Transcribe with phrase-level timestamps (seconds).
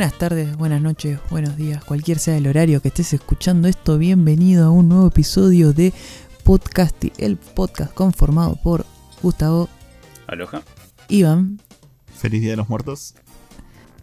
[0.00, 4.64] Buenas tardes, buenas noches, buenos días, cualquier sea el horario que estés escuchando esto, bienvenido
[4.64, 5.92] a un nuevo episodio de
[6.42, 8.86] Podcast, el podcast conformado por
[9.20, 9.68] Gustavo,
[10.26, 10.62] Aloha.
[11.08, 11.60] Iván,
[12.16, 13.14] Feliz Día de los Muertos.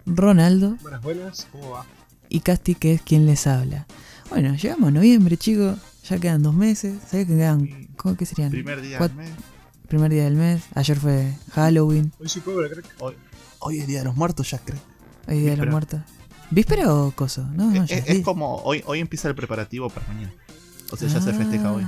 [0.06, 1.86] Ronaldo Buenas, buenas, ¿cómo va?
[2.30, 3.88] y Casti, que es quien les habla.
[4.30, 7.88] Bueno, llegamos a noviembre, chicos, ya quedan dos meses, ¿sabés que quedan?
[7.96, 8.52] ¿Cómo que serían?
[8.52, 9.32] Primer día del mes.
[9.88, 13.16] primer día del mes, ayer fue Halloween, Hoy sí puedo, creo que Hoy,
[13.58, 14.97] hoy es Día de los Muertos, ya creo.
[15.28, 15.68] Hoy Día de los.
[15.70, 16.02] Muertos.
[16.50, 17.44] ¿Víspera o coso?
[17.54, 20.32] No, no, es, ya es- como hoy, hoy empieza el preparativo para mañana.
[20.92, 21.34] O sea, ya se Ah.
[21.34, 21.86] festeja hoy.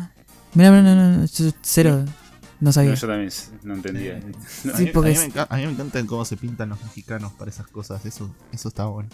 [0.54, 1.26] Mira, no, no, no,
[1.62, 2.04] cero,
[2.60, 2.90] no sabía.
[2.92, 3.32] No, yo también
[3.64, 4.18] no entendía.
[4.18, 4.24] Eh,
[4.66, 6.36] No, a, Sí, mí, porque a mí es- me a mí me encanta cómo se
[6.36, 8.06] pintan los mexicanos para esas cosas.
[8.06, 9.10] Eso, eso está bueno.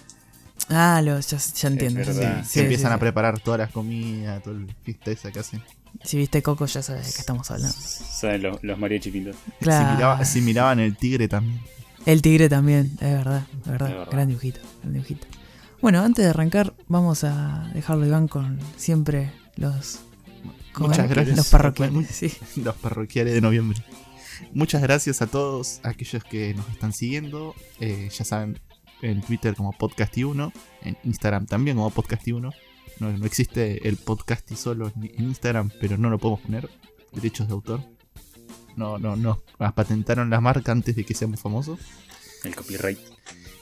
[0.69, 2.01] Ah, lo, ya, ya entiendo.
[2.43, 5.61] Sí, empiezan sí, a preparar todas las comidas, toda la fiesta esa que hacen.
[6.03, 7.75] Si viste Coco ya sabes de qué estamos hablando.
[7.77, 9.37] Saben los, los mariachi pintados.
[9.59, 9.85] Claro.
[9.89, 11.61] Si, miraba- si miraban el tigre también.
[12.05, 13.89] El tigre también, es verdad, es verdad.
[13.89, 14.11] Es verdad.
[14.11, 15.27] Gran dibujito, gran dibujito.
[15.81, 19.99] Bueno, antes de arrancar, vamos a dejarlo Iván con siempre los.
[20.71, 21.37] ¿cómo Muchas gracias.
[21.37, 22.31] Los parroquiales, sí.
[22.61, 23.83] Los parroquiales de noviembre.
[24.53, 27.55] Muchas gracias a todos aquellos que nos están siguiendo.
[27.79, 28.59] Eh, ya saben,
[29.01, 30.51] en Twitter como Podcasti1,
[30.83, 32.53] en Instagram también como Podcasti1.
[32.99, 36.69] No, no existe el Podcasti solo en Instagram, pero no lo podemos poner.
[37.13, 37.94] Derechos de autor.
[38.75, 39.41] No, no, no.
[39.59, 41.79] Nos patentaron la marca antes de que seamos famosos.
[42.43, 42.99] El copyright.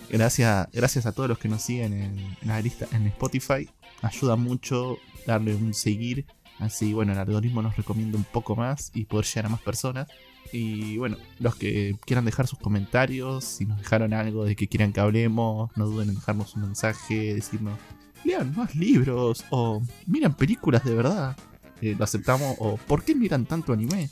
[0.10, 3.70] Gracias, gracias a todos los que nos siguen en, en la lista en Spotify.
[4.02, 6.26] Ayuda mucho darle un seguir.
[6.60, 10.08] Así, bueno, el algoritmo nos recomienda un poco más y poder llegar a más personas.
[10.52, 14.94] Y bueno, los que quieran dejar sus comentarios, si nos dejaron algo de que quieran
[14.94, 17.80] que hablemos, no duden en dejarnos un mensaje, decirnos,
[18.24, 21.36] lean más libros o miran películas de verdad.
[21.82, 24.10] Eh, lo aceptamos o ¿por qué miran tanto anime?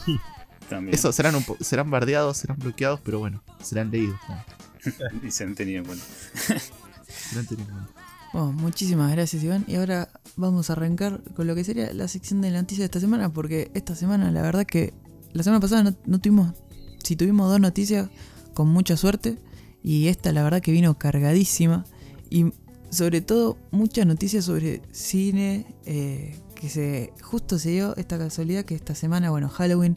[0.68, 0.94] También.
[0.94, 4.18] Eso serán, un po- serán bardeados, serán bloqueados, pero bueno, serán leídos.
[4.28, 4.36] ¿no?
[5.26, 6.04] Y se han tenido en cuenta.
[7.08, 7.92] Serán tenidos en cuenta.
[8.32, 9.64] Bueno, muchísimas gracias, Iván.
[9.66, 12.86] Y ahora vamos a arrancar con lo que sería la sección de la noticia de
[12.86, 14.92] esta semana, porque esta semana, la verdad que
[15.32, 16.52] la semana pasada no, no tuvimos,
[17.02, 18.08] si tuvimos dos noticias
[18.54, 19.38] con mucha suerte,
[19.82, 21.84] y esta la verdad que vino cargadísima,
[22.28, 22.52] y
[22.90, 28.74] sobre todo muchas noticias sobre cine, eh, que se justo se dio esta casualidad que
[28.74, 29.96] esta semana, bueno, Halloween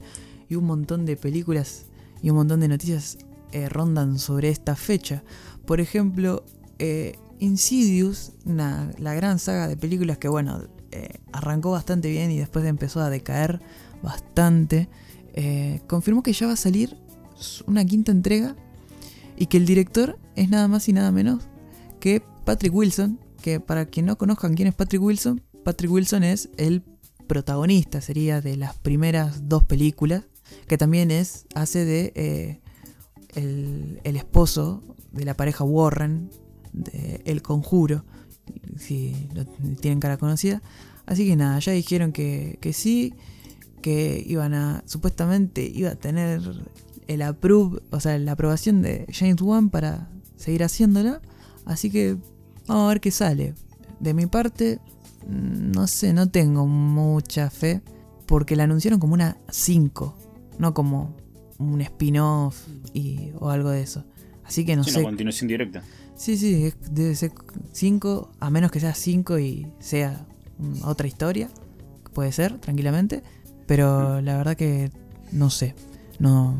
[0.51, 1.85] y un montón de películas
[2.21, 3.17] y un montón de noticias
[3.53, 5.23] eh, rondan sobre esta fecha.
[5.65, 6.43] Por ejemplo,
[6.77, 12.65] eh, Insidious, la gran saga de películas que, bueno, eh, arrancó bastante bien y después
[12.65, 13.61] empezó a decaer
[14.03, 14.89] bastante,
[15.87, 16.97] confirmó que ya va a salir
[17.65, 18.57] una quinta entrega
[19.37, 21.43] y que el director es nada más y nada menos
[22.01, 26.49] que Patrick Wilson, que para quien no conozcan quién es Patrick Wilson, Patrick Wilson es
[26.57, 26.83] el
[27.27, 30.25] protagonista, sería de las primeras dos películas,
[30.67, 32.61] que también es, hace de eh,
[33.35, 36.29] el, esposo de la pareja Warren,
[36.73, 38.05] de El Conjuro,
[38.77, 40.61] si lo tienen cara conocida.
[41.05, 43.13] Así que nada, ya dijeron que, que sí,
[43.81, 46.41] que iban a, supuestamente iba a tener
[47.07, 51.21] el approve, o sea, la aprobación de James Wan para seguir haciéndola.
[51.65, 52.17] Así que
[52.67, 53.55] vamos a ver qué sale.
[53.99, 54.79] De mi parte,
[55.27, 57.81] mm, no sé, no tengo mucha fe,
[58.25, 60.17] porque la anunciaron como una 5,
[60.61, 61.17] no como
[61.57, 64.05] un spin-off y, o algo de eso.
[64.45, 64.99] Así que no sé.
[64.99, 65.83] una continuación directa.
[66.15, 67.31] Sí, sí, debe ser
[67.73, 70.25] 5, a menos que sea 5 y sea
[70.59, 71.49] mm, otra historia.
[72.13, 73.23] Puede ser, tranquilamente.
[73.67, 74.91] Pero la verdad que
[75.31, 75.73] no sé.
[76.19, 76.55] No.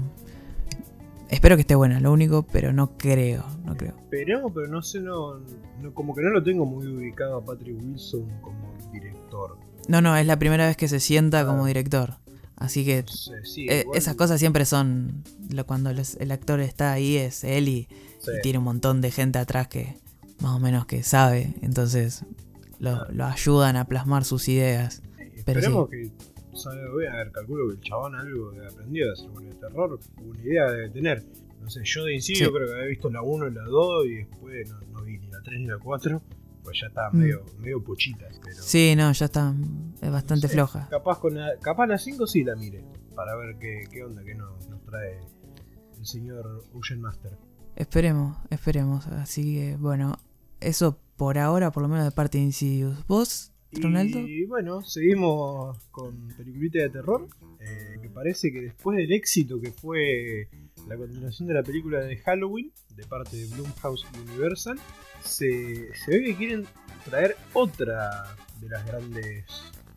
[1.30, 3.96] Espero que esté buena, lo único, pero no creo, no creo.
[3.98, 5.40] Esperemos, pero no sé, no,
[5.82, 9.58] no- como que no lo tengo muy ubicado a Patrick Wilson como director.
[9.88, 11.68] No, no, es la primera vez que se sienta como Ah.
[11.68, 12.16] director.
[12.62, 13.04] Así que
[13.44, 15.24] sí, eh, esas cosas siempre son.
[15.54, 17.88] lo- cuando los- el actor está ahí, es él y,
[18.20, 18.32] sí.
[18.38, 19.96] y tiene un montón de gente atrás que
[20.42, 21.54] más o menos que sabe.
[21.62, 22.24] Entonces
[22.80, 25.02] lo, lo ayudan a plasmar sus ideas.
[25.18, 26.12] pero Esperemos que.
[26.54, 30.40] sabe, voy a ver, calculo que el chabón algo aprendió de hacer de terror, una
[30.42, 31.26] idea debe tener.
[31.62, 34.14] No sé, yo de Incidio creo que había visto la 1 y la 2 y
[34.16, 36.22] después no, no vi ni la 3 ni la 4.
[36.64, 37.18] Pues ya estaba Mm.
[37.18, 38.40] medio, medio pochitas.
[38.44, 39.54] Pero Sí, no, ya está
[40.02, 40.54] es bastante Sí.
[40.54, 40.88] floja.
[40.90, 42.84] Capaz con la, capaz la 5 sí la mire.
[43.16, 45.20] Para ver qué, qué onda que nos, nos trae
[46.00, 47.32] el señor Ocean Master.
[47.76, 49.08] Esperemos, esperemos.
[49.08, 50.18] Así que, bueno,
[50.60, 53.06] eso por ahora, por lo menos de parte de Insidious.
[53.08, 54.20] ¿Vos, Ronaldo?
[54.20, 57.28] Y bueno, seguimos con peliculita de terror.
[57.64, 60.50] eh, que parece que después del éxito que fue
[60.88, 64.80] la continuación de la película de Halloween, de parte de Blumhouse Universal,
[65.22, 66.68] se, se ve que quieren
[67.06, 69.46] traer otra de las grandes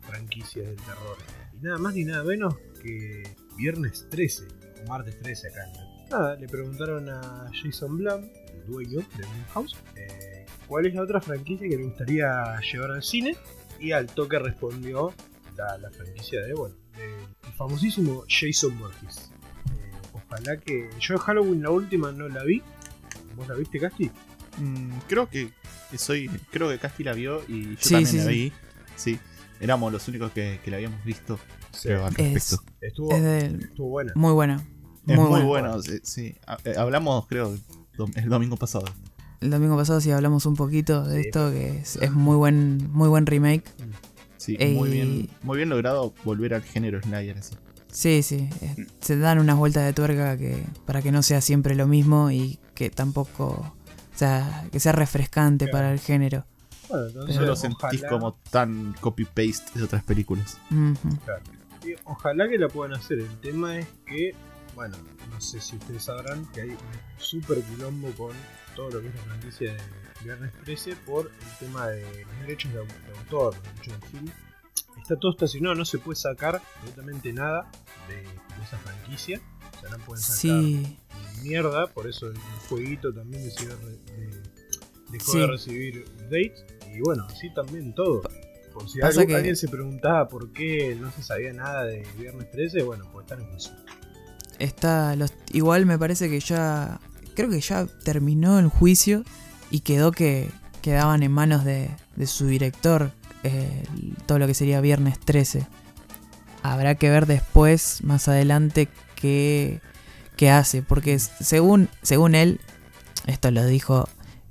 [0.01, 1.17] franquicias del terror.
[1.53, 3.23] Y nada más ni nada menos que
[3.57, 4.47] Viernes 13,
[4.83, 10.45] o Martes 13 acá nada, le preguntaron a Jason Blum, el dueño de Blumhouse, eh,
[10.67, 13.35] cuál es la otra franquicia que le gustaría llevar al cine.
[13.79, 15.13] Y al toque respondió
[15.57, 19.31] la, la franquicia de, bueno, del famosísimo Jason Voorhees.
[19.77, 20.89] Eh, ojalá que.
[20.99, 22.61] Yo Halloween la última no la vi.
[23.35, 24.09] ¿Vos la viste, Casti?
[24.57, 25.51] Mm, creo que,
[25.91, 26.29] que soy.
[26.51, 28.29] Creo que Casti la vio y yo Sí, también sí, la sí.
[28.29, 28.53] vi.
[28.95, 29.19] Sí.
[29.59, 31.39] Éramos los únicos que, que la habíamos visto.
[31.81, 32.65] creo, al Es- respecto.
[32.81, 34.11] Estuvo, Es de- estuvo buena.
[34.15, 34.65] muy buena.
[35.07, 35.45] Es muy, buena.
[35.75, 35.81] bueno.
[36.03, 37.55] sí, eh, Hablamos, creo,
[38.15, 38.85] el domingo pasado.
[39.41, 42.89] El domingo pasado sí hablamos un poquito de Sí, esto, que es, es muy buen
[42.91, 43.63] muy buen remake.
[44.37, 44.73] Sí, Ey.
[44.75, 45.29] muy bien.
[45.43, 47.55] Muy bien logrado volver al género Snyder así.
[47.91, 48.49] Sí, sí.
[48.99, 52.59] se dan unas vueltas de tuerca que para que no sea siempre lo mismo y
[52.73, 53.75] que tampoco.
[54.15, 55.77] O sea, que sea refrescante Claro.
[55.77, 56.45] para el género.
[56.89, 60.57] Bueno, entonces, No lo Pero sentís ojalá- como tan copy-paste de otras películas.
[61.25, 61.43] Claro.
[61.83, 63.19] Y ojalá que la puedan hacer.
[63.19, 64.33] El tema es que,
[64.75, 64.95] bueno,
[65.29, 66.77] no sé si ustedes sabrán que hay un
[67.17, 68.31] super quilombo con
[68.75, 69.79] todo lo que es la franquicia de
[70.23, 74.09] Viernes 13 por el tema de los derechos de, au- de autor, los derechos del
[74.09, 74.31] film.
[75.01, 77.69] Está todo estacionado, no se puede sacar absolutamente nada
[78.07, 79.39] de, de esa franquicia.
[79.91, 80.97] No pueden sacar Sí,
[81.43, 82.37] mierda, por eso el,
[82.69, 83.99] jueguito también decidió de-
[85.11, 85.39] dejó Sí.
[85.39, 86.65] de recibir updates.
[86.95, 88.21] Y bueno, así también todo.
[88.73, 92.49] Por si algo- que- alguien se preguntaba por qué no se sabía nada de Viernes
[92.51, 93.71] 13, bueno, pues están en juicio.
[94.59, 95.15] está.
[95.15, 96.99] Los, igual me parece que ya.
[97.35, 99.23] Creo que ya terminó el juicio
[99.69, 100.49] y quedó que
[100.81, 103.11] quedaban en manos de, de su director
[103.43, 103.83] eh,
[104.25, 105.67] todo lo que sería Viernes 13.
[106.63, 108.87] Habrá que ver después, más adelante,
[110.37, 110.81] qué hace.
[110.81, 112.59] Porque según, según él,
[113.27, 114.07] esto lo dijo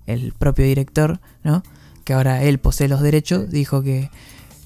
[0.07, 1.63] el propio director, ¿no?
[2.05, 4.11] Que ahora él posee los derechos, dijo que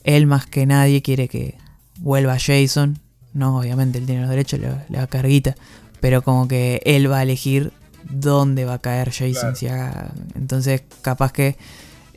[0.04, 1.56] él más que nadie quiere que
[1.98, 2.98] vuelva Jason.
[3.34, 5.54] No, obviamente él tiene los derechos, le, le da carguita.
[6.00, 7.72] Pero como que él va a elegir
[8.10, 9.32] dónde va a caer Jason.
[9.34, 9.56] Claro.
[9.56, 11.56] si haga- entonces, capaz que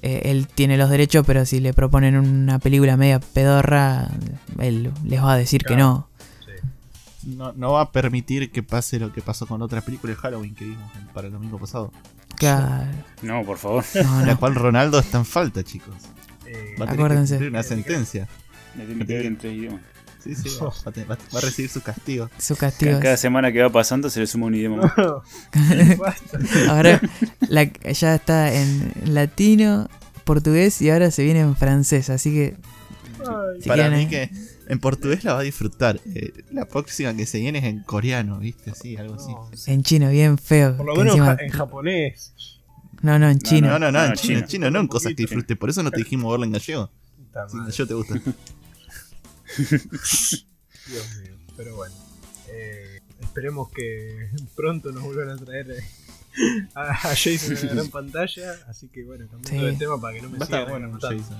[0.04, 4.08] eh, él tiene los derechos, pero si le proponen una película media pedorra,
[4.60, 6.08] él les va a decir que no.
[7.26, 10.56] No, no va a permitir que pase lo que pasó con otra película de Halloween
[10.56, 11.92] que vimos para el domingo pasado.
[12.36, 12.88] Claro,
[13.22, 13.84] No, por favor.
[14.04, 15.94] no, La cual Ronaldo está en falta, chicos.
[16.48, 17.38] Eh, Va a tener Acuérdense.
[17.38, 18.28] que una sentencia.
[18.76, 19.82] Me tiene que ver en tres idiomas.
[20.24, 22.30] Sí, sí, va, va a tener- va a- va a recibir su castigo.
[22.38, 22.92] Su castigo.
[22.92, 24.94] Cada, cada semana que va pasando se le suma un idioma más.
[26.70, 27.02] Ahora
[27.50, 29.90] la- ya está en latino,
[30.24, 32.10] portugués y ahora se viene en francés.
[32.10, 32.56] Así que
[33.62, 34.30] Si Para quieren, mí que
[34.72, 36.00] en portugués la va a disfrutar.
[36.16, 38.72] Eh, la próxima que se viene es en coreano, ¿viste?
[38.72, 39.70] Así, algo así.
[39.70, 40.78] en chino, bien feo.
[40.78, 42.34] Por lo menos encima- en japonés.
[43.02, 43.68] no, no, en No, chino.
[43.68, 44.40] No, no, no, No, en chino, chino.
[44.40, 45.58] en chino, no en cosas que disfrutes.
[45.58, 46.90] Por eso no te dijimos verla en gallego.
[47.16, 48.14] Si en madre, gallego te gusta.
[50.88, 51.36] Dios mío.
[51.58, 51.94] Pero bueno,
[52.50, 55.84] eh, esperemos que pronto nos vuelvan a traer eh,
[56.76, 58.54] a, Jason en la gran pantalla.
[58.68, 59.72] Así que bueno, cambiando Sí.
[59.74, 60.98] de tema para que no me Va a estar sigan bueno.
[61.02, 61.38] Jason.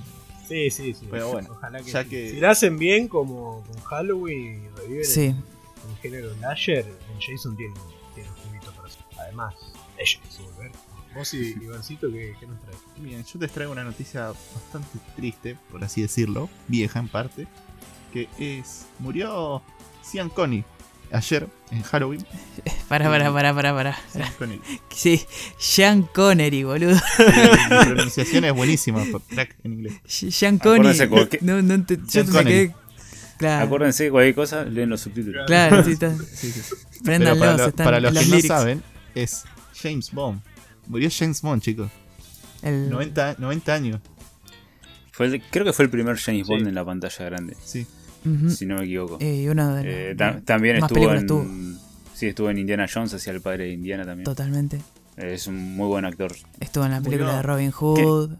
[0.48, 1.06] Sí, sí, sí.
[1.10, 5.04] Pero bueno, Ojalá que, ya que- Si la hacen bien como con Halloween y reviven
[5.04, 5.36] Sí, el,
[5.90, 7.74] el género Lasher, en Jason tiene,
[8.14, 9.02] tiene un juguito para hacer.
[9.18, 9.54] Además,
[9.98, 10.72] ella quiso volver.
[11.14, 12.78] Vos y Ivancito, ¿qué, qué nos traes?
[12.96, 17.46] Bien, yo les traigo una noticia bastante triste, por así decirlo, vieja en parte,
[18.14, 19.62] que es murió
[20.02, 20.64] Cian Connery
[21.12, 22.24] ayer en Halloween.
[22.88, 23.98] para, para, para, para, para.
[24.12, 24.60] Sean Connery.
[24.90, 25.24] Sí,
[25.58, 26.94] Sean Connery, boludo.
[27.18, 29.94] Mi pronunciación es buenísima, crack en inglés.
[30.06, 31.00] Sean Connery.
[31.00, 32.68] Acuérdense cualquier- No, no te, yo Sean me Connery.
[32.68, 32.74] quedé.
[33.38, 35.46] Claro, Acuérdense que cualquier cosa, leen los subtítulos.
[35.46, 36.14] claro, sí, está.
[36.34, 36.60] Sí, sí.
[37.04, 37.18] Para,
[37.56, 38.48] lo- están para los los que lyrics.
[38.48, 38.82] no saben,
[39.14, 39.44] es
[39.82, 40.40] James Bond.
[40.86, 41.90] Murió James Bond, chicos.
[42.62, 44.00] El- 90, 90 años.
[45.10, 46.52] Fue el- creo que fue el primer James Sí.
[46.52, 47.84] Bond en la pantalla grande, Sí.
[48.50, 49.18] Si no me equivoco.
[49.20, 51.26] Eh, y uno de Eh, ta- también más estuvo en.
[51.26, 51.78] películas
[52.14, 54.24] Sí, estuvo en Indiana Jones, hacía el padre de Indiana también.
[54.24, 54.80] Totalmente.
[55.16, 56.32] Es un muy buen actor.
[56.60, 57.36] Estuvo en la película Murió.
[57.36, 58.30] de Robin Hood.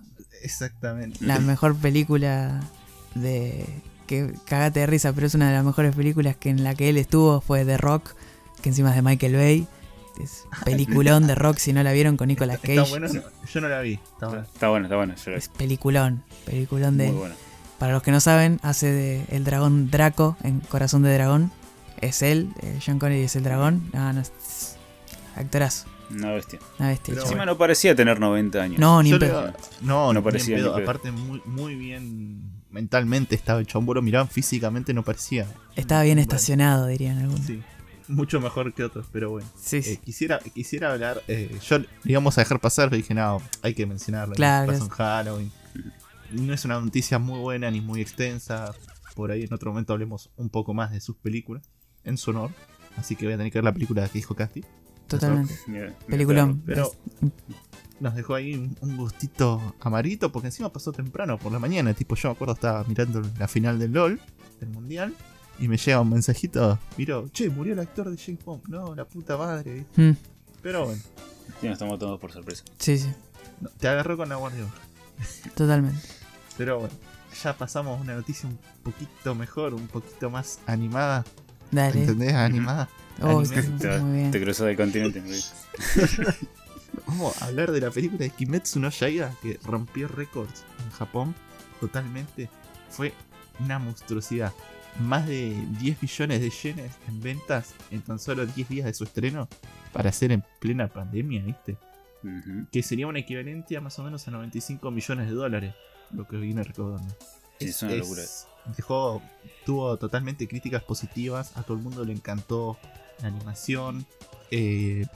[0.42, 1.18] Exactamente.
[1.24, 2.60] La mejor película
[3.14, 3.64] de.
[4.06, 6.88] que cagate de risa, pero es una de las mejores películas que en la que
[6.88, 8.14] él estuvo fue The Rock,
[8.62, 9.66] que encima es de Michael Bay.
[10.22, 12.76] Es peliculón de Rock, si no la vieron con Nicolas Cage.
[12.76, 13.22] Está bueno, no,
[13.52, 13.94] yo no la vi.
[13.94, 14.42] Está bueno.
[14.42, 15.14] Está bueno, está bueno.
[15.16, 17.18] yo lo- Es peliculón, peliculón de muy él.
[17.18, 17.34] bueno.
[17.82, 21.50] Para los que no saben, hace de el dragón Draco en Corazón de Dragón.
[22.00, 23.90] Es él, eh, John Connery es el dragón.
[23.92, 24.76] No, no, es-
[25.34, 26.60] actorazo, Una bestia.
[26.78, 27.12] una bestia.
[27.14, 28.78] Pero Encima no parecía tener 90 años.
[28.78, 29.52] No, ni Yo en le- pedo.
[29.80, 30.56] no, No parecía parecía.
[30.58, 30.76] ni pedo.
[30.76, 33.86] Aparte, muy, muy bien mentalmente estaba el chabón.
[33.86, 35.48] Vos miraban físicamente, no parecía.
[35.74, 37.44] Estaba bien Bueno, estacionado, dirían algunos.
[37.46, 37.60] Sí,
[38.06, 39.48] mucho mejor que otros, pero bueno.
[39.60, 39.96] Sí, Eh, sí.
[39.96, 41.20] quisiera, quisiera hablar.
[41.26, 44.36] eh, yo le íbamos a dejar pasar, pero dije, no, hay que mencionarlo.
[44.36, 45.52] Claro, Pasó en Halloween.
[46.32, 48.72] No es una noticia muy buena ni muy extensa.
[49.14, 51.62] Por ahí en otro momento hablemos un poco más de sus películas
[52.04, 52.50] en su honor.
[52.96, 54.64] Así que voy a tener que ver la película que dijo Casti.
[55.06, 55.54] totalmente.
[56.06, 56.62] Peliculón.
[56.64, 56.92] Pero
[58.00, 61.94] nos dejó ahí un, gustito amarito porque encima pasó temprano por la mañana.
[61.94, 64.20] Tipo, yo me acuerdo estaba mirando la final del LOL,
[64.60, 65.14] del mundial,
[65.58, 66.78] y me llega un mensajito.
[66.96, 68.68] Miro, che, murió el actor de James Bond.
[68.68, 69.74] No, la puta madre.
[69.74, 70.02] ¿viste?
[70.02, 70.16] Mm,
[70.62, 71.02] Pero bueno,
[71.62, 72.64] Y nos tomó todos por sorpresa.
[72.78, 73.12] sí, sí,
[73.60, 74.66] no, te agarró con la guardia.
[75.54, 76.21] totalmente.
[76.56, 76.94] Pero bueno,
[77.42, 81.24] ya pasamos a una noticia un poquito mejor, un poquito más animada.
[81.70, 82.00] Dale.
[82.00, 82.34] ¿Entendés?
[82.34, 82.88] Animada.
[83.20, 84.30] Oh, sí, Te, muy bien.
[84.30, 85.22] te cruzó del continente.
[87.06, 91.34] Vamos a hablar de la película de Kimetsu no Yaiba que rompió récords en Japón
[91.80, 92.48] totalmente.
[92.90, 93.12] Fue
[93.60, 94.52] una monstruosidad.
[95.00, 99.04] Más de 10 millones de yenes en ventas en tan solo 10 días de su
[99.04, 99.48] estreno
[99.92, 101.78] para hacer en plena pandemia, ¿viste?
[102.70, 105.74] Que sería un equivalente a más o menos a 95 millones de dólares,
[106.12, 107.14] lo que viene recordando.
[107.58, 108.22] Sí, es una locura.
[108.76, 109.22] Dejó,
[109.64, 112.78] tuvo totalmente críticas positivas, a todo el mundo le encantó
[113.20, 114.06] la animación,
[114.50, 115.06] eh,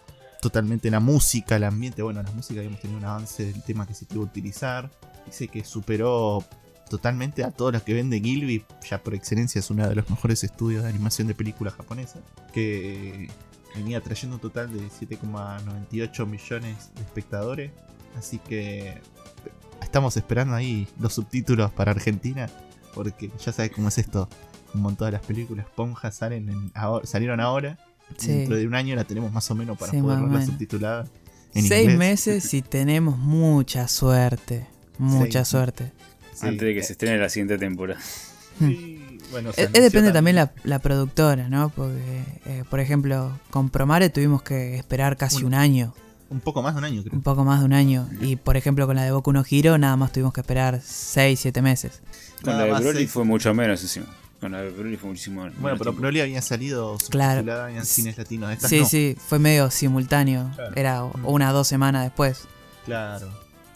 [0.41, 2.03] totalmente la música, el ambiente.
[2.03, 4.91] Bueno, la música habíamos tenido un avance del tema que se tuvo que utilizar.
[5.27, 6.45] Dice que superó
[6.89, 10.45] totalmente a todos los que vende Gilby, ya por excelencia es uno de los mejores
[10.45, 12.23] estudios de animación de películas japonesas,
[12.53, 13.29] que
[13.75, 17.73] venía trayendo un total de 7,98 millones de espectadores.
[18.17, 19.03] Así que
[19.97, 22.51] estamos esperando ahí los subtítulos para Argentina,
[22.95, 24.29] porque ya sabes cómo es esto.
[24.75, 27.79] Un montón de las películas Ponja salen en- ahora- salieron ahora.
[28.19, 28.29] Sí.
[28.29, 30.47] Dentro de un año la tenemos más o menos para Sí, poder verla menos.
[30.51, 31.07] subtitulada.
[31.55, 31.99] En Seis inglés.
[31.99, 34.67] meses y tenemos mucha suerte.
[34.99, 35.93] Mucha suerte.
[36.35, 36.47] Sí.
[36.47, 37.99] Antes de que se estrene la siguiente temporada.
[38.59, 41.71] Sí, bueno, Es, es anunció depende también la, la productora, ¿no?
[41.71, 45.95] Porque, eh, por ejemplo, con Promare tuvimos que esperar casi Un- un año,
[46.29, 47.15] Un poco más de un año, creo.
[47.15, 48.09] un poco más de un año.
[48.21, 51.39] Y, por ejemplo, con la de Boku no Hero, nada más tuvimos que esperar 6,
[51.39, 52.01] 7 meses.
[52.43, 53.11] Con Nada la de Broly seis.
[53.11, 54.07] fue mucho menos encima.
[54.41, 55.59] Con la de Broly fue muchísimo menos.
[55.61, 56.01] Bueno, pero tiempo.
[56.03, 57.69] Broly había salido Claro.
[57.69, 58.51] en cines latinos.
[58.53, 58.87] Estas Sí, no.
[58.87, 60.51] sí, fue medio simultáneo.
[60.55, 60.73] Claro.
[60.77, 62.47] Era una o dos semanas después.
[62.85, 63.29] Claro.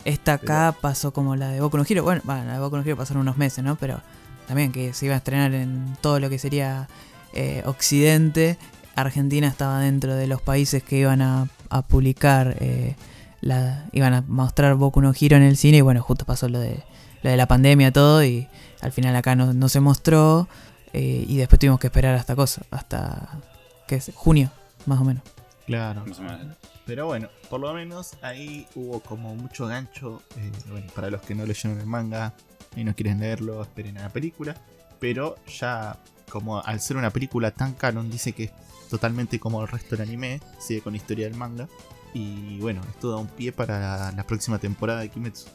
[0.05, 2.03] Esta acá pasó como la de Boku no Hero.
[2.03, 3.77] Bueno, bueno, la de Boku no Hero pasaron unos meses, ¿no?
[3.77, 4.01] Pero
[4.49, 6.89] también que se iba a estrenar en todo lo que sería
[7.33, 8.59] eh, Occidente.
[9.01, 12.97] Argentina estaba dentro de los países que iban a, a publicar, eh,
[13.41, 15.79] la, iban a mostrar Boku no Hero en el cine.
[15.79, 16.83] Y bueno, justo pasó lo de,
[17.23, 18.25] lo de la pandemia, todo.
[18.25, 18.49] Y
[18.81, 20.49] al final acá no, no se mostró.
[20.93, 23.39] eh, y después tuvimos que esperar hasta cosa, hasta
[23.87, 24.11] ¿qué es?
[24.15, 24.51] junio,
[24.87, 25.23] más o menos.
[25.67, 26.05] Claro.
[26.07, 26.57] Más o menos.
[26.87, 30.23] Pero bueno, por lo menos ahí hubo como mucho gancho.
[30.37, 32.35] eh, bueno, para los que no leyeron el manga
[32.75, 34.57] y no quieren leerlo, esperen a la película.
[34.99, 35.97] Pero ya,
[36.29, 38.51] como al ser una película tan canon, dice que es
[38.91, 41.69] totalmente como el resto del anime, sigue con la historia del manga.
[42.13, 45.49] Y bueno, esto da un pie para la, próxima temporada de Kimetsu.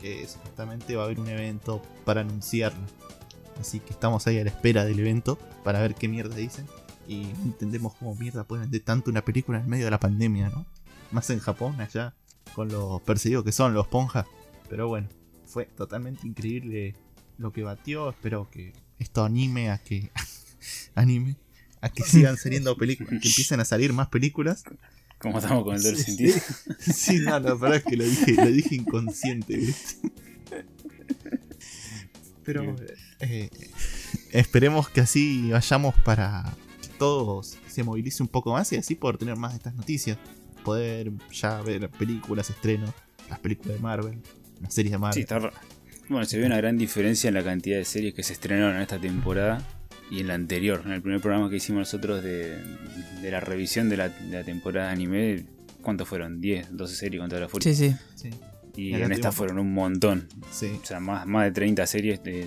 [0.00, 2.80] Que supuestamente va a haber un evento para anunciarlo.
[3.60, 6.66] Así que estamos ahí a la espera del evento para ver qué mierda dicen.
[7.08, 10.66] Y entendemos cómo mierda pueden vender tanto una película en medio de la pandemia, ¿no?
[11.10, 12.14] Más en Japón, allá,
[12.54, 14.26] con los perseguidos que son los ponjas.
[14.68, 15.08] Pero bueno,
[15.46, 16.94] fue totalmente increíble
[17.38, 18.10] lo que batió.
[18.10, 20.10] Espero que esto anime a que.
[20.94, 21.36] anime.
[21.80, 23.10] A que sigan saliendo películas.
[23.20, 24.64] Que empiecen a salir más películas.
[25.18, 26.36] Como estamos con el doble Sí, sentido.
[26.78, 30.10] Sí, no, la verdad es que lo dije, lo dije inconsciente, ¿viste?
[32.44, 32.76] Pero
[33.20, 33.48] eh,
[34.30, 39.18] esperemos que así vayamos para que todos se movilice un poco más y así poder
[39.18, 40.18] tener más de estas noticias.
[40.64, 42.90] Poder ya ver películas, estrenos,
[43.28, 44.20] las películas de Marvel,
[44.60, 45.14] las series de Marvel.
[45.14, 45.54] Sí, está raro.
[46.08, 48.82] Bueno, se ve una gran diferencia en la cantidad de series que se estrenaron en
[48.82, 49.66] esta temporada
[50.10, 50.82] y en la anterior.
[50.84, 52.56] En el primer programa que hicimos nosotros de,
[53.22, 55.44] de la revisión de la, de la temporada de anime,
[55.82, 56.40] ¿cuántos fueron?
[56.40, 57.74] ¿10, 12 series con toda la furia?
[57.74, 57.96] Sí, sí.
[58.14, 58.30] Sí,
[58.76, 60.28] y acá en esta fueron un montón.
[60.50, 60.78] sí.
[60.82, 62.46] O sea, más, más de 30 series eh,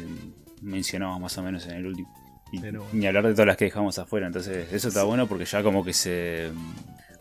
[0.62, 2.14] mencionamos más o menos en el último.
[2.52, 4.26] Y Pero- ni hablar de todas las que dejamos afuera.
[4.28, 5.08] Entonces, eso está Sí.
[5.08, 6.50] bueno porque ya como que se.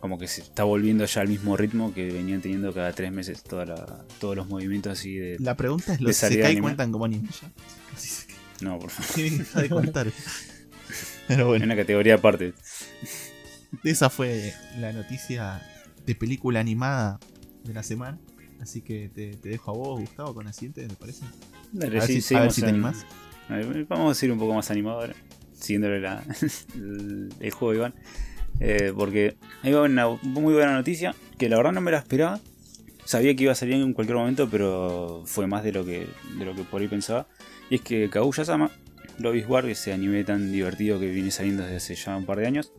[0.00, 3.42] Como que se está volviendo ya al mismo ritmo que venían teniendo cada tres meses
[3.42, 5.36] toda la- todos los movimientos así de.
[5.40, 7.50] La pregunta es: de ¿los Sekai cuentan como anime ya?
[7.98, 8.26] Se-
[8.60, 9.30] No, por favor.
[9.38, 10.06] Dejar de contar.
[11.28, 11.64] Pero En bueno.
[11.66, 12.54] una categoría aparte.
[13.84, 15.62] Esa fue la noticia
[16.06, 17.18] de película animada
[17.64, 18.18] de la semana.
[18.60, 21.24] Así que te, te dejo a vos, Gustavo, con la siguiente, ¿te parece?
[21.72, 23.04] Dale, a, ver sí, si, a ver si te en- animás.
[23.48, 25.14] ver, Vamos a ir un poco más animado ahora.
[25.52, 26.24] Siguiéndole la,
[26.74, 27.94] el, el juego Iván.
[28.60, 31.14] Eh, porque ahí va una muy buena noticia.
[31.36, 32.40] Que la verdad no me la esperaba.
[33.04, 36.06] Sabía que iba a salir en cualquier momento, pero fue más de lo que,
[36.38, 37.28] de lo que por ahí pensaba.
[37.70, 38.70] Y es que Kaguya-sama,
[39.18, 42.38] Love is War, ese anime tan divertido que viene saliendo desde hace ya un par
[42.38, 42.72] de años,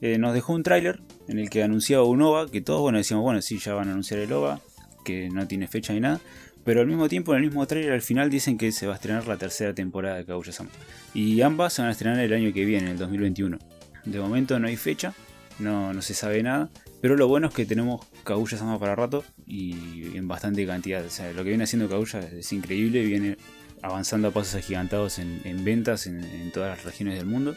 [0.00, 3.22] eh, nos dejó un tráiler en el que anunciaba un OVA, que todos bueno decíamos,
[3.22, 4.60] bueno, sí, ya van a anunciar el OVA,
[5.04, 6.20] que no tiene fecha ni nada,
[6.64, 8.96] pero al mismo tiempo en el mismo tráiler al final dicen que se va a
[8.96, 10.70] estrenar la tercera temporada de Kaguya-sama.
[11.12, 13.58] Y ambas se van a estrenar el año que viene, el 2021.
[14.04, 15.12] De momento no hay fecha,
[15.58, 16.70] no, no se sabe nada.
[17.00, 21.04] Pero lo bueno es que tenemos Kaguya Sama para rato y en bastante cantidad.
[21.04, 23.36] O sea, lo que viene haciendo Kaguya es increíble, viene
[23.82, 27.54] avanzando a pasos agigantados en, en ventas en, en todas las regiones del mundo.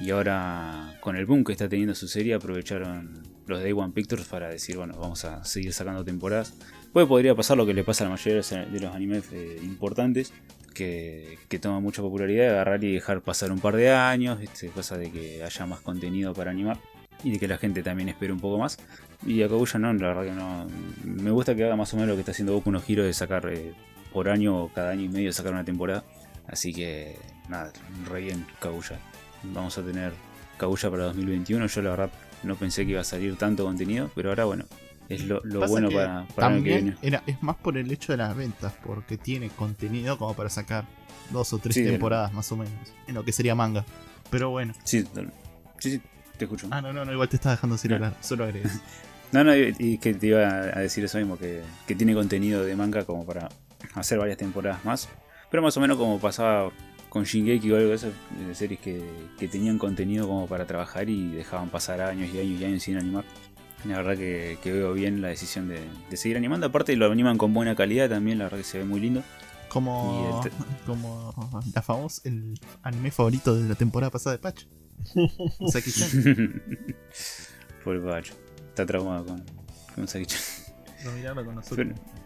[0.00, 4.26] Y ahora, con el boom que está teniendo su serie, aprovecharon los Day One Pictures
[4.26, 6.54] para decir, bueno, vamos a seguir sacando temporadas.
[6.92, 10.32] Pues podría pasar lo que le pasa a la mayoría de los animes eh, importantes,
[10.72, 14.96] que, que toman mucha popularidad, agarrar y dejar pasar un par de años, este, cosa
[14.96, 16.78] de que haya más contenido para animar
[17.22, 18.78] y de que la gente también espere un poco más.
[19.26, 20.66] Y a Kaguya no, la verdad que no.
[21.04, 23.12] Me gusta que haga más o menos lo que está haciendo Boku no Hero de
[23.12, 23.74] sacar eh,
[24.12, 26.04] por año o cada año y medio sacar una temporada.
[26.48, 27.16] Así que
[27.48, 27.72] nada,
[28.08, 28.98] re bien Kaguya.
[29.42, 30.12] Vamos a tener
[30.58, 31.66] Kaguya para 2021.
[31.66, 32.10] Yo la verdad
[32.42, 34.64] no pensé que iba a salir tanto contenido, pero ahora bueno,
[35.08, 36.96] es lo, lo bueno para, para el año que También viene.
[37.02, 40.84] era, es más por el hecho de las ventas, porque tiene contenido como para sacar
[41.30, 42.72] dos o tres Sí, temporadas más o menos,
[43.06, 43.84] en lo que sería manga.
[44.30, 44.74] Pero bueno.
[44.84, 45.04] Sí,
[45.78, 46.00] sí, sí,
[46.38, 46.68] te escucho.
[46.70, 47.96] Ah, no, no, no igual te estás dejando sin No.
[47.96, 48.80] hablar, solo agregues.
[49.32, 52.64] No, no, y y que te iba a decir eso mismo, que, que tiene contenido
[52.64, 53.48] de manga como para
[53.94, 55.08] hacer varias temporadas más.
[55.50, 56.70] Pero más o menos como pasaba
[57.08, 58.12] con Shingeki o algo de esas
[58.46, 59.04] de series que,
[59.38, 62.96] que tenían contenido como para trabajar y dejaban pasar años y años y años sin
[62.96, 63.24] animar.
[63.84, 66.66] La verdad que, que veo bien la decisión de, de seguir animando.
[66.66, 69.22] Aparte lo animan con buena calidad también, la verdad que se ve muy lindo.
[69.68, 70.40] Como,
[70.86, 71.32] como
[71.74, 74.64] la famosa, el anime favorito de la temporada pasada de Patch.
[75.72, 76.62] Saki-chan.
[77.84, 78.34] Pobre Pacho.
[78.68, 79.44] Está traumado con,
[79.94, 80.40] con Saki-chan.
[81.04, 81.86] No mirarlo con nosotros.
[81.88, 82.19] Pero.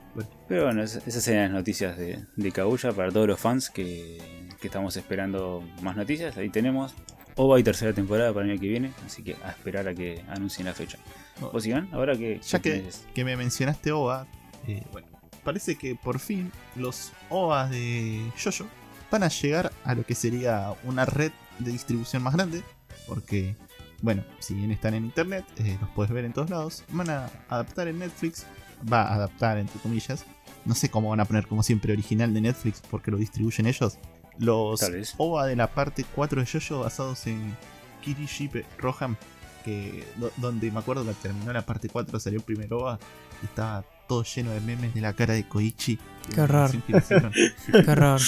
[0.48, 4.18] Pero bueno, es- esas eran las noticias de, de Kaguya para todos los fans que,
[4.60, 6.36] que estamos esperando más noticias.
[6.36, 6.94] Ahí tenemos
[7.36, 10.24] OVA y tercera temporada para el año que viene, así que a esperar a que
[10.28, 10.98] anuncien la fecha.
[11.40, 11.88] ¿Vos Iván?
[11.92, 14.26] Ahora que, Ya que, que me mencionaste OVA,
[14.68, 15.08] eh, bueno,
[15.42, 18.66] parece que por fin los OVAs de Jojo
[19.10, 22.62] van a llegar a lo que sería una red de distribución más grande,
[23.08, 23.56] porque,
[24.00, 27.26] bueno, si bien están en internet, eh, los puedes ver en todos lados, van a
[27.48, 28.46] adaptar en Netflix,
[28.90, 30.24] va a adaptar entre comillas,
[30.64, 33.98] no sé cómo van a poner como siempre original de Netflix porque lo distribuyen ellos,
[34.38, 34.80] los.
[35.18, 37.56] OVA de la parte 4 de Jojo basados en
[38.02, 39.16] Kirishibe Rohan,
[39.64, 42.98] que do- donde me acuerdo que terminó la parte 4, salió el primer OVA
[43.42, 45.98] y estaba todo lleno de memes de la cara de Koichi.
[46.34, 47.32] Qué hicieron.
[47.72, 48.22] Qué raro.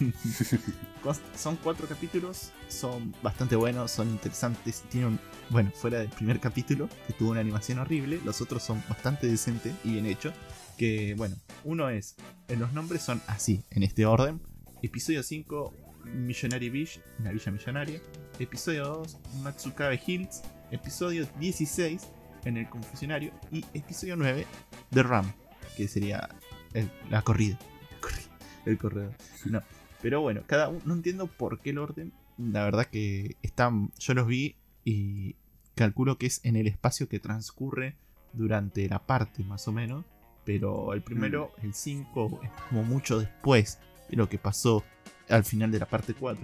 [1.02, 4.82] Cos- son cuatro capítulos, son bastante buenos, son interesantes.
[4.88, 8.82] Tienen un, bueno, fuera del primer capítulo, que tuvo una animación horrible, los otros son
[8.88, 10.34] bastante decentes y bien hechos.
[10.78, 12.16] Que bueno, uno es,
[12.48, 14.40] en los nombres son así, en este orden.
[14.82, 15.74] Episodio 5,
[16.14, 18.00] Millionary Beach, una villa millonaria.
[18.38, 20.42] Episodio 2, Matsukabe Hills.
[20.70, 22.08] Episodio 16,
[22.46, 23.32] en el confesionario.
[23.52, 24.46] Y episodio 9,
[24.90, 25.30] The Ram,
[25.76, 26.28] que sería
[27.10, 27.58] la corrida.
[28.00, 28.28] Corri-
[28.64, 29.14] El corredor.
[29.44, 29.60] No.
[30.00, 32.12] Pero bueno, cada uno, no entiendo por qué el orden.
[32.38, 35.36] La verdad que están, yo los vi y
[35.74, 37.96] calculo que es en el espacio que transcurre
[38.32, 40.04] durante la parte más o menos.
[40.44, 44.82] Pero el primero, el 5, es como mucho después de lo que pasó
[45.28, 46.42] al final de la parte 4.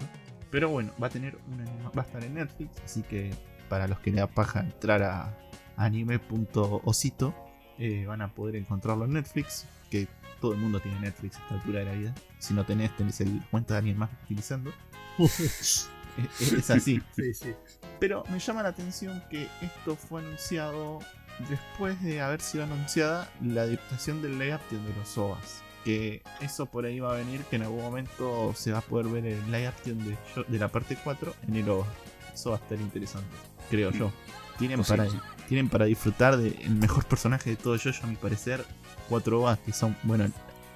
[0.50, 3.30] Pero bueno, va a tener una, va a estar en Netflix, así que
[3.68, 5.36] para los que le da paja entrar a
[5.76, 7.34] anime.osito,
[7.78, 10.08] eh, van a poder encontrarlo en Netflix, que
[10.40, 12.14] todo el mundo tiene Netflix a esta altura de la vida.
[12.38, 14.72] Si no tenés, tenés el cuenta de alguien más utilizando.
[16.40, 17.00] Es- es así.
[17.16, 17.54] Sí, sí.
[18.00, 21.00] Pero me llama la atención que esto fue anunciado
[21.48, 25.62] después de haber sido anunciada la adaptación del action de los OVAs.
[25.84, 29.06] Que eso por ahí va a venir, que en algún momento se va a poder
[29.06, 31.86] ver el live action de, de la parte 4 en el OVA.
[32.34, 33.28] Eso va a estar interesante,
[33.70, 34.12] creo yo.
[34.58, 35.18] Tienen para, sí.
[35.48, 38.64] tienen para disfrutar del mejor personaje de todo yo, a mi parecer,
[39.08, 40.30] cuatro OVAs que son, bueno,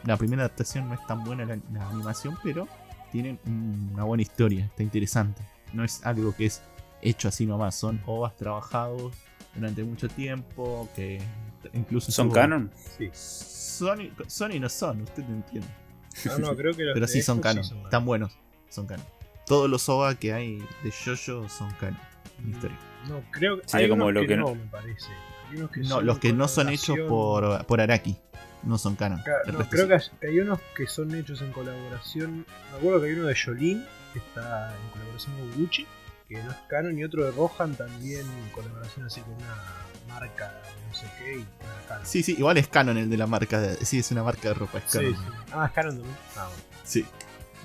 [0.04, 2.66] la primera adaptación no es tan buena la, la animación, pero
[3.12, 3.38] tienen
[3.92, 5.42] una buena historia, está interesante.
[5.72, 6.62] No es algo que es
[7.02, 9.12] hecho así nomás, son OVAs trabajados
[9.54, 11.20] durante mucho tiempo, que
[11.74, 12.10] incluso...
[12.10, 12.70] ¿Son tuvo- canon?
[12.98, 13.08] sí.
[13.12, 15.68] Sony, Sony no son, usted no entiende.
[16.26, 18.36] No, no, creo que los Pero sí son canon, son están buenos,
[18.68, 19.06] son canon.
[19.46, 21.98] Todos los OVA que hay de JoJo son canon
[22.38, 22.78] en la historia.
[23.08, 25.08] No, creo que hay como unos lo que, que no, no- me parece.
[25.50, 28.16] Hay unos que No, son los que no son hechos por, por Araki
[28.62, 29.20] no son canon.
[29.22, 29.88] Claro, no, creo sí.
[29.88, 32.46] que hay, que hay unos que son hechos en colaboración.
[32.72, 35.86] Me acuerdo que hay uno de Jolín que está en colaboración con Gucci,
[36.28, 39.54] que no es canon, y otro de Rohan también en colaboración así con una
[40.08, 41.46] marca de no sé qué y
[41.88, 42.06] canon.
[42.06, 43.60] Sí, sí, igual es canon el de la marca.
[43.60, 45.14] De, sí, es una marca de ropa, es sí, canon.
[45.14, 45.20] sí.
[45.52, 46.16] Ah, es canon también.
[46.36, 46.62] Ah, bueno.
[46.84, 47.04] Sí.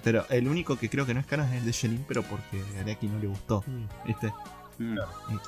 [0.03, 2.63] Pero el único que creo que no es canon es el de Jolin, pero porque
[2.77, 3.63] a Araki no le gustó.
[3.67, 3.85] Mm.
[4.07, 4.33] ¿Viste?
[4.77, 4.95] Mm.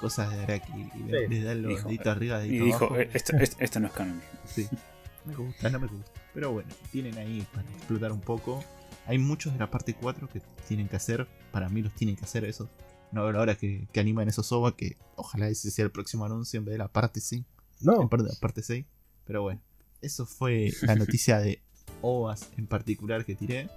[0.01, 0.71] Cosas de Araki.
[0.95, 1.33] Y le, Sí.
[1.33, 2.97] le da el Dijo, dedito arriba, Y dedito dijo, abajo.
[2.97, 4.21] "Eh, esto, esto- esto no es canon.
[4.45, 4.67] Sí.
[5.25, 6.11] Me gusta, no me gusta.
[6.33, 8.63] Pero bueno, tienen ahí para explotar un poco.
[9.05, 11.27] Hay muchos de la parte 4 que tienen que hacer.
[11.51, 12.69] Para mí los tienen que hacer esos.
[13.11, 16.25] no veo la hora que, que animen esos OVA, que ojalá ese sea el próximo
[16.25, 17.47] anuncio en vez de la parte 5.
[17.81, 18.85] No, En parte, la parte 6.
[19.25, 19.61] Pero bueno,
[20.01, 21.61] eso fue la noticia de
[22.01, 23.69] OVAs en particular que tiré.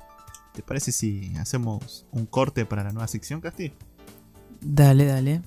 [0.55, 3.73] ¿Te parece si hacemos un corte para la nueva sección, Casti?
[4.61, 5.41] Dale, dale.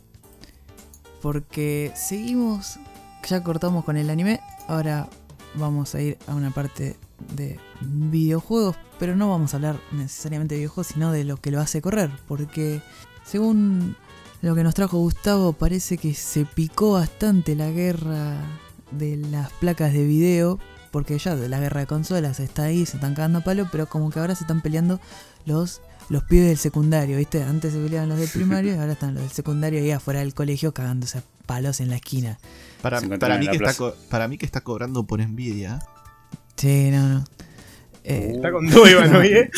[1.21, 2.79] Porque seguimos,
[3.27, 5.09] ya cortamos con el anime, ahora
[5.57, 6.95] vamos a ir a una parte
[7.35, 11.59] de videojuegos, pero no vamos a hablar necesariamente de videojuegos, sino de lo que lo
[11.59, 12.81] hace correr, porque
[13.23, 13.95] según
[14.41, 18.37] lo que nos trajo Gustavo, parece que se picó bastante la guerra
[18.91, 20.59] de las placas de video,
[20.91, 24.19] porque ya la guerra de consolas está ahí, se están cagando palo, pero como que
[24.19, 24.99] ahora se están peleando
[25.45, 27.41] los los pibes del secundario, ¿viste?
[27.43, 30.33] Antes se peleaban los del primario y ahora están los del secundario ahí afuera del
[30.33, 32.37] colegio cagándose a palos en la esquina.
[32.81, 33.95] Para, para, mí la que está, plaza.
[34.09, 35.79] para mí que está cobrando por envidia.
[36.55, 37.25] Sí, no, no.
[38.03, 39.19] Eh, está con todo Iván No.
[39.19, 39.49] hoy, ¿eh?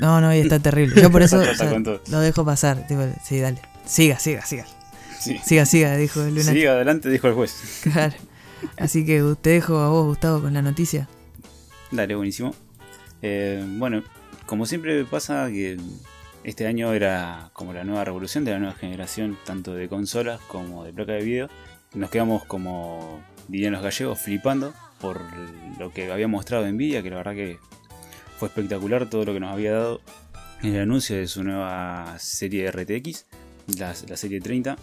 [0.00, 1.00] no, no, y está terrible.
[1.00, 2.86] Yo por eso o sea, lo dejo pasar.
[2.88, 3.60] tipo, sí, dale.
[3.86, 4.66] Siga, siga, siga.
[5.20, 5.38] Sí.
[5.44, 6.42] Siga, siga, dijo Luna.
[6.42, 7.54] Sigue adelante, dijo el juez.
[7.82, 8.14] Claro.
[8.76, 11.08] Así que te dejo a vos, Gustavo, con la noticia.
[11.90, 12.54] Dale, buenísimo.
[13.22, 14.02] Eh, bueno,
[14.50, 15.76] como siempre pasa que
[16.42, 20.82] este año era como la nueva revolución de la nueva generación, tanto de consolas como
[20.84, 21.48] de placa de video.
[21.94, 25.20] Nos quedamos como dirían los gallegos, flipando por
[25.78, 27.58] lo que había mostrado Nvidia, que la verdad que
[28.38, 30.00] fue espectacular todo lo que nos había dado
[30.62, 33.26] en el anuncio de su nueva serie RTX,
[33.78, 34.76] la, la serie 30.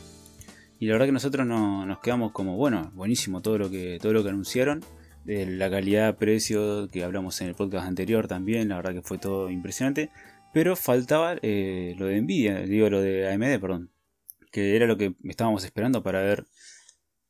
[0.80, 4.14] Y la verdad que nosotros no- nos quedamos como, bueno, buenísimo todo lo que, todo
[4.14, 4.82] lo que anunciaron
[5.28, 9.18] de la calidad, precio que hablamos en el podcast anterior también, la verdad que fue
[9.18, 10.10] todo impresionante.
[10.54, 13.92] Pero faltaba eh, lo de Nvidia, digo lo de AMD, perdón,
[14.52, 16.46] que era lo que estábamos esperando para ver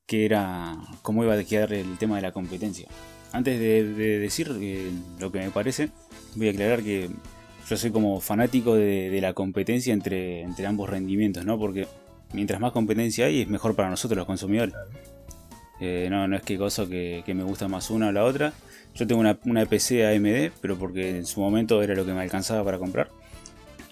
[0.05, 2.87] qué era, cómo iba a quedar el tema de la competencia.
[3.33, 5.89] Antes de, de decir eh, lo que me parece,
[6.35, 7.09] voy a aclarar que
[7.67, 11.57] yo soy como fanático de, de la competencia entre, entre ambos rendimientos, ¿no?
[11.57, 11.87] Porque
[12.31, 14.75] mientras más competencia hay, es mejor para nosotros los consumidores.
[15.79, 18.53] Eh, no, no es que cosa que, me gusta más una o la otra.
[18.95, 22.21] Yo tengo una, una PC AMD, pero porque en su momento era lo que me
[22.21, 23.09] alcanzaba para comprar.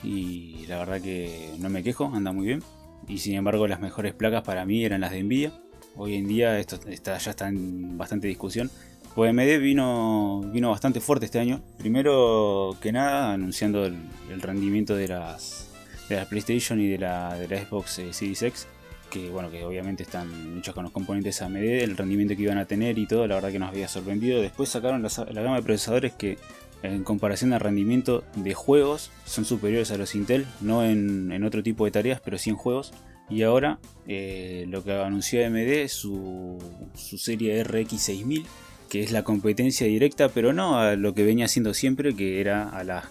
[0.04, 2.64] Y la verdad que no me quejo, anda muy bien.
[3.08, 5.54] Y sin embargo las mejores placas para mí eran las de Nvidia.
[5.96, 8.70] Hoy en día esto ya está en bastante discusión.
[9.14, 11.62] Pues AMD vino, vino bastante fuerte este año.
[11.78, 15.70] Primero que nada anunciando el, rendimiento de las,
[16.10, 18.68] de la PlayStation y de la, de la Xbox eh, Series X
[19.16, 22.66] que bueno que obviamente están hechos con los componentes AMD, el rendimiento que iban a
[22.66, 24.42] tener y todo, la verdad que nos había sorprendido.
[24.42, 26.38] Después sacaron la, gama de procesadores que
[26.84, 31.64] en comparación al rendimiento de juegos son superiores a los Intel, no en, en otro
[31.64, 32.92] tipo de tareas, pero sí en juegos.
[33.30, 36.60] Y ahora eh, lo que anunció AMD es su,
[36.94, 38.46] su serie RX 6000,
[38.90, 42.68] que es la competencia directa, pero no a lo que venía haciendo siempre, que era
[42.68, 43.06] a las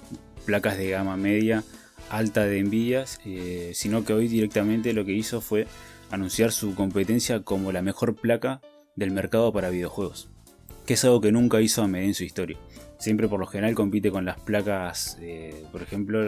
[0.45, 1.65] placas de gama media
[2.11, 5.67] alta de Nvidia, eh, sino que hoy directamente lo que hizo fue
[6.11, 8.61] anunciar su competencia como la mejor placa
[8.97, 10.29] del mercado para videojuegos,
[10.87, 12.59] que es algo que nunca hizo AMD en su historia.
[12.99, 16.21] Siempre por lo general compite con las placas, eh, por ejemplo,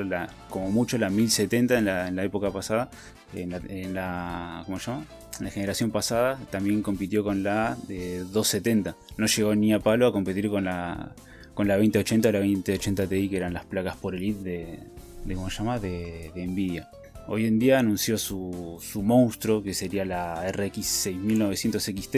[0.51, 2.91] como mucho la 1070 en la, en la época pasada,
[3.35, 5.07] en la, en la, ¿cómo se llama?
[5.39, 8.97] En la generación pasada también compitió con la de 270.
[9.17, 11.15] No llegó ni a palo a competir con la,
[11.55, 14.79] con la 2080 o la 2080 Ti, que eran las placas por elite de,
[15.25, 15.79] de ¿cómo se llama?
[15.79, 16.91] De, de Nvidia.
[17.29, 22.17] Hoy en día anunció su, su monstruo, que sería la RX 6900 XT,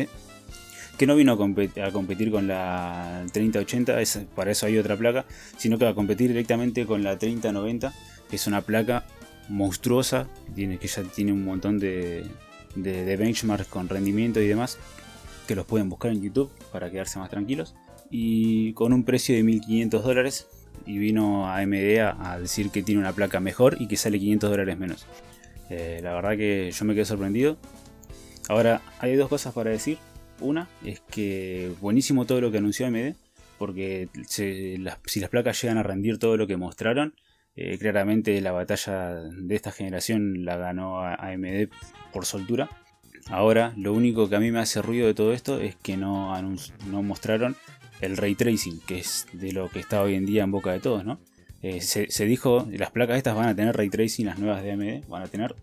[0.98, 4.96] que no vino a, compet- a competir con la 3080, es- para eso hay otra
[4.96, 5.24] placa,
[5.56, 7.94] sino que va a competir directamente con la 3090,
[8.28, 9.06] que es una placa
[9.48, 12.26] monstruosa, que, tiene, que ya tiene un montón de,
[12.74, 14.76] de, de benchmarks con rendimiento y demás,
[15.46, 17.74] que los pueden buscar en YouTube para quedarse más tranquilos,
[18.10, 20.48] y con un precio de 1500 dólares,
[20.88, 24.18] y vino a AMD a, a decir que tiene una placa mejor y que sale
[24.18, 25.06] 500 dólares menos.
[25.70, 27.58] Eh, la verdad que yo me quedé sorprendido.
[28.48, 29.98] Ahora, hay dos cosas para decir.
[30.40, 33.14] Una es que buenísimo todo lo que anunció AMD,
[33.58, 34.98] porque si las
[35.30, 37.14] placas llegan a rendir todo lo que mostraron,
[37.56, 41.68] eh, claramente la batalla de esta generación la ganó AMD
[42.12, 42.70] por soltura.
[43.30, 46.40] Ahora, lo único que a mí me hace ruido de todo esto es que no,
[46.86, 47.56] no mostraron
[48.00, 50.80] el ray tracing, que es de lo que está hoy en día en boca de
[50.80, 51.18] todos, ¿no?
[51.62, 54.72] Eh, se, se dijo, las placas estas van a tener ray tracing, las nuevas de
[54.72, 55.54] AMD van a tener,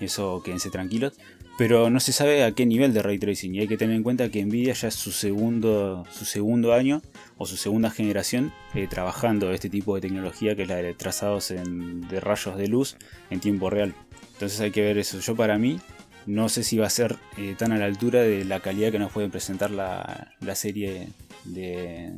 [0.00, 1.12] eso quédense tranquilos,
[1.58, 4.02] pero no se sabe a qué nivel de ray tracing y hay que tener en
[4.02, 7.02] cuenta que Nvidia ya es su segundo, su segundo año
[7.36, 11.50] o su segunda generación eh, trabajando este tipo de tecnología que es la de trazados
[11.50, 12.96] en- de rayos de luz
[13.28, 13.94] en tiempo real.
[14.32, 15.20] Entonces hay que ver eso.
[15.20, 15.78] Yo para mí
[16.26, 18.98] no sé si va a ser eh, tan a la altura de la calidad que
[18.98, 21.08] nos puede presentar la, la serie
[21.44, 22.12] de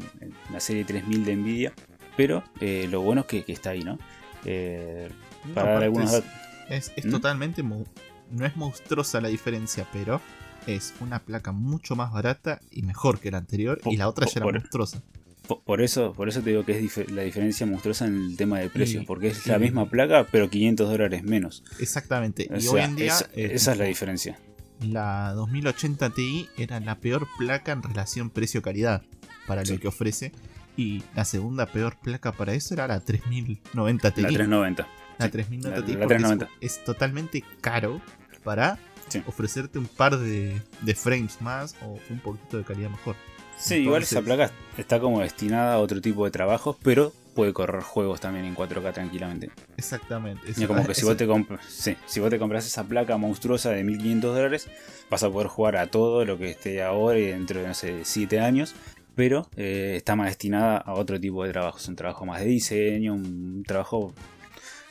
[0.52, 1.72] la serie 3000 de Nvidia,
[2.16, 3.98] pero eh, lo bueno es que, que está ahí, ¿no?
[4.44, 5.08] Eh,
[5.54, 6.30] para dar algunos es- datos.
[6.70, 7.10] Es, es ¿Mm?
[7.10, 7.62] totalmente.
[7.62, 10.20] No es monstruosa la diferencia, pero
[10.66, 13.80] es una placa mucho más barata y mejor que la anterior.
[13.84, 15.02] Y la otra ya era por- monstruosa.
[15.46, 18.60] Po- Por eso, por eso te digo que es la diferencia monstruosa en el tema
[18.60, 21.62] de precios, Y- porque es la misma placa, pero 500 dólares menos.
[21.80, 22.48] Exactamente.
[22.50, 23.06] O y sea, hoy en día.
[23.08, 24.38] esa, eh, esa es la diferencia.
[24.80, 29.02] La 2080 Ti era la peor placa en relación precio-calidad
[29.46, 29.74] para Sí.
[29.74, 30.32] lo que ofrece.
[30.76, 34.22] Y la segunda peor placa para eso era la 3090 Ti.
[34.22, 34.88] La 390.
[35.18, 35.30] La sí.
[35.32, 36.48] 3090 La- Ti la porque es- 390.
[36.60, 38.00] Es, totalmente caro
[38.42, 38.78] para
[39.08, 39.22] Sí.
[39.26, 43.14] ofrecerte un par de, de frames más o un poquito de calidad mejor.
[43.56, 47.82] Sí, igual esa placa está como destinada a otro tipo de trabajos, pero puede correr
[47.82, 49.50] juegos también en 4K tranquilamente.
[49.76, 50.50] Exactamente.
[50.50, 51.26] Eso- como que si vos, te
[51.68, 54.68] sí, si vos te compras esa placa monstruosa de 1500 dólares,
[55.10, 58.00] vas a poder jugar a todo lo que esté ahora y dentro de, no sé,
[58.04, 58.74] 7 años.
[59.14, 61.86] Pero eh, está más destinada a otro tipo de trabajos.
[61.88, 64.14] Un trabajo más de diseño, un trabajo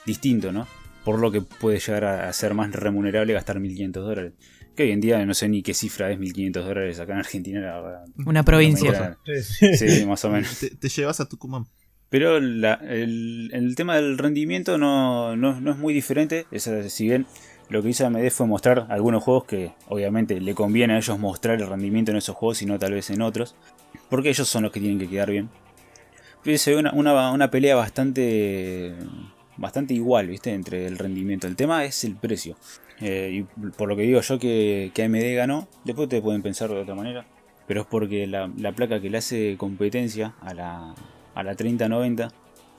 [0.06, 0.68] distinto, ¿no?
[1.04, 4.34] Por lo que puede llegar a, ser más remunerable gastar 1500 dólares.
[4.76, 7.60] Que hoy en día no sé ni qué cifra es 1500 dólares acá en Argentina,
[7.62, 8.04] la.
[8.26, 9.18] Una provincia.
[9.78, 10.58] Sí, más o menos.
[10.60, 11.66] te, te llevas a Tucumán.
[12.10, 16.46] Pero la- el, el tema del rendimiento no, no- no es muy diferente.
[16.52, 17.26] Es, si bien
[17.70, 21.60] lo que hizo AMD fue mostrar algunos juegos que obviamente le conviene a ellos mostrar
[21.62, 23.56] el rendimiento en esos juegos y no tal vez en otros.
[24.10, 25.50] Porque ellos son los que tienen que quedar bien.
[26.44, 28.94] Pero se ve una, una- pelea bastante,
[29.58, 30.54] bastante igual, ¿viste?
[30.54, 31.48] Entre el rendimiento.
[31.48, 32.58] El tema es el precio.
[33.00, 33.30] Eh,
[33.60, 36.96] y por lo que digo yo que, AMD ganó, después te pueden pensar de otra
[36.96, 37.26] manera.
[37.68, 40.94] Pero es porque la, la placa que le hace competencia a la,
[41.34, 42.30] a la 3090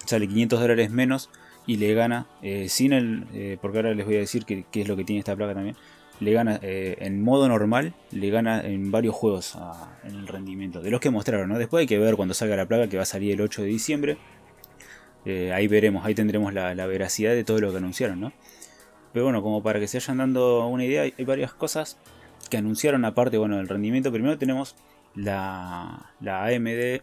[0.05, 1.31] sale 500 dólares menos
[1.67, 3.25] y le gana eh, sin el.
[3.33, 5.77] eh, porque ahora les voy a decir qué es lo que tiene esta placa también.
[6.25, 9.59] Le gana eh, en modo normal, le gana en varios juegos
[10.05, 10.81] en el rendimiento.
[10.81, 11.59] De los que mostraron, ¿no?
[11.59, 13.69] Después hay que ver cuando salga la placa que va a salir el 8 de
[13.69, 14.17] diciembre.
[15.27, 18.33] Eh, ahí veremos, ahí tendremos la, veracidad de todo lo que anunciaron, ¿no?
[19.13, 21.99] Pero bueno, como para que se vayan dando una idea, hay hay varias cosas
[22.49, 24.11] que anunciaron aparte, bueno, del rendimiento.
[24.11, 24.77] Primero tenemos
[25.15, 27.03] la, la AMD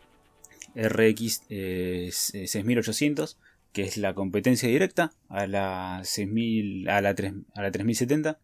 [0.75, 3.39] RX eh, 6800,
[3.71, 8.39] que es la competencia directa a la 6000, a la, 3 a la 3070,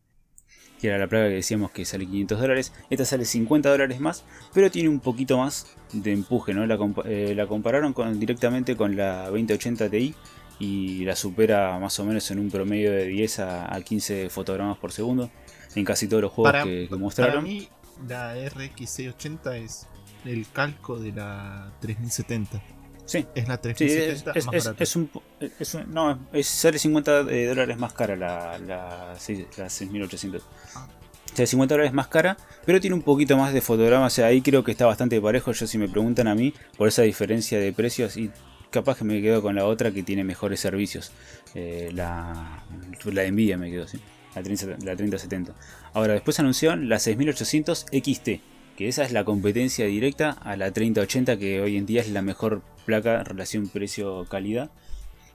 [0.80, 2.74] que era la placa que decíamos que sale 500 dólares.
[2.90, 6.66] Esta sale 50 dólares más, pero tiene un poquito más de empuje, ¿no?
[6.66, 10.14] La, compa- eh, la compararon con, directamente con la 2080 Ti
[10.60, 14.78] y la supera más o menos en un promedio de 10 a, a 15 fotogramas
[14.78, 15.30] por segundo
[15.76, 17.44] en casi todos los juegos Para, que, que para mostraron.
[17.44, 17.68] mí,
[18.08, 19.88] la RX680 es
[20.26, 22.62] el calco de la 3070.
[23.08, 24.84] Sí, Es la Sí, es, 3070 es- más es- barata.
[24.84, 25.24] es un, po-
[25.60, 29.14] es un- no, es- sale 50 eh, dólares más cara la, la,
[29.58, 30.44] la 6800.
[30.76, 30.88] Ah.
[31.34, 34.12] Sale 50 dólares más cara, pero tiene un poquito más de fotogramas.
[34.14, 35.52] O sea, ahí creo que está bastante parejo.
[35.54, 38.30] Yo, si me preguntan a mí, por esa diferencia de precios, y
[38.72, 41.12] capaz que me quedo con la otra que tiene mejores servicios.
[41.56, 42.64] Eh, la,
[43.06, 44.00] la de Nvidia me quedo, ¿sí?
[44.36, 45.54] La, 30, la 3070.
[45.94, 48.42] Ahora, después anunciaron la 6800 XT,
[48.78, 52.22] que esa es la competencia directa a la 3080, que hoy en día es la
[52.22, 54.70] mejor placa relación precio-calidad,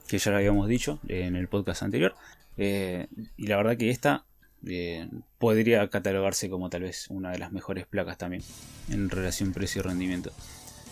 [0.08, 2.14] que ya lo habíamos dicho en el podcast anterior.
[2.56, 4.24] Eh, y la verdad que esta
[4.66, 8.42] eh, podría catalogarse como tal vez una de las mejores placas también
[8.90, 10.30] en relación precio-rendimiento.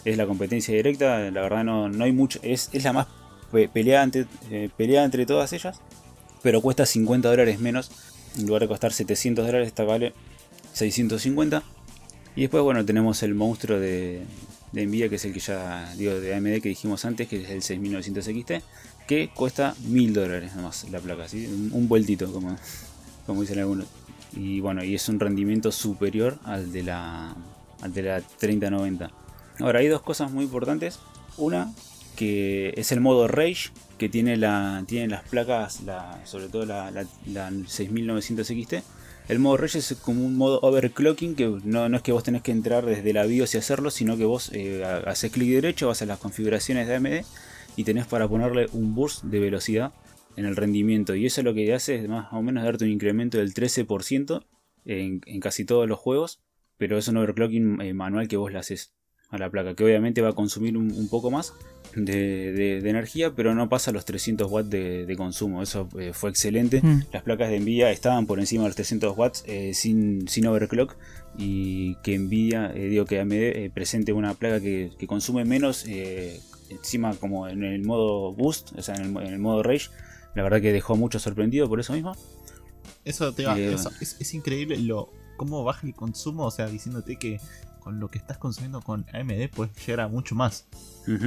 [0.05, 3.07] Es la competencia directa, la verdad no, no hay mucho, es, es la más
[3.53, 5.81] pe- peleada entre, eh, peleada entre todas ellas,
[6.43, 7.91] pero cuesta 50 dólares menos.
[8.39, 10.15] En lugar de costar 700 dólares, esta vale
[10.73, 11.63] 650.
[12.37, 14.23] Y después, bueno, tenemos el monstruo de,
[14.73, 17.51] de Nvidia, que es el que ya digo de AMD que dijimos antes, que es
[17.51, 18.53] el 6900 XT,
[19.07, 21.47] que cuesta 1000 dólares nomás la placa, ¿sí?
[21.47, 22.57] un, un vueltito, como,
[23.27, 23.87] como dicen algunos.
[24.33, 27.35] Y bueno, y es un rendimiento superior al de la,
[27.83, 29.11] al de la 3090.
[29.59, 31.01] Ahora, hay dos cosas muy importantes.
[31.37, 31.73] Una,
[32.17, 36.91] que es el modo Rage, que tiene, la, tiene las placas, la, sobre todo la,
[36.91, 38.75] la, la 6900 XT.
[39.31, 42.43] El modo Rage es como un modo overclocking, que no, no es que vos tenés
[42.43, 46.03] que entrar desde la BIOS y hacerlo, sino que vos eh, haces clic derecho, vas
[46.03, 47.25] a las configuraciones de AMD
[47.77, 49.93] y tenés para ponerle un burst de velocidad
[50.35, 51.15] en el rendimiento.
[51.15, 54.45] Y eso lo que hace es más o menos darte un incremento del 13%
[54.85, 56.41] en, en casi todos los juegos,
[56.77, 58.95] pero es un overclocking eh, manual que vos le haces
[59.31, 61.53] a la placa, que obviamente va a consumir un, un poco más
[61.95, 65.63] de, de- de energía, pero no pasa los 300 watts de, de consumo.
[65.63, 66.81] Eso eh, fue excelente.
[66.83, 67.03] Mm.
[67.13, 70.97] Las placas de Nvidia estaban por encima de los 300 watts eh, sin, sin overclock
[71.39, 75.85] y que Nvidia, eh, digo que AMD eh, presente una placa que, que consume menos,
[75.87, 79.63] eh, encima como en el modo boost, o sea, en el, mo- en el modo
[79.63, 79.89] rage,
[80.35, 82.17] la verdad que dejó mucho sorprendido por eso mismo.
[83.05, 86.67] Eso te va, Eh, eso- es, es increíble lo cómo baja el consumo, o sea,
[86.67, 87.41] diciéndote que
[87.81, 90.67] con lo que estás consumiendo con AMD puedes llegar a mucho más.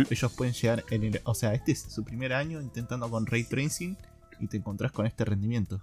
[0.10, 3.44] Ellos pueden llegar en el, o sea, este es su primer año intentando con ray
[3.44, 3.98] tracing
[4.40, 5.82] y te encontrás con este rendimiento.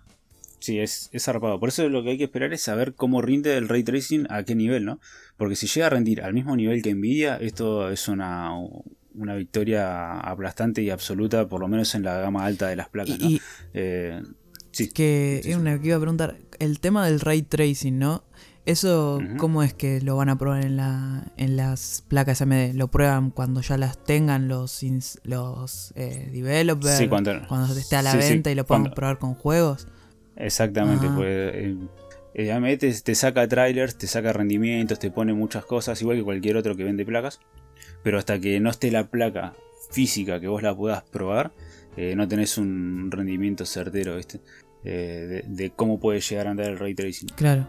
[0.59, 1.59] Sí, es, es zarpado.
[1.59, 4.43] Por eso lo que hay que esperar es saber cómo rinde el ray tracing a
[4.45, 5.01] qué nivel, ¿no?
[5.39, 8.51] Porque si llega a rendir al mismo nivel que Nvidia, esto es una,
[9.15, 13.19] una victoria aplastante y absoluta, por lo menos en la gama alta de las placas,
[13.19, 13.29] ¿no?
[13.31, 13.41] Y-
[13.73, 14.23] Eh,
[14.71, 14.89] sí.
[14.91, 15.61] Que Sí, es sí.
[15.61, 18.23] una que iba a preguntar, el tema del ray tracing, ¿no?
[18.66, 19.20] Eso.
[19.38, 22.75] ¿cómo es que lo van a probar en, la, en las placas AMD?
[22.75, 24.83] ¿Lo prueban cuando ya las tengan los,
[25.25, 26.96] los eh, developers?
[26.99, 27.33] Sí, cuando-
[27.77, 29.88] esté a la sí, sí, venta y lo puedan cuando- probar con juegos.
[30.37, 31.12] Exactamente, Ah.
[31.16, 31.77] pues eh,
[32.35, 36.23] eh, AMD te, te saca trailers, te saca rendimientos, te pone muchas cosas, igual que
[36.25, 37.40] cualquier otro que vende placas.
[38.03, 39.55] Pero hasta que no esté la placa
[39.90, 41.53] física que vos la puedas probar,
[41.96, 44.40] eh, no tenés un rendimiento certero, ¿viste?
[44.85, 47.29] Eh, de, de cómo puede llegar a andar el ray tracing.
[47.37, 47.66] Claro.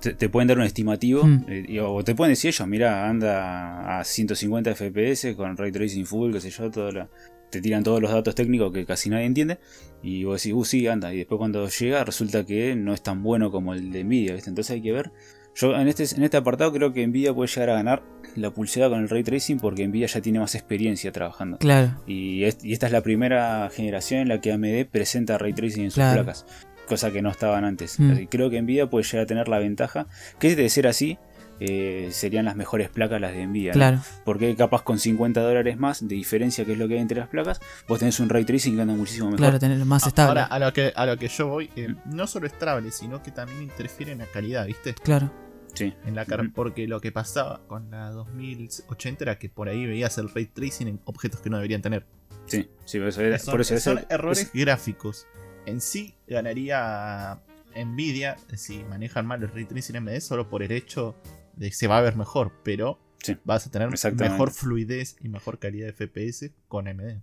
[0.00, 1.44] Te, te pueden dar un estimativo, Mm.
[1.48, 6.32] eh, o te pueden decir ellos, mira, anda a 150 FPS con ray tracing full,
[6.32, 7.08] qué sé yo, todo la-
[7.50, 9.58] te tiran todos los datos técnicos que casi nadie entiende,
[10.02, 13.22] y vos decís, uh, sí, anda, y después cuando llega resulta que no es tan
[13.22, 14.50] bueno como el de Nvidia, ¿viste?
[14.50, 15.10] Entonces hay que ver.
[15.56, 18.04] Yo en este, en este apartado creo que Nvidia puede llegar a ganar
[18.36, 21.58] la pulsada con el ray tracing porque Nvidia ya tiene más experiencia trabajando.
[21.58, 22.00] Claro.
[22.06, 25.82] Y, es- y esta es la primera generación en la que AMD presenta ray tracing
[25.84, 26.22] en sus Claro.
[26.22, 26.46] placas,
[26.90, 27.98] cosa que no estaban antes.
[27.98, 28.10] Mm.
[28.10, 30.06] Así creo que Nvidia puede llegar a tener la ventaja,
[30.38, 31.18] que de ser así,
[31.62, 33.72] eh, serían las mejores placas las de Nvidia.
[33.72, 33.74] ¿no?
[33.74, 34.00] Claro.
[34.24, 37.28] Porque capaz con 50 dólares más de diferencia, que es lo que hay entre las
[37.28, 39.38] placas, vos tenés un ray tracing que anda muchísimo mejor.
[39.38, 40.40] Claro, tenerlo más A- estable.
[40.40, 43.22] Ahora, a lo que, a lo que yo voy, eh, no solo es trable, sino
[43.22, 44.94] que también interfiere en la calidad, ¿viste?
[44.94, 45.30] Claro.
[45.74, 45.94] Sí.
[46.04, 46.52] En la car- Ujú.
[46.52, 50.88] Porque lo que pasaba con la 2080 era que por ahí veías el ray tracing
[50.88, 52.06] en objetos que no deberían tener.
[52.46, 55.26] Sí, sí, por eso, era- Son, por eso son errores es- gráficos.
[55.66, 57.38] En sí ganaría
[57.76, 61.14] Nvidia si manejan mal el ray tracing AMD solo por el hecho
[61.56, 65.28] de que se va a ver mejor, pero Sí, vas a tener mejor fluidez y
[65.28, 67.20] mejor calidad de FPS con AMD.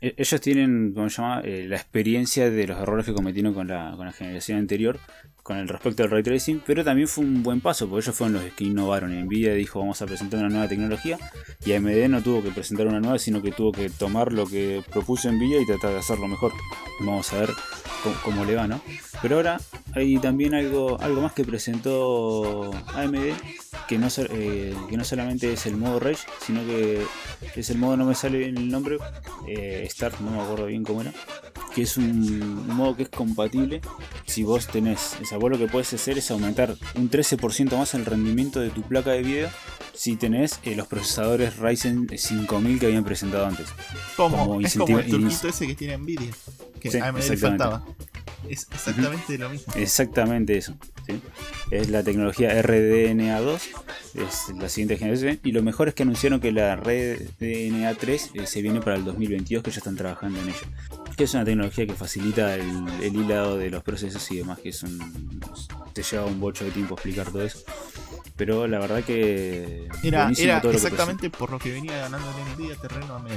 [0.00, 1.40] E- Ellos tienen, ¿cómo se llama?
[1.44, 5.00] Eh, la experiencia de los errores que cometieron con la, con la generación anterior,
[5.42, 8.34] con el respecto al ray tracing, pero también fue un buen paso, porque ellos fueron
[8.34, 9.18] los que innovaron.
[9.24, 11.18] Nvidia dijo, vamos a presentar una nueva tecnología,
[11.64, 14.82] y AMD no tuvo que presentar una nueva, sino que tuvo que tomar lo que
[14.90, 16.52] propuso Nvidia y tratar de hacerlo mejor.
[17.00, 17.50] Vamos a ver
[18.02, 18.80] cómo, cómo le va, ¿no?
[19.22, 19.60] Pero ahora
[19.94, 23.34] hay también algo, algo más que presentó AMD,
[23.88, 27.04] que no, eh, que no solamente es el modo Rage, sino que
[27.54, 28.98] es el modo, no me sale el nombre,
[29.46, 31.12] eh, Start, no me acuerdo bien cómo era,
[31.74, 33.80] que es un, modo que es compatible
[34.26, 37.94] si vos tenés, o sea, vos lo que puedes hacer es aumentar un 13% más
[37.94, 39.50] el rendimiento de tu placa de video
[39.92, 43.68] si tenés eh, los procesadores Ryzen 5000 que habían presentado antes.
[44.16, 46.30] Como, Como es como el turquito ese que tiene Nvidia,
[46.80, 47.36] que Sí, a exactamente.
[47.46, 47.84] faltaba.
[48.48, 49.72] Es exactamente lo mismo.
[49.76, 50.74] Exactamente eso.
[51.06, 51.20] ¿sí?
[51.70, 53.60] Es la tecnología RDNA2,
[54.14, 55.38] es la siguiente generación.
[55.44, 59.62] Y lo mejor es que anunciaron que la RDNA3 eh, se viene para el 2022,
[59.62, 61.14] que ya están trabajando en ella.
[61.16, 64.70] Que es una tecnología que facilita el, el hilado de los procesos y demás, que
[64.70, 65.40] es un,
[65.92, 67.60] te lleva un bocho de tiempo explicar todo eso.
[68.36, 73.16] Pero la verdad que Era, era exactamente por lo que venía ganando el Nvidia terreno
[73.16, 73.30] AMD.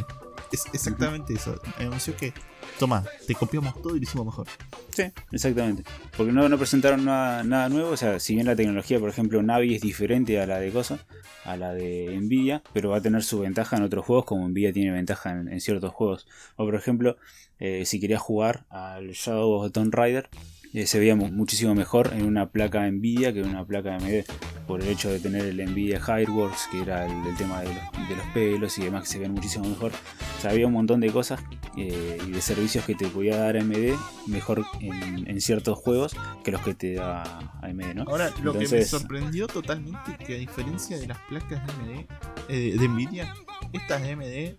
[0.53, 1.59] Es exactamente eso.
[1.79, 2.31] Anunció que,
[2.77, 4.45] toma, te copiamos todo y lo hicimos mejor.
[4.91, 5.83] Sí, exactamente.
[6.15, 7.89] Porque no, no presentaron nada, nada nuevo.
[7.89, 10.99] O sea, si bien la tecnología, por ejemplo, Navi es diferente a la de Cosa,
[11.43, 14.71] a la de Nvidia, pero va a tener su ventaja en otros juegos, como Nvidia
[14.71, 16.27] tiene ventaja en, en ciertos juegos.
[16.55, 17.17] O por ejemplo,
[17.57, 20.29] eh, si querías jugar al Shadow of the Tomb Raider,
[20.73, 24.23] eh, se veía mu- muchísimo mejor en una placa Nvidia que en una placa AMD.
[24.67, 28.07] Por el hecho de tener el Nvidia Hireworks, que era el, el tema de los,
[28.09, 29.91] de los pelos y demás, que se veían muchísimo mejor.
[30.37, 31.41] O sea, había un montón de cosas
[31.75, 33.93] eh, y de servicios que te podía dar AMD
[34.27, 37.23] mejor en, en ciertos juegos que los que te da
[37.61, 38.03] AMD, ¿no?
[38.03, 42.05] Ahora, lo que me sorprendió totalmente que a diferencia de las placas de AMD,
[42.47, 43.33] eh, de Nvidia,
[43.73, 44.55] estas AMD eh,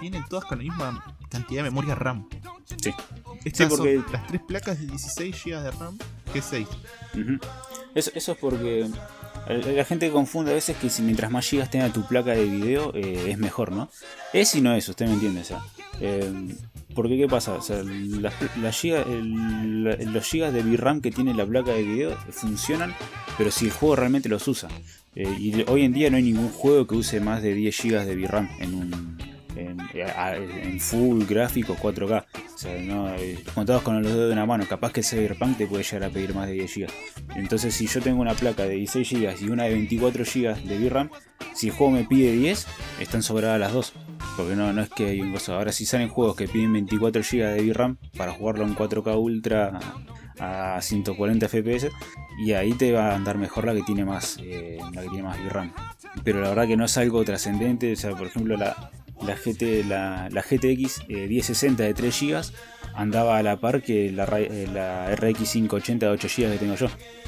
[0.00, 2.28] vienen todas con la misma cantidad de memoria RAM.
[2.80, 2.92] Sí.
[3.44, 5.98] Estas Sí, porque- son las tres placas de 16 GB de RAM,
[6.32, 6.68] que 6.
[7.14, 7.38] Ujú.
[7.94, 8.88] eso, eso es porque
[9.48, 12.44] la la gente confunde a veces que si mientras más gigas tenga tu placa de
[12.44, 13.90] video eh, es mejor, ¿no?
[14.32, 15.60] Es y no es, usted me entiende, o sea.
[16.00, 16.56] eh,
[16.94, 21.34] porque qué pasa, o sea, las giga- el- la- los gigas de VRAM que tiene
[21.34, 22.94] la placa de video funcionan,
[23.36, 24.68] pero si el juego realmente los usa.
[25.16, 28.06] Eh, y hoy en día no hay ningún juego que use más de 10 gigas
[28.06, 28.90] de VRAM en un
[29.56, 32.24] en, full gráfico 4K.
[32.54, 35.66] O sea, no, eh, contados con los dedos de una mano, capaz que Cyberpunk te
[35.66, 36.86] puede llegar a pedir más de 10 GB.
[37.36, 40.78] Entonces, si yo tengo una placa de 16 GB y una de 24 GB de
[40.78, 41.10] VRAM,
[41.54, 42.66] si el juego me pide 10,
[43.00, 43.92] están sobradas las dos.
[44.36, 45.54] Porque no, no es que hay un gozo.
[45.54, 49.78] Ahora, si salen juegos que piden 24 GB de VRAM para jugarlo en 4K Ultra
[50.40, 51.90] a 140 FPS,
[52.38, 55.22] y ahí te va a andar mejor la que tiene más, eh, la que tiene
[55.22, 55.72] más VRAM.
[56.24, 57.92] Pero la verdad que no es algo trascendente.
[57.92, 58.90] O sea, por ejemplo, la,
[59.22, 62.42] la, GT, la, la GTX eh, 1060 de 3 GB
[62.94, 66.74] andaba a la par que la, eh, la RX 580 de 8 GB que tengo
[66.74, 66.86] yo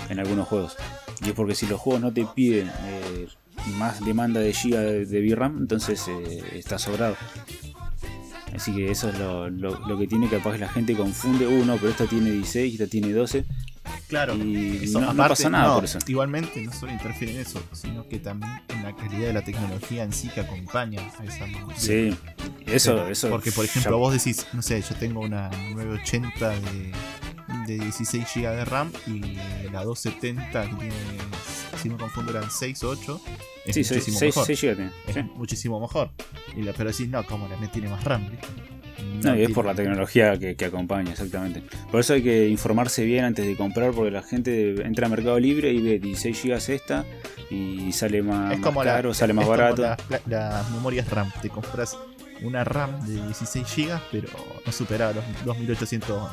[0.09, 0.77] en algunos juegos.
[1.25, 3.27] Y es porque si los juegos no te piden eh,
[3.79, 7.17] más demanda de GB de, VRAM, entonces eh, está sobrado.
[8.55, 11.77] Así que eso es lo, lo- lo que tiene, capaz la gente confunde, uh, no,
[11.77, 13.45] pero esta tiene 16 y esta tiene 12.
[14.09, 14.35] Claro.
[14.37, 15.99] Y Eso, no, no aparte, pasa nada no, por eso.
[16.07, 20.03] Igualmente no solo interfiere en eso, sino que también en la calidad de la tecnología
[20.05, 21.77] en sí que acompaña a esa modalidad.
[21.77, 22.17] Sí,
[22.67, 23.29] eso, eso.
[23.29, 26.93] Porque, por ya- ejemplo, vos decís, no sé, yo tengo una 980 de,
[27.67, 29.21] de 16 GB de RAM y
[29.73, 30.95] la 270 que tiene,
[31.83, 33.21] si no confundo, eran 6 o 8.
[33.67, 34.47] Es Sí, muchísimo 6 mejor.
[34.55, 34.91] GB tiene.
[35.09, 35.23] Es sí.
[35.35, 36.11] muchísimo mejor.
[36.57, 38.47] Y la, pero decís, no, como la mía tiene más RAM, ¿viste?
[39.23, 41.63] No, y es por la tecnología que, que acompaña, exactamente.
[41.91, 45.39] Por eso hay que informarse bien antes de comprar, porque la gente entra a Mercado
[45.39, 47.05] Libre y ve 16 GB esta
[47.51, 50.03] y sale más, Es más como, la- caro, sale más es como barato.
[50.29, 51.31] las, memorias RAM.
[51.43, 51.97] Te compras
[52.43, 54.29] una RAM de 16 GB, pero
[54.65, 56.31] no supera los 2800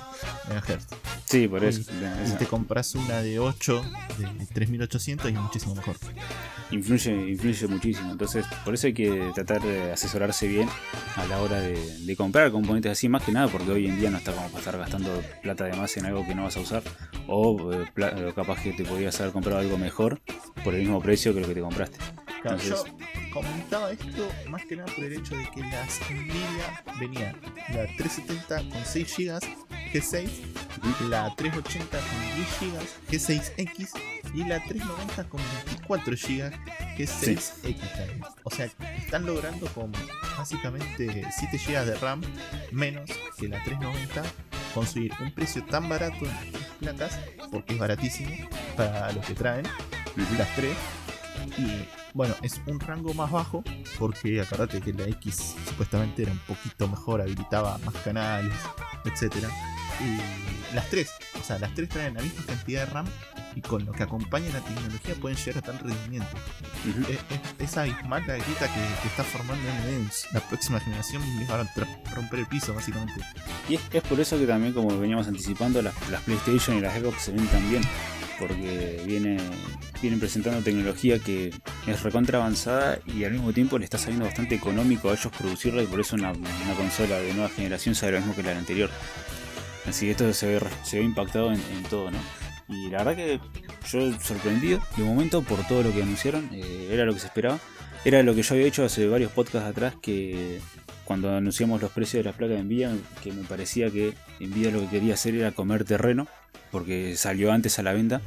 [0.50, 0.88] MHz.
[1.34, 1.82] Sí, por eso.
[2.28, 3.84] Y te compras una de 8
[4.20, 5.96] de 3800 y es muchísimo mejor.
[6.70, 8.12] influye, influye muchísimo.
[8.12, 10.70] Entonces, por eso hay que tratar de asesorarse bien
[11.16, 11.76] a la hora de,
[12.06, 14.60] de comprar componentes así, más que nada, porque hoy en día no está como para
[14.60, 16.84] estar gastando plata de más en algo que no vas a usar,
[17.26, 20.22] o eh, capaz que te podrías haber comprado algo mejor
[20.64, 21.98] por el mismo precio que lo que te compraste.
[22.44, 22.84] Claro, yo
[23.32, 27.34] comentaba esto más que nada por el hecho de que las Nvidia venía
[27.70, 29.40] la 370 con 6 GB
[29.94, 30.30] G6,
[31.08, 33.90] la 380 con 10 GB G6X
[34.34, 36.52] y la 390 con 24 GB
[36.98, 38.22] G6X también.
[38.44, 38.66] O sea,
[38.98, 39.94] están logrando con
[40.38, 42.22] básicamente 7 GB de RAM
[42.72, 44.22] menos que la 390
[44.74, 47.20] conseguir un precio tan barato en las placas,
[47.52, 48.36] porque es baratísimo
[48.76, 49.66] para lo que traen
[50.38, 50.76] las tres.
[51.58, 53.64] Y bueno, es un rango más bajo
[54.00, 58.54] porque acordate que la X supuestamente era un poquito mejor, habilitaba más canales,
[59.06, 59.50] etcétera.
[60.00, 63.06] Y las tres, o sea, las tres traen la misma cantidad de RAM
[63.56, 66.36] y con lo que acompaña la tecnología pueden llegar a tal rendimiento.
[66.90, 67.12] Ujú.
[67.12, 70.12] Es, es- es abismal la grita que, que está formando AMD.
[70.34, 73.22] La próxima generación les va a romper el piso, básicamente.
[73.70, 76.96] Y es, es por eso que también, como veníamos anticipando, las, las PlayStation y las
[77.00, 77.84] Xbox se ven tan bien.
[78.40, 79.38] Porque viene,
[80.02, 81.52] vienen presentando tecnología que
[81.88, 85.84] es recontra avanzada y al mismo tiempo le está saliendo bastante económico a ellos producirla
[85.84, 88.90] y por eso una, una consola de nueva generación sale lo mismo que la anterior.
[89.88, 92.18] Así que esto se ve, se ve impactado en, en todo, ¿no?
[92.70, 93.40] Y la verdad que
[93.90, 97.60] yo sorprendido de momento por todo lo que anunciaron, eh, era lo que se esperaba.
[98.06, 100.60] Era lo que yo había hecho hace varios podcasts atrás que
[101.06, 104.82] cuando anunciamos los precios de las placas de Nvidia, que me parecía que Nvidia lo
[104.82, 106.28] que quería hacer era comer terreno,
[106.74, 108.20] porque salió antes a la venta,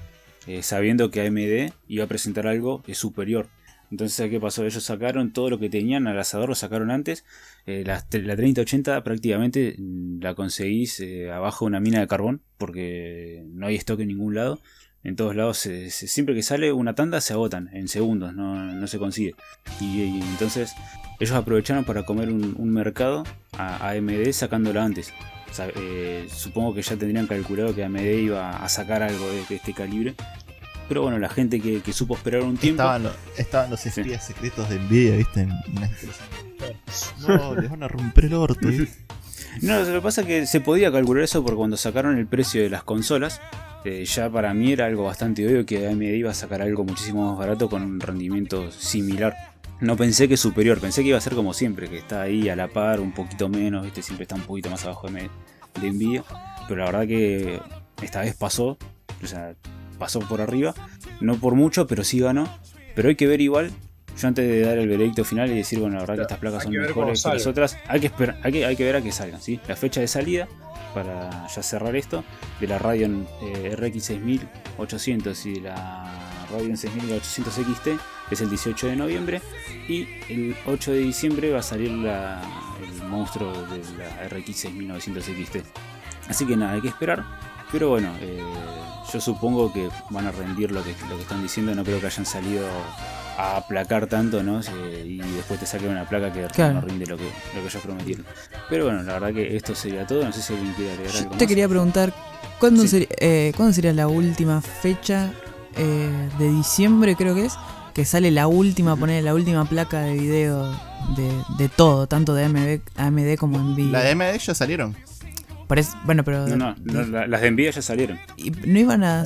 [0.47, 3.49] eh, sabiendo que AMD iba a presentar algo eh, superior.
[3.91, 4.65] Entonces, ¿qué pasó?
[4.65, 7.25] Ellos sacaron todo lo que tenían al asador, lo sacaron antes.
[7.67, 13.45] Eh, la, la 3080 prácticamente mm, la conseguís abajo de una mina de carbón, porque
[13.53, 14.61] no hay stock en ningún lado.
[15.05, 18.99] En todos lados, se- siempre que sale una tanda se agotan en segundos, no, se
[18.99, 19.35] consigue.
[19.81, 20.73] Y, y entonces
[21.21, 23.23] ellos aprovecharon para comer un, un mercado
[23.57, 25.13] a AMD sacándola antes.
[25.51, 29.45] O sea, eh, supongo que ya tendrían calculado que AMD iba a sacar algo de,
[29.49, 30.15] de este calibre.
[30.89, 32.83] Pero bueno, la gente que, que supo esperar un tiempo.
[32.83, 35.49] Estaban, lo- estaban los espías secretos de Nvidia, ¿viste?
[37.27, 38.89] No, les van a romper el orto, ¿viste?
[39.63, 42.63] No, lo que pasa es que se podía calcular eso porque cuando sacaron el precio
[42.63, 43.41] de las consolas,
[43.87, 47.31] eh, ya para mí era algo bastante obvio que AMD iba a sacar algo muchísimo
[47.31, 49.35] más barato con un rendimiento similar.
[49.81, 52.57] No pensé que superior, pensé que iba a ser como siempre, que está ahí a
[52.57, 54.03] la par, un poquito menos, ¿viste?
[54.03, 55.29] siempre está un poquito más abajo de,
[55.81, 56.25] de Nvidia.
[56.67, 57.61] Pero la verdad que
[58.03, 58.79] esta vez pasó,
[59.23, 59.55] o sea,
[59.99, 60.75] pasó por arriba,
[61.21, 62.49] no por mucho, pero sí ganó.
[62.95, 63.71] Pero hay que ver igual,
[64.19, 66.63] yo antes de dar el veredicto final y decir, bueno, la verdad que estas placas
[66.63, 69.03] son que mejores que las otras, hay que, esperar, hay, que, hay que ver a
[69.03, 69.61] que salgan, ¿sí?
[69.69, 70.49] La fecha de salida,
[70.95, 72.25] para ya cerrar esto,
[72.59, 77.89] de la Radeon eh, RX 6800 y de la Radeon 6800 XT
[78.31, 79.41] es el 18 de noviembre
[79.89, 82.43] y el 8 de diciembre va a salir la-
[82.83, 85.63] el monstruo de la RX 6900 XT.
[86.29, 87.25] Así que nada, hay que esperar.
[87.73, 88.41] Pero bueno, eh,
[89.13, 91.75] yo supongo que van a rendir lo que, lo que están diciendo.
[91.75, 92.65] No creo que hayan salido
[93.39, 94.61] a aplacar tanto, ¿no?
[94.61, 96.75] Eh, y después te saquen una placa que Claro.
[96.75, 98.25] no rinde lo que, lo que ellos prometieron.
[98.71, 100.25] Pero bueno, la verdad que esto sería todo.
[100.25, 101.49] No sé si alguien quiere agregar Yo algo te más.
[101.49, 102.15] quería preguntar,
[102.61, 102.89] ¿cuándo, Sí.
[102.89, 105.33] sería, eh, ¿cuándo sería la última fecha
[105.77, 107.55] eh, de diciembre, creo que es?
[107.95, 110.71] Que sale la última, poner la última placa de video
[111.17, 113.93] de, de todo, tanto de AMD, AMD como Nvidia.
[113.93, 114.95] La de AMD ya salieron.
[115.67, 116.47] Por eso- bueno, pero.
[116.47, 118.19] No, no, no, la- las de Nvidia ya salieron.
[118.37, 119.25] ¿y ¿No iban a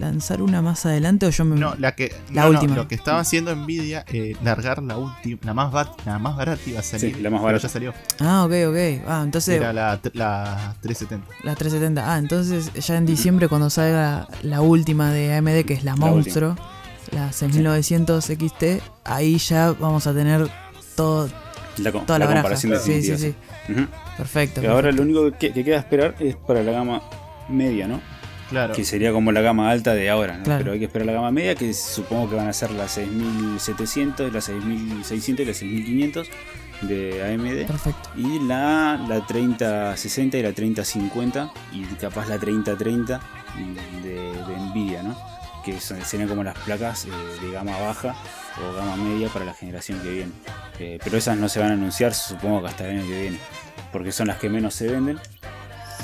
[0.00, 1.56] lanzar una más adelante o yo me.?
[1.60, 2.14] No, la que.
[2.32, 2.76] La no, no, última.
[2.76, 6.62] lo que estaba haciendo Nvidia, eh, largar la última, la más, bat- la más barata
[6.66, 7.14] iba a salir.
[7.14, 7.62] Sí, la más pero barata.
[7.62, 7.94] ya salió.
[8.20, 9.06] Ah, ok, ok.
[9.06, 9.56] Ah, entonces.
[9.56, 11.26] Era la, la 370.
[11.44, 12.14] La 370.
[12.14, 15.96] Ah, entonces ya en diciembre cuando salga la última de AMD, que es la La
[15.96, 16.56] Monstruo,
[17.10, 20.48] la 6900 XT, ahí ya vamos a tener
[20.96, 21.28] todo,
[21.76, 23.18] La, toda la, comparación Sí, sí, definitiva.
[23.18, 23.86] sí.
[24.16, 24.62] Perfecto.
[24.62, 25.04] Y ahora perfecto.
[25.04, 27.02] lo único que, que queda esperar es para la gama
[27.48, 28.00] media, ¿no?
[28.50, 28.74] Claro.
[28.74, 30.44] Que sería como la gama alta de ahora, ¿no?
[30.44, 30.58] Claro.
[30.58, 34.32] Pero hay que esperar la gama media, que supongo que van a ser la 6700,
[34.32, 36.28] la 6600 y la 6500
[36.82, 37.66] de AMD.
[37.66, 38.10] Perfecto.
[38.16, 43.20] Y la, la 3060 y la 3050 y capaz la 3030
[44.02, 45.16] de, de Nvidia, ¿no?
[45.64, 47.10] Que son- serían como las placas eh,
[47.40, 48.14] de gama baja
[48.60, 50.32] o gama media para la generación que viene.
[50.78, 53.38] Eh, pero esas no se van a anunciar, supongo que hasta el año que viene,
[53.92, 55.18] porque son las que menos se venden.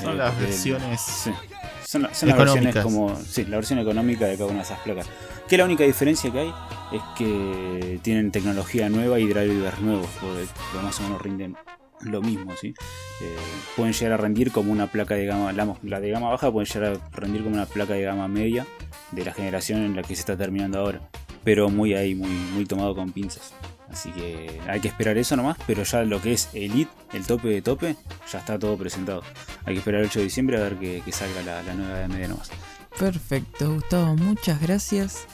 [0.01, 1.01] Son Eh, las porque- versiones.
[1.01, 1.31] Sí.
[1.85, 3.15] Son, la- son las versiones como.
[3.15, 5.07] Sí, la versión económica de cada una de esas placas.
[5.47, 6.53] Que la única diferencia que hay
[6.93, 10.45] es que tienen tecnología nueva y drivers nuevos, porque
[10.83, 11.57] más o menos rinden
[12.01, 12.67] lo mismo, ¿sí?
[13.21, 13.35] Eh,
[13.75, 15.51] pueden llegar a rendir como una placa de gama.
[15.51, 18.67] La, la de gama baja pueden llegar a rendir como una placa de gama media
[19.11, 21.01] de la generación en la que se está terminando ahora.
[21.43, 23.51] Pero muy ahí, muy, muy tomado con pinzas.
[23.91, 27.47] Así que hay que esperar eso nomás, pero ya lo que es Elite, el tope
[27.47, 27.95] de tope,
[28.31, 29.23] ya está todo presentado.
[29.65, 31.99] Hay que esperar el 8 de diciembre a ver que, que salga la, la nueva
[31.99, 32.51] de media nomás.
[32.97, 35.25] Perfecto, Gustavo, muchas gracias.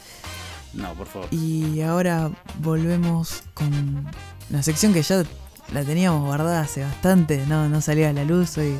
[0.72, 1.28] No, por favor.
[1.30, 2.30] Y ahora
[2.60, 4.06] volvemos con
[4.50, 5.24] la sección que ya
[5.72, 8.76] la teníamos guardada hace bastante, no, no salía a la luz, hoy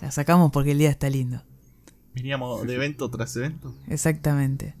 [0.00, 1.42] la sacamos porque el día está lindo.
[2.14, 3.74] Veníamos de evento tras evento.
[3.88, 4.74] Exactamente.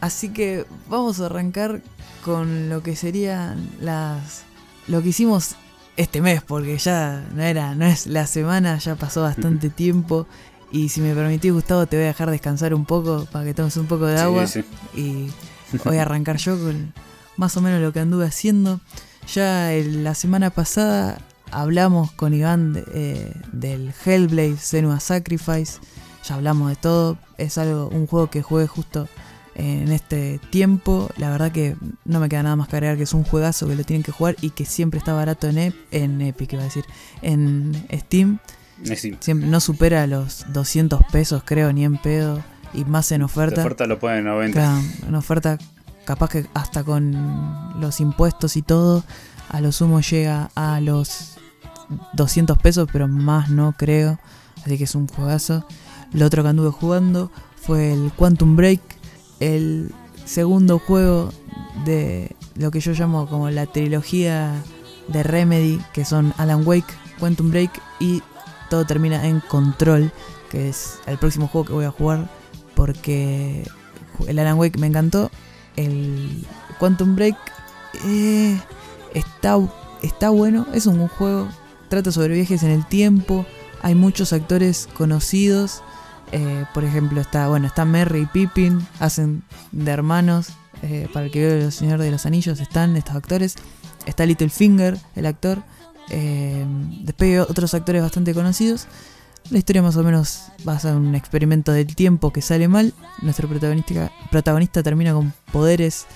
[0.00, 1.82] Así que vamos a arrancar
[2.24, 4.42] con lo que serían las
[4.86, 5.56] lo que hicimos
[5.96, 10.26] este mes porque ya no era no es la semana, ya pasó bastante tiempo
[10.70, 13.76] y si me permitís Gustavo te voy a dejar descansar un poco para que tomes
[13.76, 14.64] un poco de Sí, agua sí.
[14.94, 15.30] y
[15.84, 16.92] voy a arrancar yo con
[17.36, 18.80] más o menos lo que anduve haciendo.
[19.34, 21.18] Ya el- la semana pasada
[21.50, 25.78] hablamos con Iván de- eh, del Hellblade Senua Sacrifice.
[26.26, 27.16] Ya hablamos de todo.
[27.36, 29.08] Es algo, un juego que jugué justo
[29.58, 31.10] en este tiempo.
[31.18, 33.74] La verdad que no me queda nada más que agregar que es un juegazo que
[33.76, 36.64] lo tienen que jugar y que siempre está barato en, Ep- en Epic, iba a
[36.64, 36.84] decir,
[37.22, 38.38] en Steam.
[39.20, 42.42] Siempre, no supera los 200 pesos, creo, ni en pedo.
[42.72, 43.60] Y más en La oferta.
[43.60, 44.52] oferta lo ponen en 90.
[44.60, 45.58] Claro, una oferta
[46.04, 49.04] capaz que hasta con los impuestos y todo,
[49.50, 51.38] a lo sumo llega a los
[52.12, 54.18] 200 pesos, pero más no creo.
[54.64, 55.66] Así que es un juegazo.
[56.12, 58.80] Lo otro que anduve jugando fue el Quantum Break,
[59.40, 59.92] el
[60.24, 61.30] segundo juego
[61.84, 64.62] de lo que yo llamo como la trilogía
[65.08, 68.22] de Remedy, que son Alan Wake, Quantum Break y
[68.68, 70.12] todo termina en Control,
[70.50, 72.28] que es el próximo juego que voy a jugar
[72.74, 73.64] porque
[74.26, 75.30] el Alan Wake me encantó,
[75.76, 76.46] el
[76.78, 77.36] Quantum Break
[78.06, 78.60] eh,
[79.14, 79.58] está,
[80.02, 81.48] está bueno, es un buen juego,
[81.88, 83.46] trata sobre viajes en el tiempo,
[83.82, 85.82] hay muchos actores conocidos,
[86.32, 90.48] eh, por ejemplo está, bueno, está Merry y Pippin, hacen de hermanos,
[90.82, 93.56] eh, para el que veo El Señor de los Anillos están estos actores,
[94.06, 95.62] está Littlefinger, el actor,
[96.10, 96.64] eh,
[97.02, 98.86] después hay otros actores bastante conocidos.
[99.50, 102.92] La historia más o menos basa en un experimento del tiempo que sale mal.
[103.22, 106.06] Nuestro protagonista, protagonista termina con poderes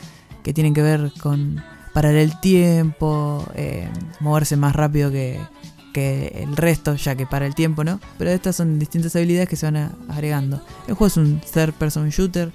[0.42, 3.88] que tienen que ver con parar el tiempo, eh,
[4.20, 5.40] moverse más rápido que,
[5.93, 8.01] que el resto, ya que para el tiempo, ¿no?
[8.18, 10.62] Pero estas son distintas habilidades que se van agregando.
[10.88, 12.53] El juego es un third person shooter,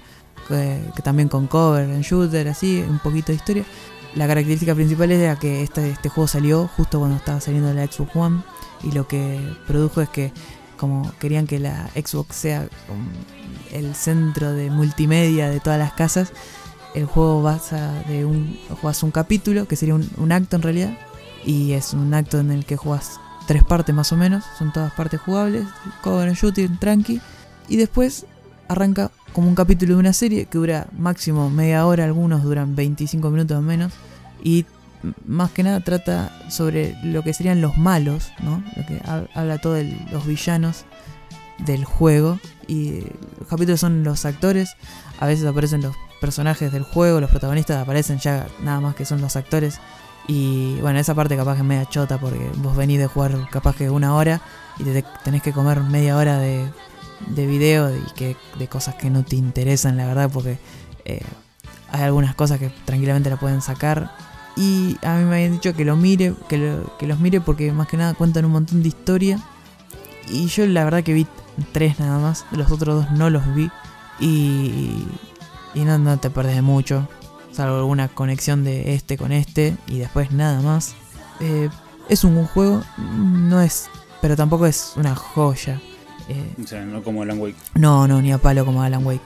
[0.48, 3.64] que, también con cover en shooter, así, un poquito de historia.
[4.14, 8.16] La característica principal era que este, este juego salió justo cuando estaba saliendo la Xbox
[8.16, 8.42] One
[8.82, 10.32] y lo que produjo es que
[10.76, 12.68] como querían que la Xbox sea
[13.72, 16.32] el centro de multimedia de todas las casas,
[16.94, 20.98] el juego basa de un juegas un capítulo que sería un acto en realidad
[21.44, 24.92] y es un acto en el que juegas tres partes más o menos, son todas
[24.92, 25.66] partes jugables,
[26.02, 27.20] cover and shooting, tranqui
[27.68, 28.26] y después
[28.68, 33.30] arranca como un capítulo de una serie que dura máximo media hora, algunos duran 25
[33.30, 33.92] minutos o menos
[34.44, 34.66] y
[35.26, 38.62] más que nada trata sobre lo que serían los malos, ¿no?
[38.76, 40.84] Lo que ha- habla todo de los villanos
[41.64, 43.00] del juego y
[43.38, 44.76] los capítulos son los actores,
[45.20, 49.20] a veces aparecen los personajes del juego, los protagonistas aparecen ya nada más que son
[49.20, 49.78] los actores
[50.28, 53.74] y bueno, esa parte capaz que es media chota porque vos venís de jugar capaz
[53.74, 54.40] que una hora
[54.78, 56.68] y te tenés que comer media hora de,
[57.28, 60.58] de video y que, de cosas que no te interesan la verdad porque
[61.04, 61.22] eh,
[61.90, 64.10] hay algunas cosas que tranquilamente la pueden sacar
[64.56, 67.72] Y a mí me habían dicho que lo mire, que, lo- que los mire porque
[67.72, 69.38] más que nada cuentan un montón de historia.
[70.28, 71.26] Y yo la verdad que vi
[71.72, 73.70] tres nada más, los otros dos no los vi.
[74.20, 75.06] Y,
[75.74, 77.08] y no, no te perdés de mucho,
[77.58, 80.94] salvo alguna conexión de este con este y después nada más.
[81.40, 81.68] Eh,
[82.08, 83.88] es un buen juego, no es,
[84.22, 85.80] pero tampoco es una joya.
[86.28, 87.56] Eh, O sea, no como Alan Wake.
[87.74, 89.20] no, no, ni a palo como Alan Wake.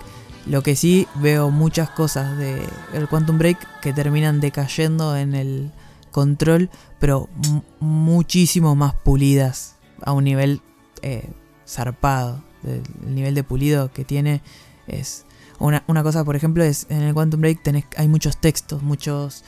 [0.46, 2.60] Lo que sí veo muchas cosas de
[2.94, 5.70] el Quantum Break que terminan decayendo en el
[6.10, 10.62] control, pero mu- muchísimo más pulidas a un nivel
[11.02, 11.28] eh,
[11.68, 12.42] zarpado.
[12.64, 14.40] El nivel de pulido que tiene
[14.86, 15.26] es
[15.62, 19.44] una, una cosa, por ejemplo, es en el Quantum Break tenés, hay muchos textos, muchos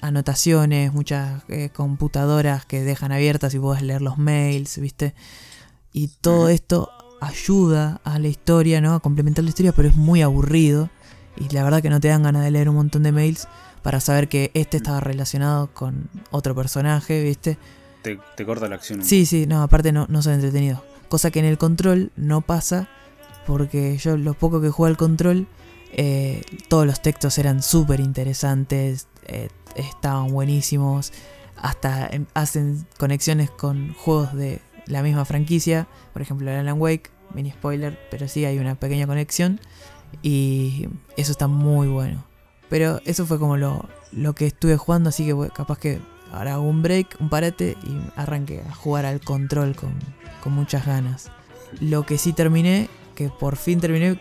[0.00, 5.14] anotaciones, muchas eh, computadoras que dejan abiertas y podés leer los mails, ¿viste?
[5.92, 6.90] Y todo esto
[7.20, 8.94] ayuda a la historia, ¿no?
[8.94, 10.90] A complementar la historia, pero es muy aburrido.
[11.36, 13.48] Y la verdad que no te dan ganas de leer un montón de mails
[13.82, 17.58] para saber que este estaba relacionado con otro personaje, ¿viste?
[18.02, 19.02] Te, te corta la acción.
[19.04, 20.80] Sí, sí, no, aparte no, no son entretenidos.
[21.08, 22.88] Cosa que en el control no pasa,
[23.46, 25.46] porque yo lo poco que jugué al control,
[25.92, 31.12] eh, todos los textos eran súper interesantes, eh, estaban buenísimos,
[31.56, 37.50] hasta em, hacen conexiones con juegos de la misma franquicia, por ejemplo Alan Wake, mini
[37.50, 39.60] spoiler, pero sí hay una pequeña conexión
[40.22, 42.24] y eso está muy bueno.
[42.68, 46.00] Pero eso fue como lo, lo que estuve jugando, así que capaz que
[46.32, 49.94] ahora hago un break, un parate y arranque a jugar al control con,
[50.42, 51.30] con muchas ganas.
[51.80, 54.20] Lo que sí terminé, que por fin terminé,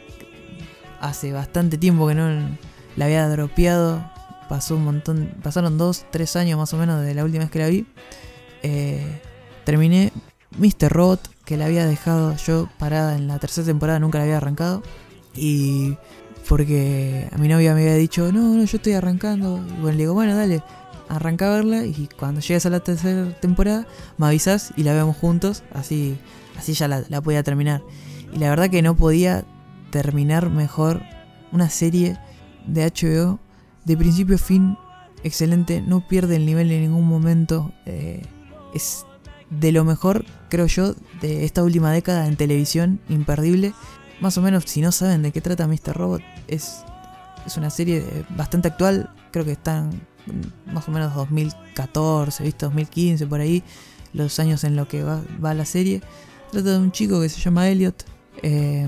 [1.00, 2.58] hace bastante tiempo que no
[2.96, 4.04] la había dropeado,
[4.50, 7.60] pasó un montón, pasaron dos, tres años más o menos desde la última vez que
[7.60, 7.86] la vi.
[8.64, 9.22] Eh,
[9.66, 10.12] terminé
[10.58, 10.92] Mr.
[10.92, 14.82] Robot, que la había dejado yo parada en la tercera temporada, nunca la había arrancado.
[15.36, 15.98] Y
[16.48, 19.58] porque a mi novia me había dicho, no, no, yo estoy arrancando.
[19.58, 20.64] Y bueno, le digo, bueno, dale,
[21.10, 23.86] arranca a verla y cuando llegues a la tercera temporada
[24.18, 26.18] me avisas y la vemos juntos, así,
[26.58, 27.82] así ya la, la podía terminar.
[28.36, 29.46] Y la verdad que no podía
[29.92, 31.02] terminar mejor
[31.54, 32.20] una serie
[32.68, 33.40] de HBO
[33.86, 34.78] de principio a fin,
[35.24, 38.24] excelente, no pierde el nivel en ningún momento, eh,
[38.74, 39.06] es
[39.50, 43.74] de lo mejor, creo yo, de esta última década en televisión, imperdible.
[44.20, 45.96] Más o menos, si no saben de qué trata Mr.
[45.96, 46.84] Robot, es,
[47.46, 49.92] es una serie eh, bastante actual, creo que están
[50.74, 52.66] más o menos 2014, ¿viste?
[52.66, 53.64] 2015, por ahí,
[54.12, 56.02] los años en los que va, va la serie.
[56.52, 58.88] Trata de un chico que se llama Elliot, eh,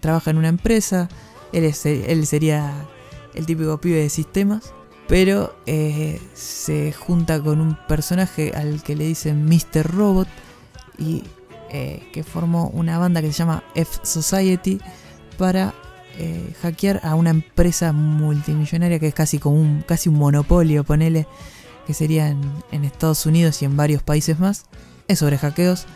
[0.00, 1.08] trabaja en una empresa,
[1.52, 2.86] él, es, él sería
[3.34, 4.72] el típico pibe de sistemas,
[5.06, 9.84] pero eh, se junta con un personaje al que le dicen Mr.
[9.84, 10.28] Robot
[10.98, 11.24] y
[11.70, 14.80] eh, que formó una banda que se llama F Society
[15.36, 15.74] para
[16.18, 21.26] eh, hackear a una empresa multimillonaria que es casi como un, casi un monopolio, ponele,
[21.86, 24.66] que sería en, en Estados Unidos y en varios países más.
[25.08, 25.86] Es sobre hackeos.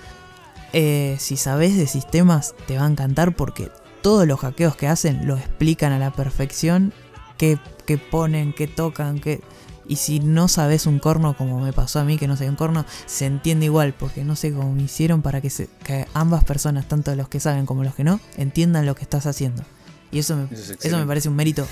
[0.72, 3.70] Eh, si sabes de sistemas, te va a encantar porque
[4.02, 6.92] todos los hackeos que hacen lo explican a la perfección.
[7.36, 9.40] Qué, qué ponen, qué tocan, qué.
[9.88, 12.56] Y si no sabes un corno, como me pasó a mí, que no sé un
[12.56, 16.44] corno, se entiende igual, porque no sé cómo me hicieron para que, se, que ambas
[16.44, 19.62] personas, tanto los que saben como los que no, entiendan lo que estás haciendo.
[20.10, 21.66] Y eso me, Eso es eso me parece un mérito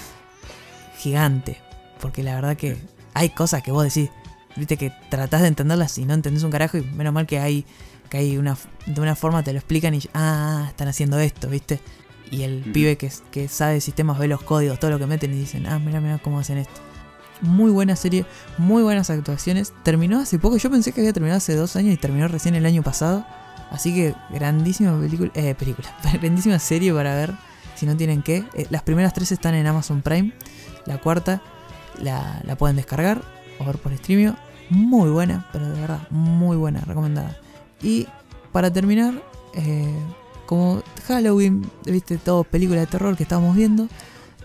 [0.96, 1.58] gigante,
[2.00, 2.78] porque la verdad que
[3.12, 4.10] hay cosas que vos decís,
[4.56, 7.66] viste que tratás de entenderlas y no entendés un carajo, y menos mal que hay,
[8.08, 11.80] que hay una, de una forma te lo explican y ah, están haciendo esto, viste.
[12.30, 12.72] Y el Ujú.
[12.72, 15.78] pibe que, que sabe sistemas ve los códigos, todo lo que meten y dicen, ah,
[15.78, 16.80] mira, mira cómo hacen esto.
[17.42, 18.24] Muy buena serie,
[18.58, 19.72] muy buenas actuaciones.
[19.82, 22.64] Terminó hace poco, yo pensé que había terminado hace dos años y terminó recién el
[22.66, 23.24] año pasado.
[23.70, 25.88] Así que grandísima película, eh, película,
[26.20, 27.34] grandísima serie para ver
[27.74, 28.44] si no tienen que.
[28.54, 30.32] Eh, las primeras tres están en Amazon Prime,
[30.86, 31.42] la cuarta
[32.00, 33.22] la, la pueden descargar
[33.58, 34.32] o ver por streaming.
[34.70, 37.36] Muy buena, pero de verdad, muy buena, recomendada.
[37.86, 38.08] Y
[38.50, 39.22] para terminar,
[39.54, 39.94] eh,
[40.44, 43.86] como Halloween, viste, todo película de terror que estábamos viendo,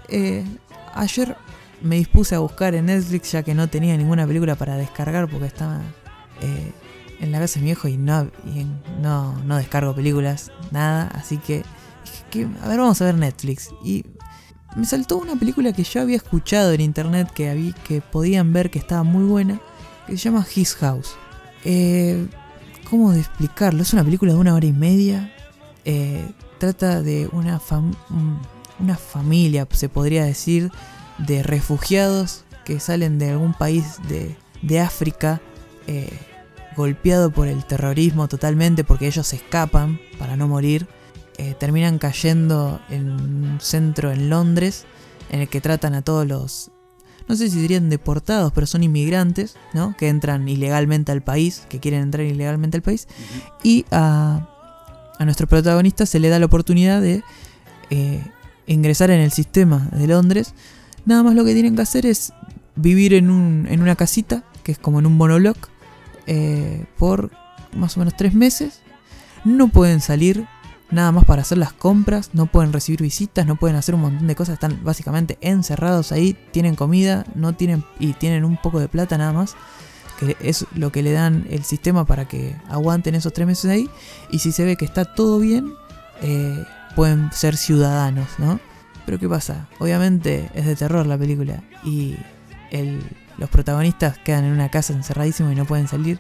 [0.10, 0.46] eh,
[0.94, 1.36] ayer
[1.82, 5.48] me dispuse a buscar en Netflix ya que no tenía ninguna película para descargar porque
[5.48, 5.82] estaba
[6.42, 6.72] eh,
[7.20, 8.30] en la casa de mi viejo y no,
[9.02, 11.64] no, descargo películas, nada, así que
[12.30, 13.70] que, a ver, vamos a ver Netflix.
[13.84, 14.06] Y
[14.76, 18.70] me saltó una película que yo había escuchado en internet que, había, que podían ver
[18.70, 19.60] que estaba muy buena,
[20.06, 21.16] que se llama His House.
[22.92, 23.82] ¿Cómo de explicarlo?
[23.84, 25.34] Es una película de una hora y media.
[25.86, 26.30] eh,
[26.60, 27.60] trata de una,
[28.80, 30.70] una familia, se podría decir,
[31.18, 35.40] de refugiados que salen de algún país de, de África,
[35.88, 36.10] eh,
[36.76, 40.86] golpeado por el terrorismo totalmente porque ellos se escapan para no morir.
[41.38, 44.86] eh, terminan cayendo en un centro en Londres
[45.30, 46.72] en el que tratan a todos los,
[47.28, 49.96] no sé si dirían deportados, pero son inmigrantes, ¿no?
[49.98, 53.08] Que entran ilegalmente al país, que quieren entrar ilegalmente al país.
[53.64, 54.48] Y a,
[55.18, 57.24] a nuestro protagonista se le da la oportunidad de
[57.90, 58.24] eh,
[58.68, 60.54] ingresar en el sistema de Londres.
[61.06, 62.34] Nada más lo que tienen que hacer es
[62.76, 65.70] vivir en, un, en una casita, que es como en un monobloc,
[66.28, 67.32] eh, por
[67.76, 68.82] más o menos tres meses.
[69.44, 70.46] No pueden salir
[70.92, 74.28] nada más para hacer las compras, no pueden recibir visitas, no pueden hacer un montón
[74.28, 78.88] de cosas, están básicamente encerrados ahí, tienen comida, no tienen y tienen un poco de
[78.88, 79.56] plata nada más,
[80.20, 83.90] que es lo que le dan el sistema para que aguanten esos tres meses ahí,
[84.30, 85.74] y si se ve que está todo bien,
[86.22, 86.64] eh,
[86.96, 88.60] pueden ser ciudadanos, ¿no?
[89.06, 89.68] Pero ¿qué pasa?
[89.80, 92.18] Obviamente es de terror la película y
[92.70, 93.02] el,
[93.38, 96.20] los protagonistas quedan en una casa encerradísimos y no pueden salir,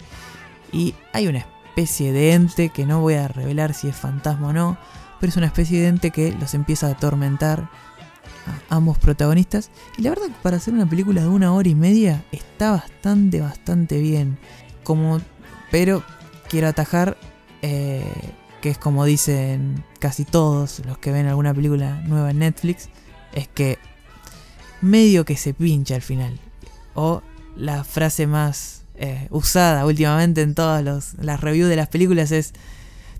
[0.72, 1.40] y hay una
[1.72, 4.78] especie de ente que no voy a revelar si es fantasma o no,
[5.20, 7.70] pero es una especie de ente que los empieza a atormentar
[8.70, 9.72] a ambos protagonistas.
[9.98, 13.40] Y la verdad que para hacer una película de una hora y media está bastante,
[13.40, 14.38] bastante bien.
[14.84, 15.22] Como,
[15.72, 16.04] pero
[16.50, 17.18] quiero atajar
[17.62, 18.04] eh,
[18.62, 22.90] que es como dicen casi todos los que ven alguna película nueva en Netflix,
[23.34, 23.80] es que
[24.82, 26.38] medio que se pincha al final.
[26.96, 27.22] O
[27.56, 32.54] la frase más eh, usada últimamente en todas las reviews de las películas es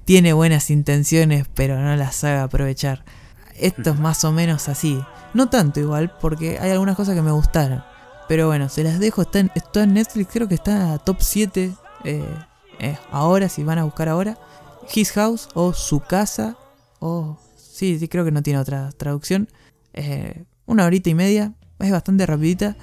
[0.06, 3.04] tiene buenas intenciones pero no las sabe aprovechar.
[3.56, 5.02] Esto es más o menos así.
[5.34, 7.84] No tanto igual, porque hay algunas cosas que me gustaron.
[8.28, 9.24] Pero bueno, se las dejo.
[9.24, 11.74] Está en, está en Netflix, creo que está top 7
[12.04, 12.24] eh,
[12.80, 14.38] eh, ahora, si van a buscar ahora.
[14.94, 16.58] His House o Su Casa.
[17.00, 17.40] O...
[17.58, 19.50] Sí, sí, creo que no tiene otra traducción.
[20.68, 21.54] una horita y media.
[21.80, 22.76] Es bastante rapidita.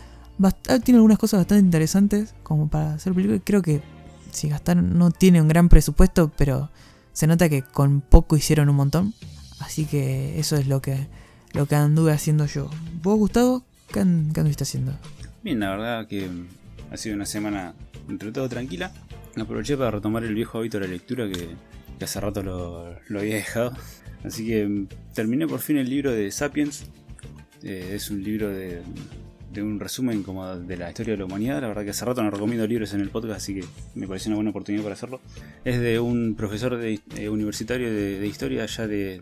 [0.42, 3.40] Ah, tiene algunas cosas bastante interesantes como para hacer película.
[3.44, 3.82] Creo que
[4.30, 6.70] si gastaron, no tiene un gran presupuesto, pero
[7.12, 9.14] se nota que con poco hicieron un montón.
[9.58, 11.08] Así que eso es lo que,
[11.52, 12.70] lo que anduve haciendo yo.
[13.02, 13.64] ¿Vos, Gustavo?
[13.92, 14.92] ¿Qué, anduviste haciendo?
[15.42, 16.28] Bien, la verdad que
[16.92, 17.74] ha sido una semana
[18.08, 18.92] entre todo tranquila.
[19.36, 21.56] Aproveché para retomar el viejo hábito de la lectura que,
[22.04, 23.72] hace rato lo, había dejado.
[24.24, 26.84] Así que terminé por fin el libro de Sapiens.
[27.62, 28.82] Eh, es un libro de,
[29.52, 31.60] de un resumen como de la historia de la humanidad.
[31.60, 34.30] La verdad que hace rato no recomiendo libros en el podcast, así que me pareció
[34.30, 35.20] una buena oportunidad para hacerlo.
[35.64, 39.20] Es de un profesor de, eh, universitario de, historia allá de,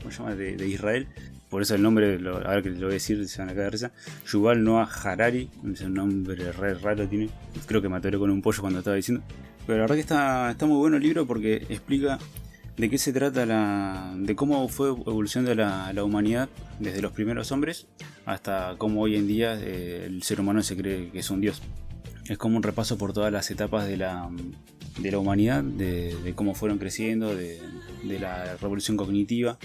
[0.00, 0.34] ¿cómo se llama?
[0.34, 1.08] de, Israel.
[1.48, 3.72] Por eso el nombre, lo, ahora que lo voy a decir, se van a caer
[3.72, 3.92] risa.
[4.30, 7.30] Yuval Noah Harari, es un nombre re raro tiene.
[7.66, 9.24] Creo que me atoré con un pollo cuando estaba diciendo.
[9.66, 12.18] Pero la verdad que está, está muy bueno el libro porque explica
[12.78, 14.14] de qué se trata la.
[14.16, 16.48] de cómo fue evolucionando la, la humanidad
[16.78, 17.88] desde los primeros hombres
[18.24, 21.60] hasta cómo hoy en día eh, el ser humano se cree que es un dios.
[22.28, 24.30] Es como un repaso por todas las etapas de la,
[24.98, 27.58] de la humanidad, de, cómo fueron creciendo, de,
[28.20, 29.58] la revolución cognitiva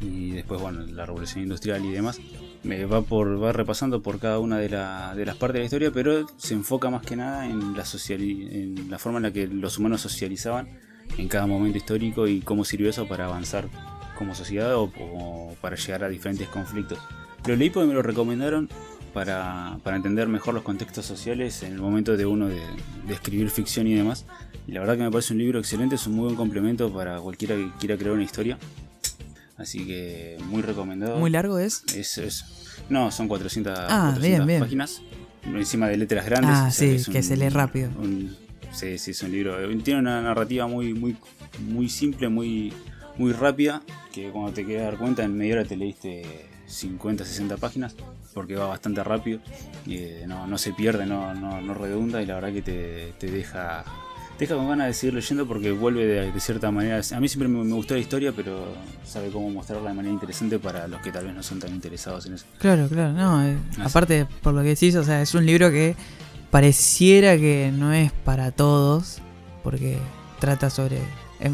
[0.00, 2.18] y después, bueno, la revolución industrial y demás.
[2.64, 5.90] Me va, por, va repasando por cada una de, de las partes de la historia,
[5.92, 9.46] pero se enfoca más que nada en la, social, en la forma en la que
[9.46, 13.68] los humanos socializaban en cada momento histórico y cómo sirvió eso para avanzar
[14.16, 16.98] como sociedad o, para llegar a diferentes conflictos.
[17.46, 18.68] Lo leí porque me lo recomendaron
[19.14, 22.60] para, entender mejor los contextos sociales en el momento de uno de,
[23.08, 24.26] escribir ficción y demás.
[24.66, 27.18] Y la verdad que me parece un libro excelente, es un muy buen complemento para
[27.20, 28.58] cualquiera que quiera crear una historia.
[29.56, 31.18] Así que muy recomendado.
[31.18, 31.82] ¿Muy largo es?
[31.94, 32.44] Es,
[32.88, 34.16] no, son 400, ah,
[34.60, 35.02] páginas.
[35.44, 36.50] Encima de letras grandes.
[36.52, 37.90] Ah, sí, que, se lee rápido.
[38.72, 39.60] Sí, sí, es un libro.
[39.60, 41.16] Eh, tiene una narrativa muy, muy,
[41.68, 42.72] muy simple, muy,
[43.16, 43.82] muy rápida.
[44.12, 46.24] Que cuando te quedas dar cuenta, en media hora te leíste
[46.66, 47.96] 50, 60 páginas.
[48.34, 49.40] Porque va bastante rápido.
[49.86, 52.22] Y, eh, no, se pierde, no, no, redunda.
[52.22, 53.84] Y la verdad que te, te deja
[54.38, 57.00] deja con ganas de seguir leyendo porque vuelve de, cierta manera.
[57.12, 58.68] A mí siempre me, gustó la historia, pero
[59.04, 62.26] sabe cómo mostrarla de manera interesante para los que tal vez no son tan interesados
[62.26, 62.46] en eso.
[62.58, 63.44] Claro, claro, no.
[63.44, 65.96] Eh, aparte, por lo que decís, o sea, es un libro que
[66.50, 69.20] pareciera que no es para todos,
[69.62, 69.98] porque
[70.38, 70.98] trata sobre.
[71.40, 71.52] Es,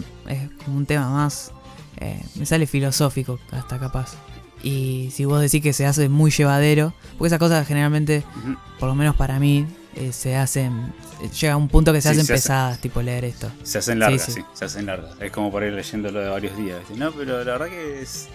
[0.64, 1.53] como un tema más.
[1.99, 4.14] Eh, me sale filosófico, hasta capaz.
[4.62, 8.24] Y si vos decís que se hace muy llevadero, porque esas cosas generalmente,
[8.78, 10.92] por lo menos para mí, eh, se hacen.
[11.40, 13.51] Llega a un punto que se hacen pesadas, tipo leer esto.
[13.62, 15.12] Se hacen largas, sí, se hacen largas.
[15.20, 16.80] Es como por ir leyéndolo de varios días.
[16.97, 18.28] No, pero la verdad que es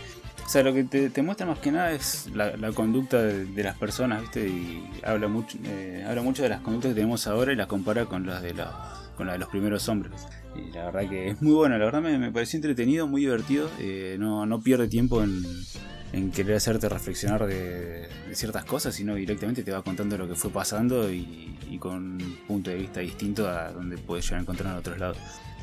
[0.49, 4.21] o sea, lo que te, muestra más que nada es la, conducta de, las personas,
[4.21, 4.47] ¿viste?
[4.47, 8.07] Y habla mucho, eh, habla mucho de las conductas que tenemos ahora y las compara
[8.07, 8.67] con las de, las
[9.15, 10.25] de los primeros hombres.
[10.55, 13.69] Y la verdad que es muy bueno, la verdad me, pareció entretenido, muy divertido.
[13.77, 19.71] Eh, no, no pierde tiempo en, querer hacerte reflexionar de, ciertas cosas, sino directamente te
[19.71, 23.99] va contando lo que fue pasando y, con un punto de vista distinto a donde
[23.99, 25.17] puedes llegar a encontrar en otros lados.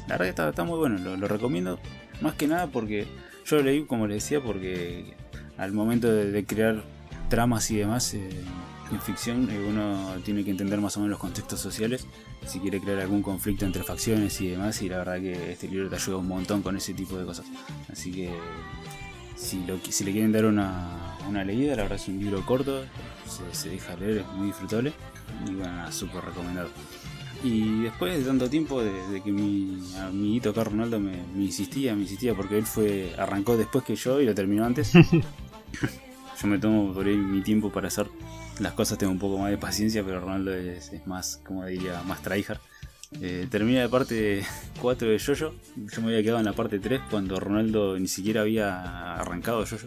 [0.07, 1.81] La verdad que está, muy bueno, lo recomiendo.
[2.21, 3.09] Más que nada porque
[3.47, 5.15] yo lo leí, como le decía, porque
[5.57, 6.83] al momento de, crear
[7.31, 8.29] tramas y demás, eh,
[8.91, 12.07] en ficción eh, uno tiene que entender más o menos los contextos sociales.
[12.47, 15.89] Si quiere crear algún conflicto entre facciones y demás y la verdad que este libro
[15.89, 17.47] te ayuda un montón con ese tipo de cosas.
[17.91, 18.31] Así que
[19.37, 22.85] si, lo, si le quieren dar una, una leída la verdad es un libro corto
[23.53, 24.93] se, deja leer es muy disfrutable
[25.47, 26.69] y bueno súper recomendado
[27.47, 31.95] y después de tanto tiempo de, de que mi amiguito acá Ronaldo me, me insistía,
[31.95, 34.93] me insistía porque él fue arrancó después que yo y lo terminó antes.
[36.43, 38.09] yo me tomo por ahí mi tiempo para hacer
[38.59, 42.03] las cosas, tengo un poco más de paciencia, pero Ronaldo es, es más, como diría,
[42.03, 42.59] más tryhard.
[43.21, 44.45] Eh, termina la parte
[44.81, 45.55] 4 de Jojo.
[45.77, 49.87] Yo me había quedado en la parte 3 cuando Ronaldo ni siquiera había arrancado Jojo.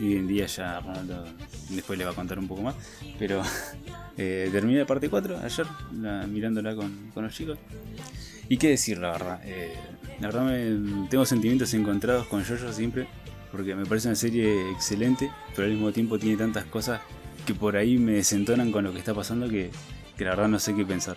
[0.00, 1.24] Y hoy en día ya Ronaldo
[1.70, 2.74] después le va a contar un poco más.
[3.18, 3.42] Pero
[4.16, 5.66] eh, terminé la parte 4 ayer,
[6.00, 7.58] la- mirándola con, con los chicos.
[8.48, 9.40] Y qué decir, la verdad.
[9.44, 9.74] Eh,
[10.20, 13.06] la verdad me, tengo sentimientos encontrados con Jojo siempre.
[13.50, 17.00] Porque me parece una serie excelente, pero al mismo tiempo tiene tantas cosas
[17.46, 19.70] que por ahí me desentonan con lo que está pasando que,
[20.18, 21.16] la verdad no sé qué pensar.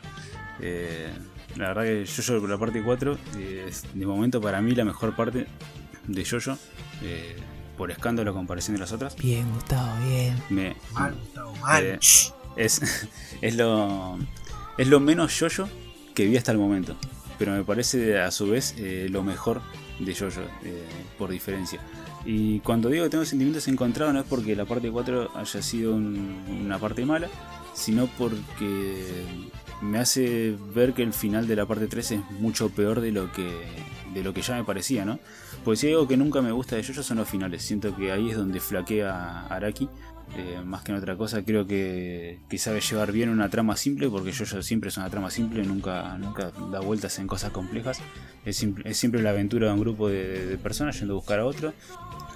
[0.62, 1.10] Eh,
[1.56, 5.16] la verdad que Jojo la parte 4 eh, es de momento para mí la mejor
[5.16, 5.48] parte
[6.08, 6.60] de Jojo.
[7.78, 9.16] Por escándalo a comparación de las otras.
[9.16, 10.36] Bien, Gustavo, bien.
[10.50, 11.84] Me, Mal, Gustavo, mal.
[11.84, 12.00] Eh,
[12.56, 12.82] es,
[13.42, 14.18] es lo
[14.78, 15.70] es lo menos Jojo
[16.16, 16.96] que vi hasta el momento.
[17.40, 19.62] Pero me parece a su vez eh, lo mejor
[20.00, 20.84] de Jojo, eh,
[21.20, 21.80] por diferencia.
[22.26, 25.94] Y cuando digo que tengo sentimientos encontrados no es porque la parte 4 haya sido
[25.96, 27.28] un- una parte mala,
[27.76, 29.24] sino porque
[29.82, 33.32] me hace ver que el final de la parte 3 es mucho peor de lo
[33.32, 33.48] que
[34.14, 35.20] de lo que ya me parecía, ¿no?
[35.64, 37.64] Porque si hay algo que nunca me gusta de Jojo son los finales.
[37.64, 39.90] Siento que ahí es donde flaquea Araki.
[40.36, 44.10] Eh, más que en otra cosa, creo que, que sabe llevar bien una trama simple,
[44.10, 48.00] porque Jojo siempre es una trama simple, nunca, nunca da vueltas en cosas complejas.
[48.46, 51.74] Es, siempre la aventura de un grupo de, de personas yendo a buscar a otro.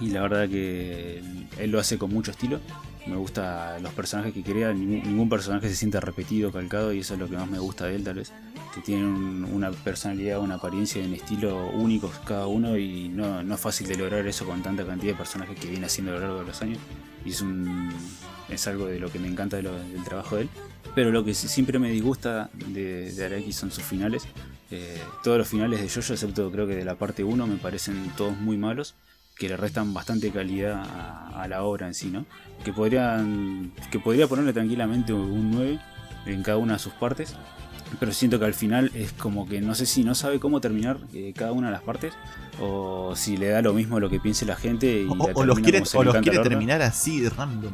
[0.00, 1.22] Y la verdad que
[1.58, 2.60] él lo hace con mucho estilo.
[3.06, 7.14] Me gusta los personajes que crea, ningún, ningún personaje se siente repetido, calcado, y eso
[7.14, 8.32] es lo que más me gusta de él, tal vez.
[8.80, 13.60] Tienen un- una personalidad, una apariencia y un estilo únicos cada uno, y no, es
[13.60, 16.38] fácil de lograr eso con tanta cantidad de personajes que viene haciendo a lo largo
[16.40, 16.78] de los años.
[17.24, 19.68] Y es, algo de lo que me encanta del
[20.04, 20.48] trabajo de él.
[20.94, 24.24] Pero lo que siempre me disgusta de, de Araki son sus finales.
[24.70, 28.10] Eh, todos los finales de Jojo, excepto creo que de la parte 1, me parecen
[28.16, 28.94] todos muy malos
[29.36, 32.26] que le restan bastante calidad a, a la obra en sí, ¿no?
[32.64, 35.78] Que podrían que podría ponerle tranquilamente un 9
[36.26, 37.34] en cada una de sus partes,
[38.00, 40.98] pero siento que al final es como que no sé si no sabe cómo terminar
[41.12, 42.12] eh, cada una de las partes
[42.60, 45.44] o si le da lo mismo lo que piense la gente y O, la o
[45.44, 47.72] los termina quiere, como se o los quiere terminar así de random.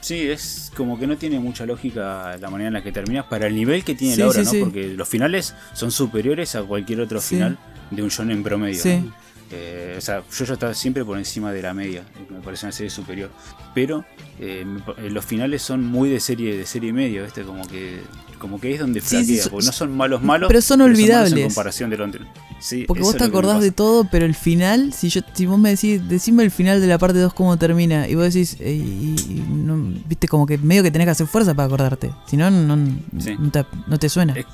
[0.00, 3.46] Sí, es como que no tiene mucha lógica la manera en la que terminas para
[3.46, 4.50] el nivel que tiene Sí, la obra, sí, ¿no?
[4.52, 4.60] sí.
[4.60, 7.34] Porque los finales son superiores a cualquier otro Sí.
[7.36, 7.58] final
[7.90, 8.82] de un shonen promedio.
[8.82, 8.96] Sí.
[8.96, 9.12] ¿no?
[9.52, 12.72] Eh, o sea, yo ya estaba siempre por encima de la media, me parece una
[12.72, 13.30] serie superior.
[13.74, 14.04] Pero
[14.38, 14.64] eh,
[15.10, 17.42] los finales son muy de serie de serie media, ¿viste?
[17.42, 18.00] Como que
[18.40, 20.80] como que es donde Sí, sí, flaquea, son- porque no son malos malos, pero son
[20.80, 21.32] malos olvidables.
[21.34, 22.28] en comparación de lo anterior.
[22.58, 25.70] Sí, Porque vos te acordás de todo, pero el final, si yo si vos me
[25.70, 29.14] decís, decime el final de la parte 2 cómo termina, y vos decís, eh, y,
[29.30, 32.10] y no- viste, como que medio que tenés que hacer fuerza para acordarte.
[32.26, 32.76] Si no, no,
[33.20, 33.36] Sí.
[33.38, 34.32] no, te, no te suena.
[34.34, 34.46] Es-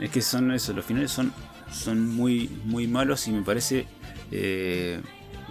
[0.00, 1.32] Es que son eso, los finales son,
[1.72, 3.86] son muy, muy malos y me parece
[4.30, 5.00] eh,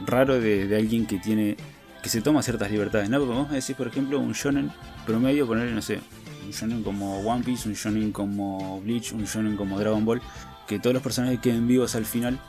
[0.05, 1.57] raro de, de alguien que tiene
[2.01, 3.09] que se toma ciertas libertades.
[3.09, 3.19] ¿no?
[3.19, 4.71] Porque vos me decís, por ejemplo, un shonen
[5.05, 5.99] promedio, ponerle, no sé,
[6.47, 10.21] un shonen como One Piece, un shonen como Bleach, un shonen como Dragon Ball,
[10.67, 12.39] que todos los personajes queden vivos al final.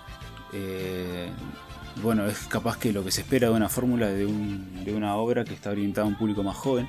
[0.53, 1.29] eh,
[2.03, 5.17] bueno, es capaz que lo que se espera de una fórmula de, un- de una
[5.17, 6.89] obra que está orientada a un público más joven.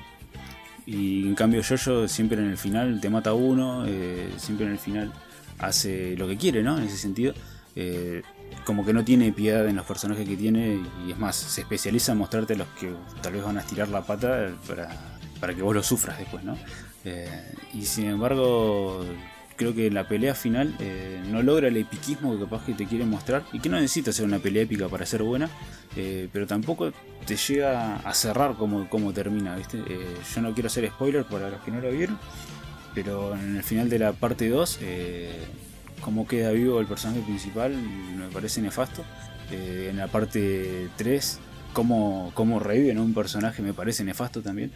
[0.86, 4.78] Y en cambio Jojo siempre en el final te mata uno, eh, siempre en el
[4.78, 5.12] final
[5.58, 6.78] hace lo que quiere, ¿no?
[6.78, 7.34] En ese sentido.
[7.76, 8.22] Eh,
[8.64, 12.12] como que no tiene piedad en los personajes que tiene y es más, se especializa
[12.12, 12.92] en mostrarte a los que
[13.22, 14.90] tal vez van a estirar la pata para,
[15.40, 16.56] para que vos lo sufras después, ¿no?
[17.04, 17.28] Eh,
[17.74, 19.04] y sin embargo,
[19.56, 23.04] creo que la pelea final eh, no logra el epiquismo que capaz que te quiere
[23.04, 25.50] mostrar y que no necesita ser una pelea épica para ser buena,
[25.96, 26.92] eh, pero tampoco
[27.26, 29.82] te llega a cerrar como, como termina, ¿viste?
[30.34, 32.18] Yo no quiero hacer spoiler para los que no lo vieron,
[32.94, 35.30] pero en el final de la parte 2, eh,
[36.00, 39.04] cómo queda vivo el personaje principal me parece nefasto.
[39.50, 41.38] En la parte 3,
[41.72, 44.72] cómo, cómo reviven a un personaje me parece nefasto también.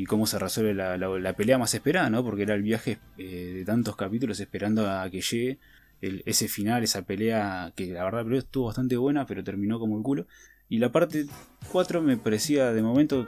[0.00, 2.22] Y cómo se resuelve la, la- la pelea más esperada, ¿no?
[2.22, 5.58] Porque era el viaje eh, de tantos capítulos esperando a que llegue
[6.00, 9.96] el- ese final, esa pelea que la verdad pero estuvo bastante buena, pero terminó como
[9.96, 10.26] el culo.
[10.68, 11.26] Y la parte
[11.72, 13.26] 4 me parecía, de momento,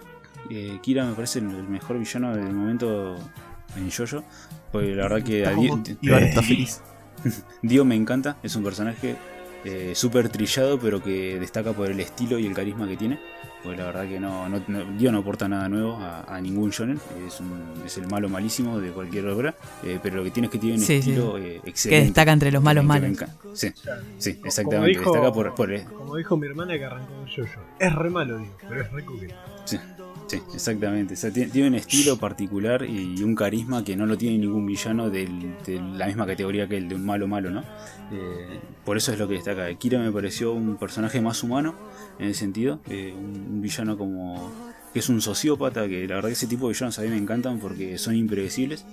[0.50, 3.16] eh, Kira me parece el mejor villano de momento
[3.76, 4.22] en Jojo.
[4.70, 5.66] Porque la verdad que a Di-
[6.02, 6.82] Iván está feliz.
[7.62, 9.16] Dio me encanta, es un personaje
[9.64, 13.18] eh, súper trillado, pero que destaca por el estilo y el carisma que tiene.
[13.62, 16.70] Pues la verdad que no, no, no, Dio no aporta nada nuevo a, a ningún
[16.70, 16.98] shonen.
[17.26, 19.54] Es, un- es el malo malísimo de cualquier obra.
[19.84, 21.11] eh, pero lo que tiene es que tiene un Sí, sí.
[21.11, 22.04] estilo eh, Que excelente.
[22.06, 23.18] destaca entre los malos que malos.
[23.52, 23.70] Sí,
[24.18, 24.98] sí, Como exactamente.
[24.98, 27.61] dijo- Destaca por, por, eh, Como dijo mi hermana que arrancó con Jojo.
[27.78, 29.34] Es re malo, digo, pero es re coqueto.
[29.66, 29.78] Sí,
[30.31, 31.14] sí, exactamente.
[31.33, 35.28] Tiene, un estilo particular y un carisma que no lo tiene ningún villano de
[35.97, 37.64] la misma categoría que el de un malo malo, ¿no?
[38.12, 39.72] Eh, por eso es lo que destaca.
[39.74, 41.74] Kira me pareció un personaje más humano
[42.18, 42.81] en ese sentido.
[42.89, 44.53] eh, un, villano como
[44.93, 47.18] que es un sociópata, que la verdad que ese tipo de villanos a mí me
[47.18, 48.85] encantan porque son impredecibles.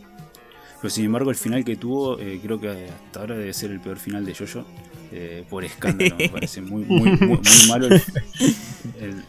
[0.81, 3.79] Pero sin embargo el final que tuvo eh, creo que hasta ahora debe ser el
[3.79, 4.65] peor final de Jojo.
[5.49, 9.23] por escándalo, me parece muy, muy, muy, muy malo el-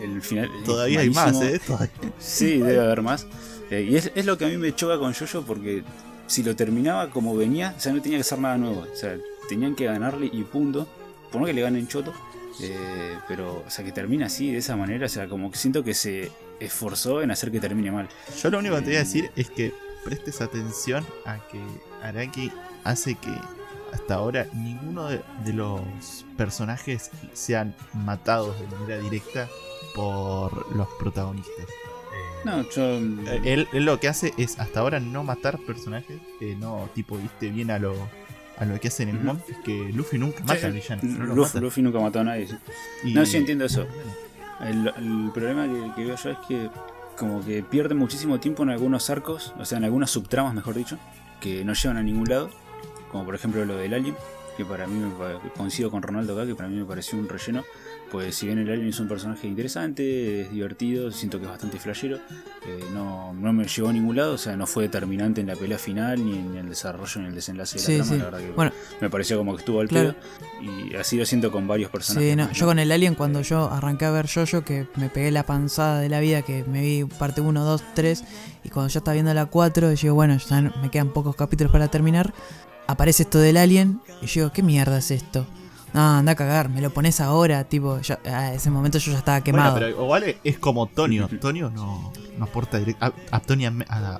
[0.00, 0.50] el final.
[0.64, 1.40] Todavía hay más.
[1.42, 1.60] ¿eh?
[1.66, 1.90] Todavía.
[2.18, 3.26] Sí, debe haber más.
[3.70, 5.82] Eh, y es, es lo que a mí me choca con Jojo porque
[6.26, 8.86] si lo terminaba como venía, o sea, no tenía que hacer nada nuevo.
[8.92, 9.16] O sea,
[9.48, 10.86] tenían que ganarle y punto.
[11.30, 12.12] Por no que le ganen choto.
[12.60, 15.06] eh, pero, o sea, que termina así, de esa manera.
[15.06, 16.30] O sea, como que siento que se
[16.60, 18.08] esforzó en hacer que termine mal.
[18.42, 19.72] Yo lo único que te voy a decir es que
[20.04, 21.60] prestes atención a que
[22.02, 22.50] Araki
[22.84, 23.30] hace que
[23.92, 25.80] hasta ahora ninguno de, de los
[26.36, 29.48] personajes sean matados de manera directa
[29.94, 31.64] por los protagonistas.
[31.66, 32.82] Eh, No, yo.
[33.32, 37.16] Eh, Él, él lo que hace es hasta ahora no matar personajes, eh, no tipo,
[37.16, 37.94] viste bien a lo,
[38.58, 41.02] a lo que hace en el mod, es que Luffy nunca mata al villano.
[41.02, 41.60] no lo Luffy, mata.
[41.60, 42.46] Luffy nunca mató a nadie.
[42.48, 42.56] sí.
[43.04, 43.86] Y- No, sí entiendo eso.
[44.60, 46.68] El, el problema que, que veo yo es que
[47.16, 50.98] como que pierde muchísimo tiempo en algunos arcos, o sea, en algunas subtramas, mejor dicho,
[51.40, 52.50] que no llevan a ningún lado,
[53.10, 54.16] como por ejemplo lo del Alien,
[54.56, 55.12] que para mí me
[55.56, 57.62] coincido con Ronaldo acá, que para mí me pareció un relleno,
[58.10, 61.78] pues si bien el Alien es un personaje interesante, es divertido, siento que es bastante
[61.78, 62.16] flashero,
[62.66, 65.54] eh, no, no me llevó a ningún lado, o sea, no fue determinante en la
[65.54, 68.18] pelea final, ni en el desarrollo, ni en el desenlace de la trama, sí.
[68.18, 70.14] la verdad que Bueno, me pareció como que estuvo al Claro.
[70.60, 72.28] pedo, y así lo siento con varios personajes.
[72.30, 75.08] Sí, no, más, yo con el Alien cuando yo arranqué a ver Jojo, que me
[75.08, 78.24] pegué la panzada de la vida, que me vi parte 1, 2, 3,
[78.64, 81.86] y cuando ya estaba viendo la 4, digo, bueno, ya me quedan pocos capítulos para
[81.86, 82.32] terminar,
[82.88, 85.46] aparece esto del Alien, y yo digo, ¿qué mierda es esto?
[85.94, 89.18] No, anda a cagar, me lo pones ahora, tipo, ya, a ese momento yo ya
[89.18, 89.72] estaba quemado.
[89.72, 91.28] Bueno, pero igual es como Tonio.
[91.40, 93.72] Tonio no, no aporta a, a Tonio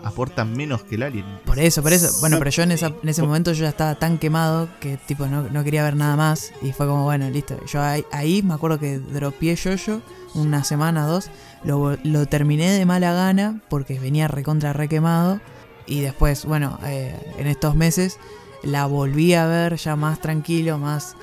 [0.02, 1.26] aporta menos que el alien.
[1.44, 2.10] Por eso, por eso.
[2.20, 4.96] Bueno, No, pero yo en, esa, en ese momento yo ya estaba tan quemado que
[4.96, 6.52] tipo no, no quería ver nada más.
[6.62, 7.58] Y fue como, bueno, listo.
[7.66, 10.00] Yo ahí, ahí me acuerdo que dropié yo
[10.34, 11.30] una semana, dos.
[11.64, 15.40] Lo, lo terminé de mala gana porque venía recontra re quemado.
[15.86, 18.18] Y después, bueno, eh, en estos meses
[18.62, 21.16] la volví a ver ya más tranquilo, más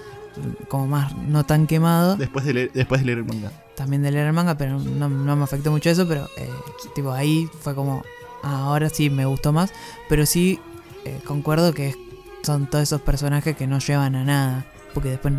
[0.67, 2.15] como más no tan quemado.
[2.17, 3.51] Después de leer, después de leer el manga.
[3.75, 6.49] También de leer el manga, pero no, no me afectó mucho eso, pero eh,
[6.93, 8.03] tipo ahí fue como,
[8.43, 9.71] ah, ahora sí me gustó más,
[10.09, 10.59] pero sí
[11.05, 11.97] eh, concuerdo que es-
[12.43, 15.33] son todos esos personajes que no llevan a nada, porque después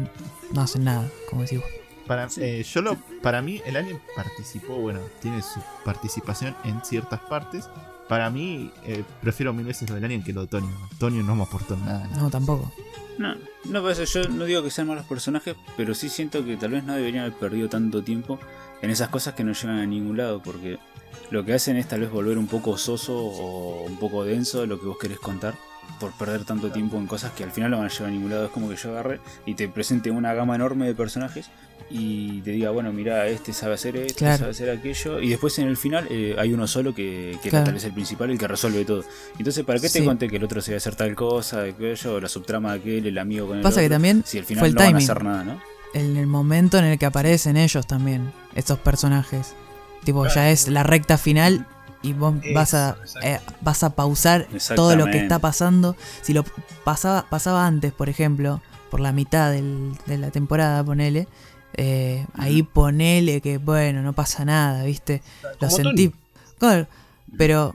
[0.52, 1.68] no hacen nada, como decís vos.
[2.06, 7.20] Para, eh, yo lo, para mí, el alien participó, bueno, tiene su participación en ciertas
[7.20, 7.68] partes.
[8.08, 10.70] Para mí, eh, prefiero mil veces lo del alien que lo de Tonio.
[10.98, 12.06] Tonio no me aportó nada.
[12.16, 12.72] No, tampoco.
[13.18, 13.34] No,
[13.64, 16.72] no, por eso yo no digo que sean malos personajes, pero sí siento que tal
[16.72, 18.38] vez no deberían haber perdido tanto tiempo
[18.82, 20.78] en esas cosas que no llevan a ningún lado, porque
[21.30, 24.78] lo que hacen es tal vez volver un poco soso o un poco denso lo
[24.78, 25.54] que vos querés contar,
[26.00, 28.30] por perder tanto tiempo en cosas que al final no van a llevar a ningún
[28.30, 28.44] lado.
[28.46, 31.48] Es como que yo agarre y te presente una gama enorme de personajes
[31.88, 34.38] y te diga, bueno, mira, este sabe hacer esto, Claro.
[34.38, 37.66] sabe hacer aquello, y después en el final eh, hay uno solo que, que Claro.
[37.66, 39.04] tal vez el principal, el que resuelve todo.
[39.38, 40.04] Entonces, ¿para qué te Sí.
[40.04, 43.06] conté que el otro se iba a hacer tal cosa, aquello, la subtrama de aquel,
[43.06, 44.90] el amigo con el Pasa que también si al final fue el no van a
[44.90, 45.04] timing.
[45.10, 45.60] hacer nada, ¿no?
[45.94, 49.54] En el momento en el que aparecen ellos también, estos personajes.
[50.04, 51.66] Tipo, ya es la recta final
[52.08, 54.46] y vos Eso, vas a, eh, vas a pausar
[54.76, 55.96] todo lo que está pasando.
[56.22, 56.44] Si lo
[56.84, 61.26] pasaba, pasaba antes, por ejemplo, por la mitad del- de la temporada, ponele.
[61.78, 65.20] eh, ahí ponele que, bueno, no pasa nada, ¿viste?
[65.60, 66.10] Lo sentí.
[66.58, 66.86] Claro,
[67.36, 67.74] pero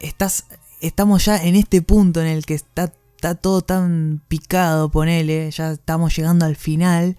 [0.00, 0.44] estás,
[0.82, 5.72] estamos ya en este punto en el que está, está todo tan picado, ponele, ya
[5.72, 7.16] estamos llegando al final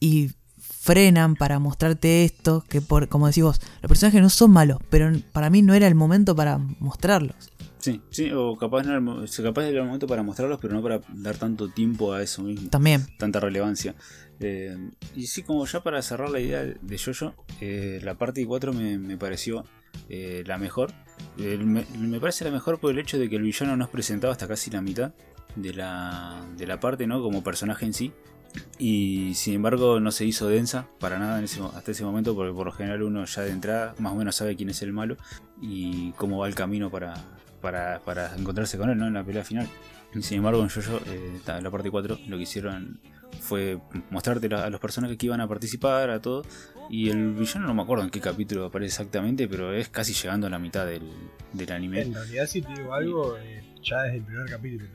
[0.00, 0.32] y
[0.80, 5.12] frenan para mostrarte esto, que por, como decís vos, los personajes no son malos, pero
[5.30, 7.36] para mí no era el momento para mostrarlos.
[7.78, 10.82] Sí, sí, o capaz, no era el capaz era el momento para mostrarlos, pero no
[10.82, 13.94] para dar tanto tiempo a eso mismo, También, tanta relevancia.
[14.40, 14.74] Eh,
[15.14, 18.96] y sí, como ya para cerrar la idea de Jojo, eh, la parte 4 me,
[18.96, 19.64] me pareció
[20.08, 20.92] eh, la mejor.
[21.36, 24.32] Me, me parece la mejor por el hecho de que el villano no es presentado
[24.32, 25.12] hasta casi la mitad
[25.56, 27.22] de la, de la parte, ¿no?
[27.22, 28.12] Como personaje en sí.
[28.78, 32.52] Y sin embargo no se hizo densa para nada en ese, hasta ese momento, porque
[32.52, 35.16] por lo general uno ya de entrada más o menos sabe quién es el malo
[35.60, 37.14] y cómo va el camino para,
[37.60, 39.06] para, para encontrarse con él, ¿no?
[39.06, 39.68] En la pelea final.
[40.20, 42.98] Sin embargo, en Jojo, eh, la parte 4, lo que hicieron
[43.40, 43.78] fue
[44.10, 46.42] mostrarte a los personajes que iban a participar, a todo.
[46.90, 50.48] Y el villano no me acuerdo en qué capítulo aparece exactamente, pero es casi llegando
[50.48, 51.08] a la mitad del,
[51.52, 52.02] del anime.
[52.02, 54.88] En realidad, si te digo algo, eh, ya desde el primer capítulo.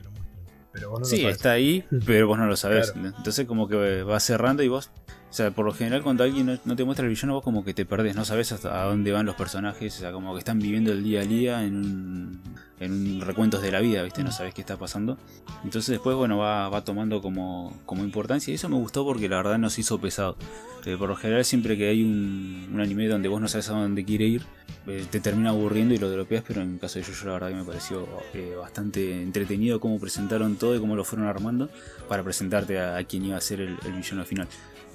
[0.76, 2.92] Pero vos no lo Sí, está ahí, pero vos no lo sabés.
[2.92, 3.14] Claro.
[3.16, 4.90] Entonces como que va cerrando y vos...
[5.36, 7.74] O sea, por lo general cuando alguien no, te muestra el villano, vos como que
[7.74, 10.92] te perdés, no sabes hasta dónde van los personajes, o sea, como que están viviendo
[10.92, 12.40] el día a día en un,
[12.80, 14.24] en un recuentos de la vida, ¿viste?
[14.24, 15.18] No sabes qué está pasando.
[15.62, 19.58] Entonces después, bueno, va, tomando como, como importancia y eso me gustó porque la verdad
[19.58, 20.38] nos hizo pesado.
[20.86, 23.74] Eh, por lo general siempre que hay un, un anime donde vos no sabes a
[23.74, 24.42] dónde quiere ir,
[24.86, 27.48] eh, te termina aburriendo y lo dropeas, pero en el caso de Jojo la verdad
[27.50, 31.68] que me pareció eh, bastante entretenido cómo presentaron todo y cómo lo fueron armando
[32.08, 34.48] para presentarte a, a quien iba a ser el, el villano final.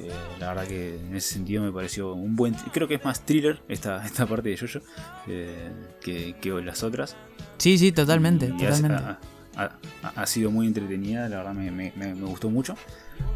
[0.04, 2.54] Eh, la verdad que en ese sentido me pareció un buen...
[2.74, 4.80] Creo que es más thriller esta, esta parte de Jojo
[5.28, 5.72] eh,
[6.02, 7.16] que, que las otras.
[7.58, 8.98] Sí, sí, totalmente, Y totalmente.
[8.98, 9.20] Ha,
[9.58, 12.76] ha- ha- ha sido muy entretenida, la verdad me, me- me- me gustó mucho.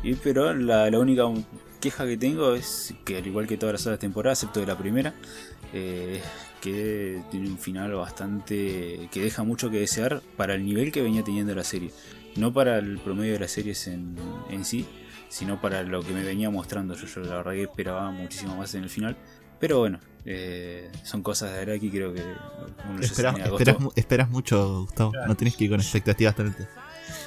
[0.03, 1.24] Y, pero la, la única
[1.80, 4.78] queja que tengo es que al igual que todas las otras temporadas, excepto de la
[4.78, 5.13] primera,
[5.74, 6.22] eh,
[6.61, 9.07] que tiene un final bastante...
[9.11, 11.91] que deja mucho que desear para el nivel que venía teniendo la serie.
[12.36, 14.16] No para el promedio de las series en,
[14.49, 14.86] en sí,
[15.36, 16.95] sino para lo que me venía mostrando.
[16.95, 19.17] Yo, yo la verdad que esperaba muchísimo más en el final.
[19.59, 23.36] Pero bueno, eh, son cosas de Araki, creo que uno ya se Esperas,
[23.95, 25.11] esperas, mucho, Gustavo.
[25.11, 25.27] Claro.
[25.27, 26.67] No tenés que ir con expectativas tan altas.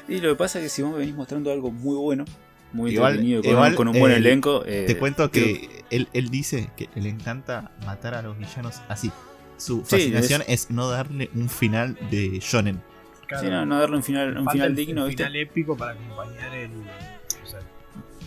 [0.08, 2.24] Y lo que pasa es que si vos me venís mostrando algo muy bueno,
[2.72, 4.62] muy Igual- entretenido, con, igual, un, con un buen eh, elenco.
[4.66, 8.80] eh, Te cuento creo- que él, él dice que le encanta matar a los villanos
[8.88, 9.10] así.
[9.58, 10.70] Su Sí, fascinación es...
[10.70, 12.80] no darle un final de shonen.
[13.26, 15.24] Claro, Sí, no, no darle un final, un final digno, ¿viste?
[15.24, 16.70] final épico para acompañar el.
[16.72, 17.77] O sea, para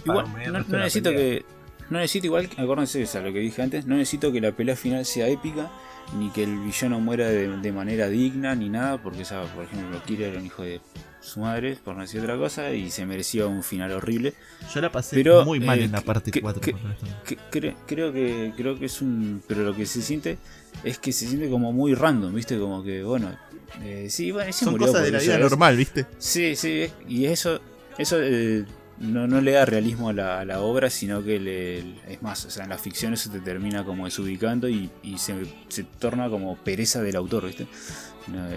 [0.05, 1.45] Igual, no, de necesito que.
[1.89, 5.05] No necesito igual, acuérdense, sea, lo que dije antes, no necesito que la pelea final
[5.05, 5.69] sea épica,
[6.17, 10.01] ni que el villano muera de, de manera digna, ni nada, porque, esa, por ejemplo,
[10.05, 10.79] Kira era un hijo de
[11.19, 14.33] su madre, por no decir otra cosa, y se merecía un final horrible.
[14.73, 16.61] Yo la pasé Pero, muy mal eh, en la parte que- 4.
[16.61, 16.75] que-
[17.25, 20.37] Que- cre- creo que creo que es un pero lo que se siente
[20.85, 23.37] es que se siente como muy random viste como que bueno
[23.83, 26.05] eh, sí bueno Son murió cosas de la vida normal, ¿viste?
[26.17, 27.59] sí sí y eso
[27.97, 28.65] eso eh,
[29.01, 31.79] no, no le da realismo a la, a la obra sino que le,
[32.11, 35.35] es más o sea en la ficción eso te termina como desubicando y, y se,
[35.67, 37.67] se torna como pereza del autor viste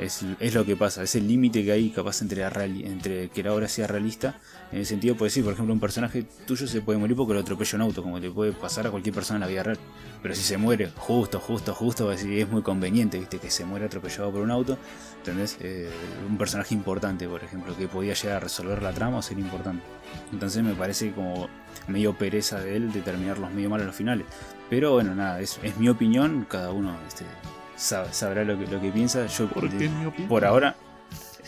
[0.01, 3.43] es, es lo que pasa, es el límite que hay capaz entre, la entre que
[3.43, 4.39] la obra sea realista.
[4.73, 7.41] En el sentido, puede decir, por ejemplo, un personaje tuyo se puede morir porque lo
[7.41, 9.79] atropella un auto, como le puede pasar a cualquier persona en la vida real.
[10.23, 14.31] Pero si se muere justo, justo, justo, es muy conveniente, viste, que se muere atropellado
[14.31, 14.79] por un auto.
[15.25, 15.57] ¿Entendés?
[15.61, 15.89] Eh,
[16.29, 19.83] un personaje importante, por ejemplo, que podía llegar a resolver la trama o ser importante.
[20.33, 21.49] Entonces me parece como
[21.89, 24.27] medio pereza de él de terminarlos medio mal a los finales.
[24.69, 27.25] Pero bueno, nada, es, es mi opinión, cada uno este,
[27.79, 29.25] sab- sabrá lo que, lo que piensa.
[29.27, 29.53] Yo de-
[30.07, 30.13] opinión.
[30.29, 30.77] por ahora,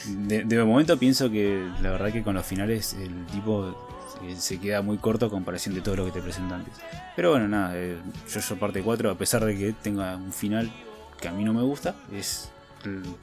[0.07, 3.75] de, de momento pienso que la verdad que con los finales el tipo
[4.23, 6.73] eh, se queda muy corto a comparación de todo lo que te presenta antes.
[7.15, 7.99] Pero bueno, nada, eh,
[8.33, 10.73] yo, yo parte 4, a pesar de que tenga un final
[11.21, 12.51] que a mí no me gusta, es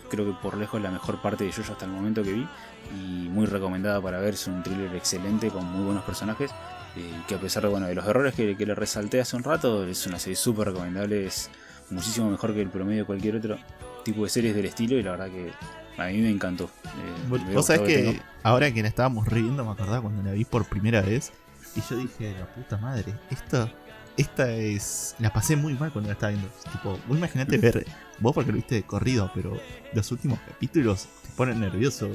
[0.09, 2.47] creo que por lejos la mejor parte de yo hasta el momento que vi
[2.95, 6.51] y muy recomendada para ver, es un thriller excelente con muy buenos personajes.
[6.95, 9.43] eh, que a pesar de, bueno, de los errores que, que le resalté hace un
[9.43, 11.49] rato, es una serie súper recomendable, es
[11.89, 13.57] muchísimo mejor que el promedio de cualquier otro
[14.03, 15.51] tipo de series del estilo y la verdad que
[15.97, 16.65] a mí me encantó.
[16.85, 20.31] Eh, Vos me vos sabés que ahora que la estábamos riendo, me acordaba cuando la
[20.33, 21.33] vi por primera vez.
[21.75, 23.71] Y yo dije, la puta madre, esto,
[24.17, 25.15] esta es.
[25.19, 26.49] La pasé muy mal cuando la estaba viendo.
[26.71, 27.87] Tipo, vos imaginate ver,
[28.23, 29.55] vos porque lo viste de corrido, pero
[29.93, 32.09] los últimos capítulos te ponen nervioso.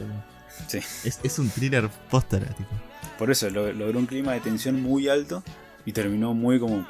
[0.66, 0.78] Sí.
[0.78, 2.70] Es, es un thriller póster, tipo.
[3.16, 5.44] Por eso lo- logró un clima de tensión muy alto
[5.84, 6.86] y terminó muy como...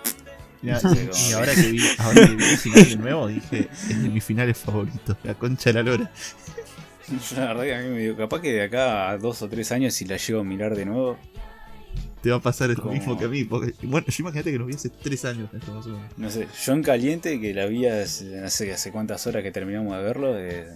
[0.63, 4.03] Mirá, y, y ahora que vi, ahora que vi el final de nuevo, dije, es
[4.03, 6.11] de mis finales favoritos, la concha de la lora.
[7.09, 9.49] Yo la verdad que a mí me dio capaz que de acá a dos o
[9.49, 11.17] tres años si la llego a mirar de nuevo,
[12.23, 13.45] Te va a pasar lo Como- mismo que a mí.
[13.45, 15.49] Porque, bueno, yo imagínate que lo vi hace tres años.
[15.55, 16.05] esto, más o menos.
[16.17, 19.51] no sé, yo en caliente que la vi hace, no sé hace cuántas horas que
[19.53, 20.67] terminamos de verlo, Eh,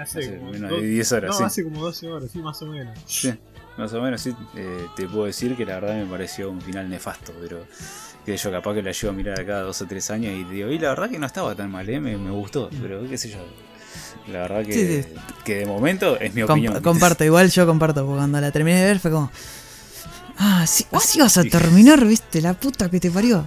[0.00, 1.44] hace hace como menos dos- de 10 horas, No, sí.
[1.44, 2.98] hace como 12 horas, sí, más o menos.
[3.06, 3.32] Sí,
[3.78, 6.88] más o menos sí, eh, te puedo decir que la verdad me pareció un final
[6.88, 7.64] nefasto, pero
[8.26, 10.68] que yo capaz que la llevo a mirar acá dos o tres años y digo,
[10.70, 13.30] y la verdad que no estaba tan mal, eh, me, me gustó, pero qué sé
[13.30, 13.38] yo.
[14.30, 15.08] La verdad que, Sí, sí.
[15.44, 16.80] que de momento es mi Com- opinión.
[16.82, 19.30] comparto, igual yo comparto, porque cuando la terminé de ver fue como.
[20.42, 23.44] Ah, sí, así vas a terminar, viste, la puta que te parió.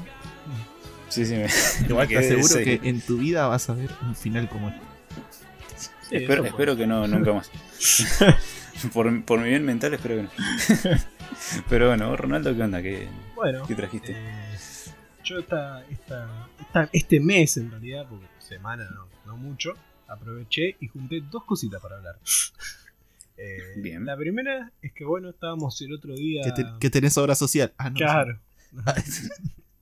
[1.10, 1.48] Sí, sí, me,
[1.90, 4.82] Igual me te aseguro que en tu vida vas a ver un final como este.
[6.10, 7.50] Sí, espero, espero que no, nunca más.
[8.94, 10.30] por, por mi bien mental espero que no.
[11.70, 12.82] Pero bueno, vos, Ronaldo, ¿qué onda?
[12.82, 14.12] ¿Qué, Bueno, qué trajiste?
[14.16, 14.56] eh,
[15.24, 19.74] yo esta, esta, esta- este mes en realidad, porque semana no, no mucho,
[20.08, 22.18] aproveché y junté dos cositas para hablar.
[23.38, 24.06] Eh, Bien.
[24.06, 26.44] La primera es que, bueno, estábamos el otro día.
[26.44, 27.74] Que, te- que tenés obra social.
[27.78, 27.96] Ah, no.
[27.96, 28.40] Claro.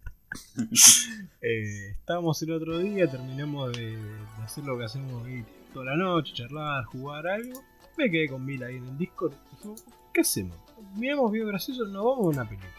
[1.41, 5.95] Eh, estábamos el otro día, terminamos de, de hacer lo que hacemos ahí toda la
[5.97, 7.63] noche, charlar, jugar algo.
[7.97, 9.33] Me quedé con Mila ahí en el Discord.
[9.33, 9.83] y Dijimos,
[10.13, 10.55] ¿qué hacemos?
[10.95, 12.71] Miramos video gracioso, nos vamos a una película.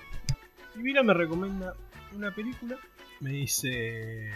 [0.77, 1.75] Y Mila me recomienda
[2.15, 2.79] una película.
[3.21, 4.31] Me dice,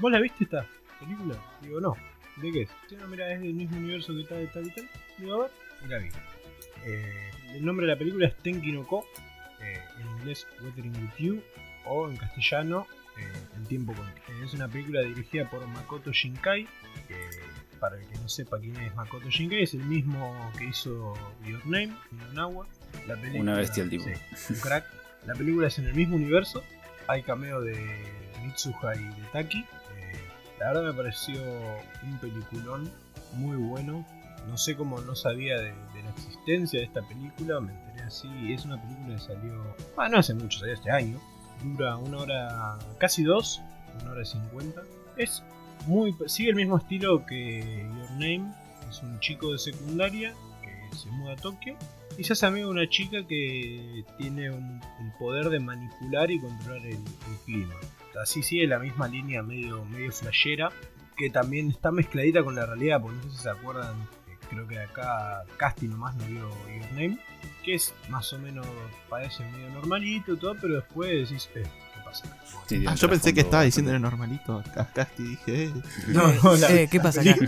[0.00, 0.64] ¿vos la viste esta
[1.00, 1.36] película?
[1.60, 1.96] Digo, no.
[2.40, 2.70] ¿De qué es?
[2.88, 4.88] Sí, no, mira, es del mismo universo que tal, tal y tal.
[5.18, 5.50] Digo, a ver,
[5.88, 6.08] la vi.
[6.84, 9.06] Eh, el nombre de la película es Tenki no Ko.
[9.60, 11.42] eh, en inglés Weathering with You.
[11.84, 12.86] O en castellano
[13.18, 13.24] eh,
[13.56, 14.12] El tiempo con eh,
[14.44, 16.66] Es una película dirigida por Makoto Shinkai.
[17.08, 17.16] Que
[17.80, 21.14] para el que no sepa quién es Makoto Shinkai, es el mismo que hizo
[21.44, 22.66] Your Name, Minonawa.
[23.08, 24.04] La película, Una bestia el tipo.
[24.36, 24.86] Sí, un crack.
[25.26, 26.62] La película es en el mismo universo.
[27.08, 27.74] Hay cameo de
[28.44, 29.64] Mitsuha y de Taki.
[30.60, 31.42] La verdad me pareció
[32.04, 32.88] un peliculón
[33.32, 34.06] muy bueno.
[34.48, 38.28] No sé cómo no sabía de, la existencia de esta película, me enteré así.
[38.52, 39.76] Es una película que salió.
[39.96, 41.18] Ah, no hace mucho, salió este año.
[41.62, 43.62] Dura una hora, casi dos,
[44.02, 44.82] una hora y cincuenta.
[45.16, 45.42] Es
[45.86, 46.14] muy.
[46.26, 47.60] sigue el mismo estilo que
[47.96, 48.52] Your Name.
[48.90, 51.76] Es un chico de secundaria que se muda a Tokio
[52.18, 56.40] y se hace amigo de una chica que tiene un- el poder de manipular y
[56.40, 56.98] controlar el,
[57.46, 57.74] clima.
[58.20, 60.70] Así sigue la misma línea medio, medio flashera,
[61.16, 63.96] que también está mezcladita con la realidad, porque no sé si se acuerdan,
[64.52, 67.18] creo que acá Casti nomás no vio Your Name,
[67.64, 68.66] que es más o menos,
[69.08, 72.24] parece medio normalito y todo, pero después decís, eh, ¿qué pasa?
[72.66, 75.22] Sí, Ah, yo pensé que estaba diciendo normalito a Casti.
[75.22, 75.72] Dije, eh.
[76.08, 77.34] No, no, la- Eh, ¿qué pasa acá?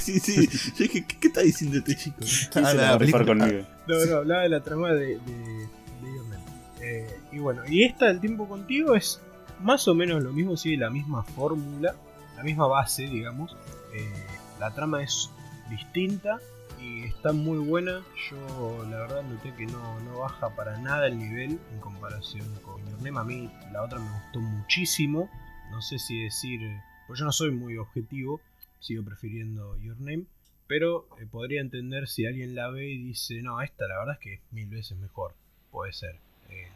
[0.00, 0.48] sí, sí.
[0.76, 2.16] Yo dije, ¿qué, qué está diciendo este chico?
[2.52, 3.46] ¿Quién Ah, se la va a rifar película.
[3.46, 3.68] conmigo?
[3.86, 6.44] No, no, hablaba de la trama de, de, de Your Name.
[6.80, 9.20] Eh, y bueno, y esta del tiempo contigo es
[9.62, 11.94] más o menos lo mismo, sigue la misma fórmula,
[12.36, 13.54] la misma base, digamos.
[13.94, 14.10] Eh,
[14.58, 15.30] la trama es
[15.72, 16.38] distinta
[16.80, 18.02] y está muy buena.
[18.30, 22.84] Yo la verdad noté que no, no baja para nada el nivel en comparación con
[22.86, 23.18] Your Name.
[23.18, 25.28] A mí la otra me gustó muchísimo.
[25.70, 26.60] No sé si decir,
[27.06, 28.40] pues yo no soy muy objetivo,
[28.80, 30.24] sigo prefiriendo Your Name.
[30.66, 34.20] Pero eh, podría entender si alguien la ve y dice, no, esta la verdad es
[34.20, 35.34] que es mil veces mejor.
[35.70, 36.16] Puede ser.
[36.50, 36.68] Eh,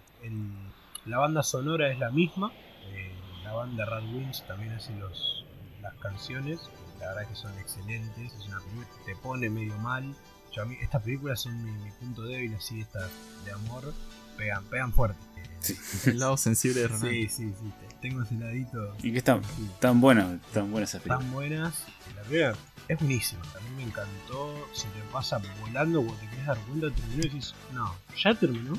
[1.07, 2.53] la banda sonora es la misma.
[2.93, 3.13] eh,
[3.45, 5.45] la banda Rad Wings también hace los,
[5.81, 6.59] las canciones.
[7.01, 8.33] La verdad que son excelentes.
[8.35, 10.15] Es una película que te pone medio mal.
[10.53, 13.11] Yo a mí, estas películas son mi, mi punto débil, así, estas
[13.45, 13.93] de amor.
[14.37, 15.19] Pegan, pegan fuerte.
[15.69, 17.09] Eh, El lado sensible de Ronaldo.
[17.09, 17.73] sí, sí, sí.
[17.81, 18.95] te- Tengo ese ladito.
[19.03, 19.43] ¿Y qué están?
[19.45, 21.21] Sí Tan buenas, tan buenas esas películas.
[21.25, 21.75] tan buenas.
[22.15, 22.55] La primera
[22.89, 24.55] es buenísima, también me encantó.
[24.75, 28.75] Se te pasa volando cuando te querés dar cuenta, terminó y decís, no, ya terminó.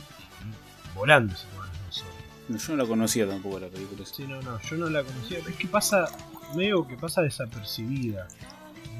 [0.95, 1.57] Volando se te
[2.49, 4.03] No, Yo no la conocía tampoco la película.
[4.06, 5.40] Sí, no, no, yo no la conocía.
[5.40, 6.06] Es que pasa,
[6.56, 8.28] medio que pasa desapercibida.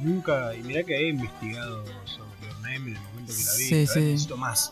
[0.02, 3.64] Nunca, y mirá que he investigado sobre Your Name en el momento que la vi.
[3.64, 4.00] Sí, sí.
[4.00, 4.72] necesito más.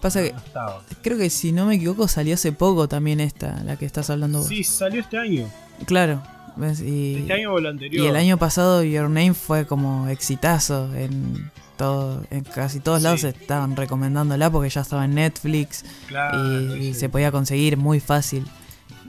[0.00, 3.62] Pasa No, que no creo que si no me equivoco salió hace poco también esta,
[3.64, 4.48] la que estás hablando vos.
[4.48, 5.48] Sí, salió este año.
[5.86, 6.22] Claro.
[6.56, 6.80] ¿ves?
[6.80, 8.04] Y, Este año o el anterior.
[8.04, 13.04] y el año pasado Your Name fue como exitazo en todo, en casi todos Sí.
[13.04, 18.46] lados estaban recomendándola porque ya estaba en Netflix Claro, y, se podía conseguir muy fácil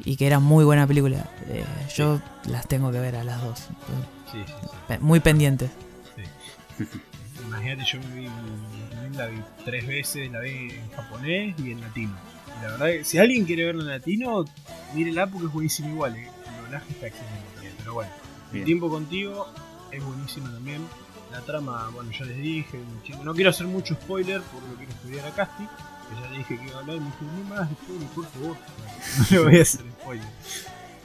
[0.06, 1.30] y que era muy buena película.
[1.48, 1.65] Eh,
[1.95, 3.60] yo las tengo que ver a las dos.
[4.31, 4.53] Sí, sí,
[4.89, 4.94] sí.
[4.99, 5.72] Muy pendientes.
[7.45, 8.27] Imagínate, yo me vi,
[9.15, 12.14] la vi tres veces, la vi en japonés y en latino.
[12.60, 14.45] Y la verdad que si alguien quiere verla en latino,
[14.94, 16.30] mírela porque es buenísimo igual, eh.
[16.49, 17.73] el doblaje está excelente también.
[17.80, 18.11] Pero bueno,
[18.53, 19.48] El tiempo contigo
[19.91, 20.81] es buenísimo también.
[21.38, 22.80] La trama, bueno, ya les dije,
[23.23, 25.68] no quiero hacer mucho spoiler por lo que quiero estudiar a Casti,
[26.09, 28.26] que ya le dije que iba a hablar y me dijo, no más spoiler, por
[28.26, 28.57] favor.
[29.19, 30.27] No le voy a hacer spoiler.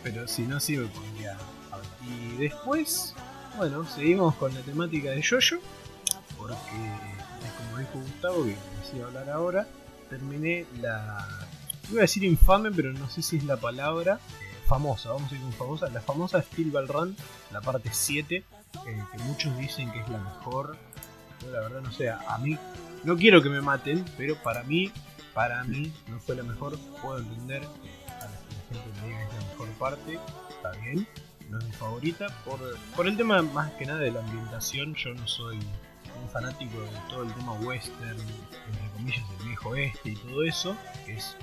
[0.02, 1.36] Pero si no, sí me pondría
[1.70, 1.86] a ver.
[2.08, 3.14] Y después,
[3.58, 5.56] bueno, seguimos con la temática de Jojo,
[6.38, 6.54] porque,
[7.44, 9.66] es como dijo Gustavo, que decía hablar ahora,
[10.08, 11.28] terminé la.
[11.90, 14.18] Iba a decir infame, pero no sé si es la palabra.
[14.40, 15.90] eh, famosa, vamos a ir con famosa.
[15.90, 17.14] La famosa Steel Ball Run,
[17.50, 18.42] la parte 7,
[18.86, 20.76] eh, que muchos dicen que es la mejor.
[21.40, 22.58] Yo la verdad no sé, a, mí.
[23.04, 24.92] No quiero que me maten, pero para mí,
[25.34, 26.78] para mí, no fue la mejor.
[27.02, 28.38] Puedo entender a la,
[28.68, 30.18] que la gente me diga que es la mejor parte,
[30.48, 31.06] está bien.
[31.50, 32.58] No es mi favorita, por,
[32.96, 34.94] por el tema más que nada de la ambientación.
[34.94, 35.58] Yo no soy
[36.22, 40.76] un fanático de todo el tema western, entre comillas, del viejo oeste y todo eso,
[41.04, 41.36] que es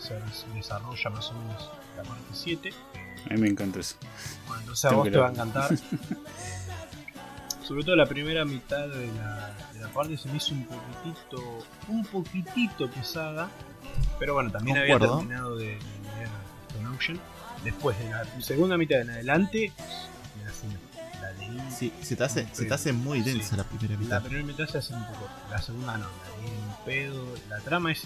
[0.00, 2.70] se desarrolla más o menos la parte 7.
[3.26, 3.96] A mí me encanta eso.
[4.46, 5.70] Bueno, entonces a vos te va a encantar.
[7.62, 11.66] Sobre todo la primera mitad de la, de la parte se me hizo un poquitito,
[11.88, 13.48] un poquitito pesada.
[14.18, 15.78] Pero bueno, también había terminado de, de
[16.68, 17.20] Stone Ocean.
[17.64, 19.72] Después de la segunda mitad en adelante,
[20.42, 21.60] la la leí.
[21.70, 23.32] Sí, se te hace, se te hace muy Sí.
[23.32, 24.22] densa la primera La mitad.
[24.22, 27.24] primera mitad se hace un poco, la segunda no, la leí en pedo.
[27.50, 28.04] La trama es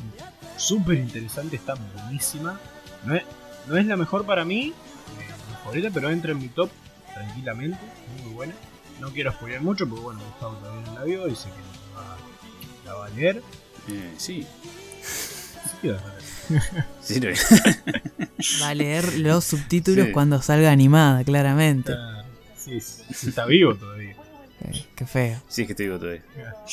[0.57, 2.59] súper interesante, está buenísima.
[3.05, 3.23] No es,
[3.69, 4.69] no es la mejor para mí,
[5.21, 6.71] eh, favorita, pero entra en mi top
[7.15, 7.79] tranquilamente,
[8.25, 8.55] muy buena.
[9.01, 12.01] No quiero spoiler mucho, porque bueno, Gustavo todavía no la vio y sé que la
[12.01, 12.17] va,
[12.87, 13.43] la va a leer.
[13.91, 14.47] Eh, sí.
[15.81, 16.25] Sí, va a leer.
[17.01, 17.21] Sí.
[18.63, 20.13] Va a leer los subtítulos Sí.
[20.13, 21.93] cuando salga animada, claramente.
[21.93, 22.25] Está,
[22.57, 24.15] sí, sí, está vivo todavía.
[24.61, 25.41] Eh, qué feo.
[25.49, 26.23] Sí, es que te digo todavía.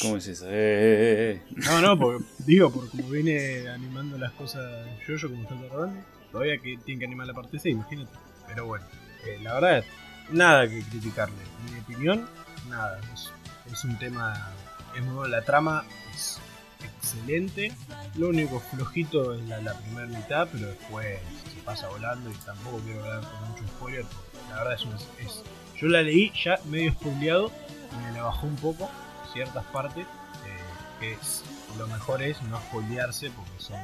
[0.01, 0.45] ¿Cómo es eso?
[0.47, 1.41] Eh, eh, eh.
[1.65, 4.63] No, no, porque digo, por como viene animando las cosas
[5.07, 8.11] yo, yo como está tardando, todavía que tiene que animar la parte 6, imagínate.
[8.47, 8.85] Pero bueno,
[9.25, 9.83] eh, la verdad,
[10.31, 11.35] nada que criticarle.
[11.67, 12.29] En mi opinión,
[12.69, 12.99] nada.
[13.13, 13.29] Es,
[13.71, 14.51] es un tema,
[14.95, 15.29] es muy bueno.
[15.35, 15.83] La trama
[16.13, 16.39] es
[16.83, 17.71] excelente.
[18.15, 21.19] Lo único flojito es la, la primera mitad, pero después
[21.53, 24.03] se pasa volando y tampoco quiero hablar con mucho spoiler.
[24.05, 25.43] porque La verdad es, una- es-
[25.79, 27.51] yo la leí ya medio spoileado
[27.91, 28.89] y me la bajó un poco
[29.33, 30.05] ciertas partes.
[30.05, 30.59] eh,
[30.99, 31.43] que es,
[31.77, 33.79] lo mejor es no spoilearse porque son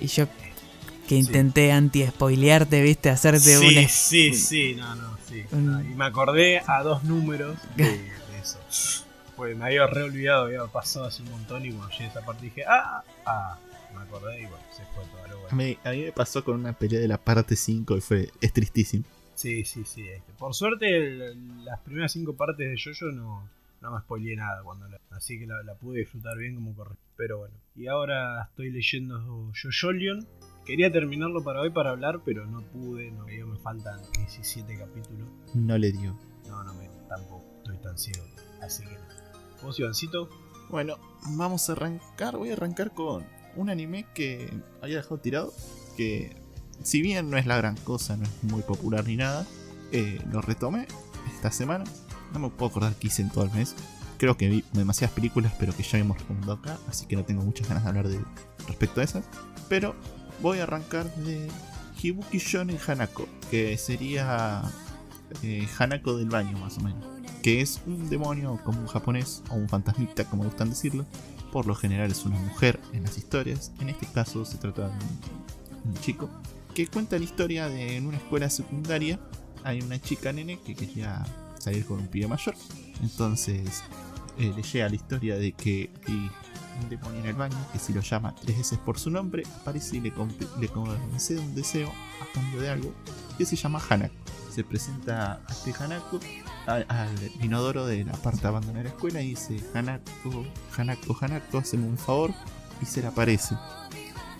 [0.00, 0.54] Y yo que
[1.08, 1.16] Sí.
[1.16, 3.88] intenté anti-spoilearte, viste, hacerte sí, un...
[3.88, 5.44] sí, sí, no, no, sí.
[5.52, 8.58] Ah, y me acordé a dos números de, de eso.
[9.36, 12.24] Pues me había re olvidado, había pasado hace un montón y cuando llegué a esa
[12.24, 13.58] parte dije, ah, ah,
[13.94, 15.22] me acordé y bueno, se fue todo.
[15.26, 15.56] A bueno.
[15.56, 18.52] mí, a mí me pasó con una pelea de la parte 5 y fue, es
[18.52, 19.04] tristísimo.
[19.34, 20.08] Sí, sí, sí.
[20.08, 20.32] este.
[20.38, 23.46] Por suerte, el- las primeras cinco partes de Jojo no,
[23.82, 27.02] no me spoileé nada cuando la, así que la, la pude disfrutar bien como corresponde.
[27.18, 30.26] Pero bueno, y ahora estoy leyendo Jojolion.
[30.66, 35.28] Quería terminarlo para hoy para hablar, pero no pude, no, digo, me faltan 17 capítulos.
[35.54, 36.18] No le dio.
[36.48, 38.26] No, no me, tampoco estoy tan ciego.
[38.60, 39.62] Así que no.
[39.62, 40.28] ¿Vos, Ivancito?
[40.68, 40.96] Bueno,
[41.36, 42.36] vamos a arrancar.
[42.36, 43.24] Voy a arrancar con
[43.54, 44.52] un anime que
[44.82, 45.54] había dejado tirado.
[45.96, 46.36] Que,
[46.82, 49.46] si bien no es la gran cosa, no es muy popular ni nada,
[49.92, 50.88] eh, lo retomé
[51.32, 51.84] esta semana.
[52.32, 53.76] No me puedo acordar qué hice en todo el mes.
[54.18, 56.76] Creo que vi demasiadas películas, pero que ya hemos recomendado acá.
[56.88, 58.18] Así que no tengo muchas ganas de hablar de
[58.66, 59.24] respecto a esas.
[59.68, 59.94] Pero
[60.40, 61.48] voy a arrancar de
[62.02, 64.62] Hibuki Shonen Hanako, que sería
[65.42, 69.54] eh, Hanako del baño, más o menos que es un demonio como un japonés o
[69.54, 71.06] un fantasmita, como gustan decirlo.
[71.52, 73.70] Por lo general es una mujer en las historias.
[73.78, 76.28] En este caso se trata de un, un chico
[76.74, 79.20] que cuenta la historia de en una escuela secundaria
[79.62, 81.24] hay una chica nene que quería
[81.60, 82.56] salir con un pibe mayor.
[83.00, 83.84] Entonces
[84.38, 86.30] eh, le llega la historia de que hay
[86.82, 89.96] un demonio en el baño que si lo llama tres veces por su nombre aparece
[89.96, 92.92] y le, concede un deseo a cambio de algo
[93.38, 94.14] que se llama Hanako.
[94.54, 96.18] Se presenta a este Hanako
[96.66, 97.08] al, al
[97.42, 100.44] inodoro de la parte abandonada de la escuela y dice Hanako,
[100.76, 102.32] Hanako, Hanako, hazme un favor
[102.80, 103.54] y se le aparece.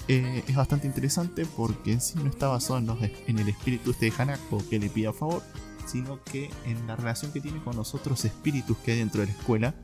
[0.08, 3.90] Eh, es bastante interesante porque en sí no está basado en, los- en el espíritu
[3.90, 5.42] este de Hanako que le pida favor,
[5.84, 9.26] sino que en la relación que tiene con los otros espíritus que hay dentro de
[9.26, 9.74] la escuela.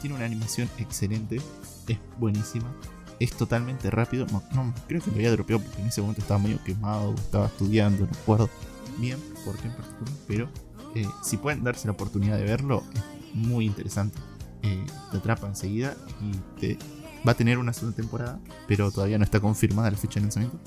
[0.00, 1.40] Tiene una animación excelente,
[1.88, 2.72] es buenísima,
[3.18, 4.26] es totalmente rápido.
[4.52, 8.06] No, creo que lo había dropeado porque en ese momento estaba medio quemado, estaba estudiando,
[8.06, 8.50] no recuerdo
[8.98, 10.48] bien por qué en particular, pero
[10.94, 14.18] eh, si pueden darse la oportunidad de verlo, es muy interesante.
[14.62, 16.78] Eh, te atrapa enseguida y te
[17.26, 20.58] va a tener una segunda temporada, pero todavía no está confirmada la fecha de lanzamiento.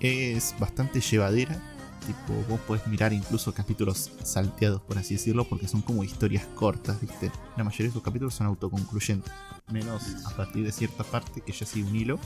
[0.00, 1.75] Es bastante llevadera,
[2.06, 7.00] tipo vos podés mirar incluso capítulos salteados, por así decirlo, porque son como historias cortas,
[7.00, 7.30] ¿viste?
[7.56, 9.32] La mayoría de sus capítulos son autoconcluyentes,
[9.68, 12.18] menos a partir de cierta parte que ya sigue un hilo.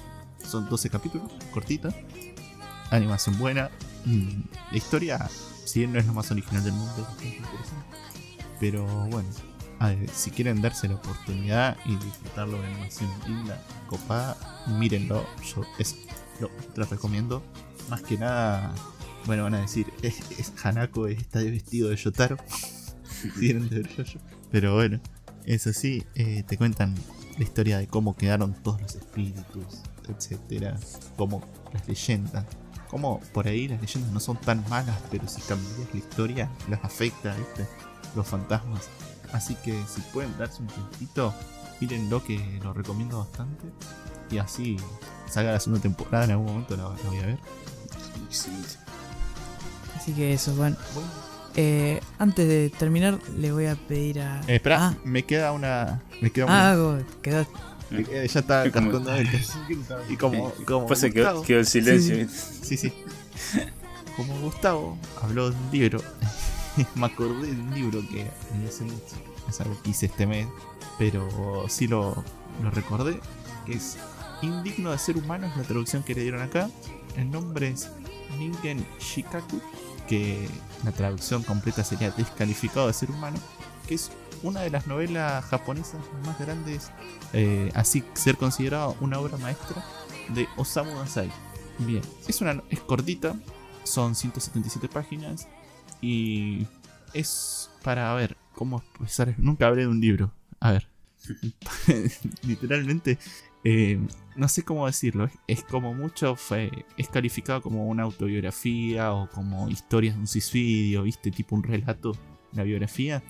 [0.44, 1.94] Son 12 capítulos, cortita,
[2.90, 3.70] animación buena,
[4.06, 4.40] mm,
[4.70, 5.28] la historia
[5.70, 7.06] si bien no es lo más original del mundo.
[8.58, 9.28] Pero bueno,
[10.12, 14.36] si quieren darse la oportunidad y disfrutarlo de animación linda, copada,
[14.66, 15.24] mírenlo.
[15.54, 15.96] Yo es,
[16.40, 17.42] lo recomiendo.
[17.88, 18.74] Más que nada,
[19.26, 22.36] bueno, van a decir, es, es Hanako está vestido de Yotaro.
[23.40, 24.20] Yoyo.
[24.50, 25.00] Pero bueno,
[25.44, 26.94] eso sí, eh, te cuentan
[27.36, 30.78] la historia de cómo quedaron todos los espíritus, etcétera,
[31.16, 31.42] como
[31.72, 32.46] las leyendas
[32.90, 36.84] como por ahí las leyendas no son tan malas, pero si cambias la historia, las
[36.84, 37.68] afecta, ¿viste?
[38.16, 38.88] Los fantasmas.
[39.32, 41.32] Así que si pueden darse un tiempito,
[41.80, 43.66] mírenlo que lo recomiendo bastante.
[44.30, 44.76] Y así
[45.28, 47.38] salga la segunda temporada, en algún momento la, la voy a ver.
[48.26, 48.89] Excelente.
[50.00, 50.76] Así que eso, bueno.
[51.56, 54.40] Eh, antes de terminar, le voy a pedir a.
[54.46, 56.02] Eh, espera, Ah, me queda una.
[56.20, 56.70] Me queda ah, una.
[56.70, 57.46] algo, quedó.
[57.90, 59.22] me queda- ya está Es como- cantando.
[59.38, 59.78] Sí,
[60.08, 62.14] Y como, como Después se quedó, quedó el silencio.
[62.14, 62.64] Sí, ¿viste?
[62.66, 62.92] sí, sí.
[64.16, 66.02] Como Gustavo habló de un libro,
[66.94, 68.16] me acordé de un libro que
[68.54, 69.16] leí hace mucho.
[69.48, 70.46] Es algo que hice este mes,
[70.98, 72.22] pero sí lo,
[72.62, 73.18] lo recordé.
[73.66, 73.96] Que es
[74.42, 76.68] Indigno de ser humano, es la traducción que le dieron acá.
[77.16, 77.88] El nombre es
[78.38, 79.60] Ningen Shikaku,
[80.10, 80.48] que
[80.84, 83.38] la traducción completa sería Descalificado de ser humano,
[83.86, 84.10] que es
[84.42, 86.90] una de las novelas japonesas más grandes,
[87.32, 89.84] eh, así ser considerado una obra maestra
[90.34, 91.30] de Osamu Dazai.
[91.78, 93.36] Bien, es, una, es cortita,
[93.84, 95.46] son 177 páginas
[96.02, 96.66] y
[97.14, 99.32] es para ver cómo empezar.
[99.38, 100.32] Nunca hablé de un libro.
[100.58, 100.88] A ver,
[102.42, 103.16] literalmente
[103.64, 104.00] eh,
[104.36, 109.68] no sé cómo decirlo, es, como mucho, fue, es calificado como una autobiografía o como
[109.68, 112.12] historias de un suicidio, viste, tipo un relato,
[112.52, 113.22] una biografía.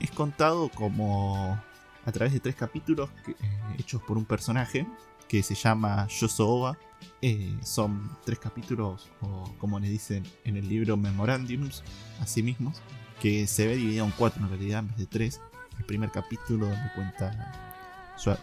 [0.00, 1.58] Es contado como
[2.04, 3.34] a través de tres capítulos eh,
[3.78, 4.86] hechos por un personaje
[5.28, 6.76] que se llama Yoso
[7.22, 11.82] eh, son tres capítulos, o como le dicen en el libro Memorandums,
[12.20, 12.80] a sí mismos,
[13.20, 15.40] que se ve dividido en cuatro en realidad en vez de tres.
[15.78, 17.65] El primer capítulo donde cuenta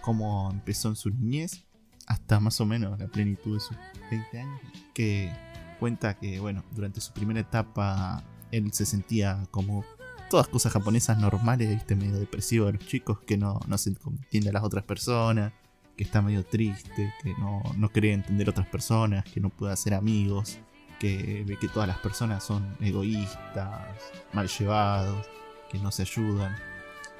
[0.01, 1.63] cómo empezó en su niñez
[2.07, 3.77] hasta más o menos la plenitud de sus
[4.09, 4.61] 20 años,
[4.93, 5.31] que
[5.79, 9.83] cuenta que, bueno, durante su primera etapa él se sentía como
[10.29, 14.49] todas cosas japonesas normales, viste, medio depresivo de los chicos, que no, no se entiende
[14.49, 15.53] a las otras personas,
[15.95, 19.73] que está medio triste, que no, no cree entender a otras personas, que no puede
[19.73, 20.59] hacer amigos,
[20.99, 23.87] que ve que todas las personas son egoístas,
[24.33, 25.27] mal llevados,
[25.69, 26.55] que no se ayudan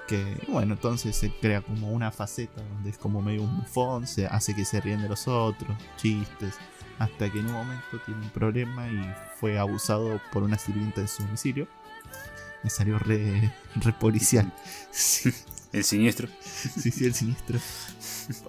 [0.08, 4.28] que bueno, entonces se crea como una faceta donde es como medio un bufón, se
[4.28, 6.56] hace que se ríen de los otros, chistes,
[7.00, 11.08] hasta que en un momento tiene un problema y fue abusado por una sirvienta de
[11.08, 11.68] su domicilio.
[12.64, 13.52] Me salió re,
[14.00, 14.52] policial.
[15.74, 16.28] El siniestro.
[16.40, 17.58] Sí, sí, el siniestro.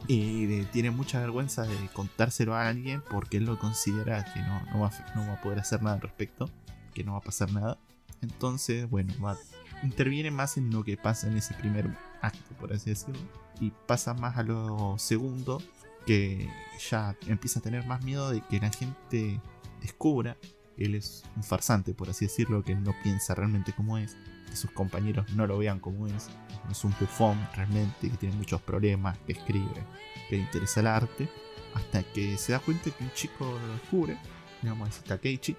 [0.09, 4.81] Y tiene mucha vergüenza de contárselo a alguien porque él lo considera que no, no,
[4.81, 6.51] va, no va a poder hacer nada al respecto,
[6.93, 7.79] que no va a pasar nada.
[8.21, 9.39] Entonces, bueno, va
[9.85, 11.89] interviene más en lo que pasa en ese primer
[12.21, 13.21] acto, por así decirlo,
[13.61, 15.63] y pasa más a lo segundo,
[16.07, 16.49] que
[16.91, 19.41] ya empieza a tener más miedo de que la gente
[19.81, 20.37] descubra
[20.77, 24.17] que él es un farsante, por así decirlo, que él no piensa realmente como es,
[24.51, 26.29] que sus compañeros no lo vean como es,
[26.65, 29.85] no es un bufón realmente, que tiene muchos problemas, que escribe,
[30.29, 31.29] que le interesa el arte,
[31.75, 34.17] hasta que se da cuenta que un chico lo descubre,
[34.63, 35.57] digamos, es Takeichi,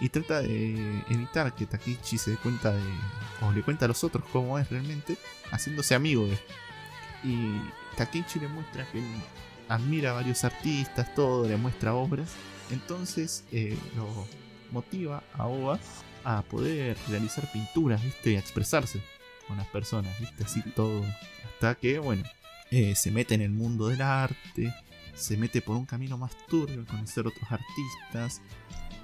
[0.00, 2.82] y trata de evitar que Takichi se dé cuenta de,
[3.42, 5.16] o le cuenta a los otros cómo es realmente,
[5.50, 6.38] haciéndose amigo de.
[7.24, 7.60] Y
[7.96, 9.02] Takichi le muestra que
[9.68, 12.30] admira a varios artistas, todo, le muestra obras.
[12.70, 14.26] Entonces eh, lo
[14.70, 15.78] motiva a Oba
[16.24, 18.32] a poder realizar pinturas, ¿viste?
[18.32, 19.02] Y a expresarse
[19.46, 20.44] con las personas, ¿viste?
[20.44, 21.04] Así todo.
[21.44, 22.24] Hasta que, bueno,
[22.70, 24.74] eh, se mete en el mundo del arte,
[25.14, 28.42] se mete por un camino más turbio, conocer otros artistas,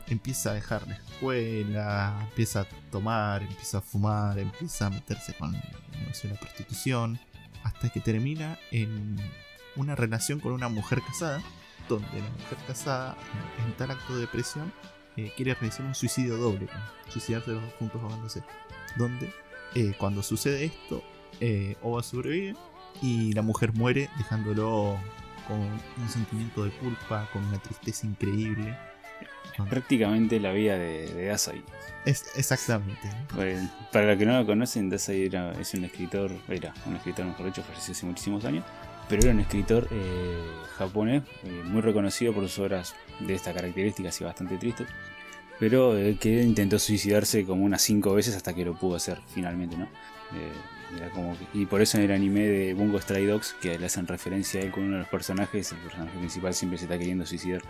[0.09, 5.53] empieza a dejar la escuela, empieza a tomar, empieza a fumar, empieza a meterse con
[5.53, 7.19] la prostitución,
[7.65, 9.16] hasta que termina en
[9.77, 11.43] una relación con una mujer casada,
[11.89, 13.16] donde la mujer casada,
[13.65, 14.73] en tal acto de depresión,
[15.16, 16.69] eh, quiere realizar un suicidio doble,
[17.09, 18.43] suicidarse los dos juntos ahogándose.
[18.97, 19.33] Donde,
[19.74, 21.03] eh, cuando sucede esto,
[21.41, 22.57] eh, Oba sobrevive
[23.03, 24.99] y la mujer muere, dejándolo
[25.47, 28.77] con un sentimiento de culpa, con una tristeza increíble
[29.65, 31.62] prácticamente la vida de, de Dasai.
[32.05, 33.11] Es, exactamente.
[33.93, 37.47] para los que no lo conocen, Dasai era, es un escritor, era un escritor, mejor
[37.47, 38.65] dicho, falleció hace muchísimos años,
[39.09, 40.39] pero era un escritor eh,
[40.77, 44.87] japonés eh, muy reconocido por sus obras de estas características y bastante tristes,
[45.59, 49.77] pero eh, que intentó suicidarse como unas cinco veces hasta que lo pudo hacer finalmente,
[49.77, 49.89] ¿no?
[51.53, 54.65] Y por eso en el anime de Bungo Stray Dogs, que le hacen referencia a
[54.65, 57.63] él con uno de los personajes, el personaje principal siempre se está queriendo suicidar.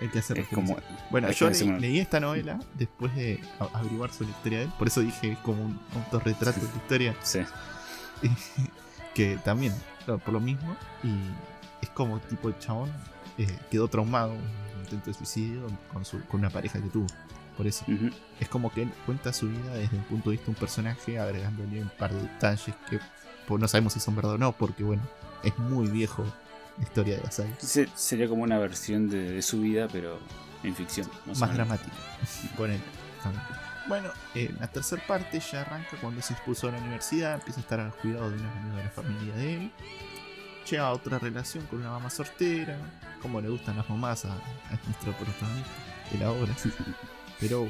[0.00, 0.76] el que hace como,
[1.10, 5.00] bueno, yo leí esta novela después de averiguar sobre la historia de él, por eso
[5.00, 7.16] dije es como un autorretrato de la historia.
[7.22, 7.40] Sí.
[9.14, 9.74] que también,
[10.06, 11.14] por lo mismo, y
[11.82, 12.90] es como tipo el chabón
[13.36, 17.06] eh, quedó traumado, un intento de suicidio con, su, con una pareja que tuvo.
[17.58, 17.84] Por eso.
[18.38, 21.18] Es como que él cuenta su vida desde el punto de vista de un personaje,
[21.18, 23.00] agregándole un par de detalles que
[23.48, 25.02] pues, no sabemos si son verdad o no, porque bueno,
[25.42, 26.24] es muy viejo
[26.76, 27.52] la historia de Asai.
[27.96, 30.20] sería como una versión de, su vida, pero
[30.62, 31.10] en ficción.
[31.26, 31.90] Más dramática.
[33.88, 37.62] Bueno, en la tercera parte ya arranca cuando se expulsó a la universidad, empieza a
[37.62, 39.72] estar al cuidado de unos amigos de la familia de él.
[40.70, 42.76] Llega a otra relación con una mamá sortera,
[43.20, 45.72] como le gustan las mamás a, a nuestro protagonista
[46.12, 46.54] de la obra.
[47.40, 47.68] Pero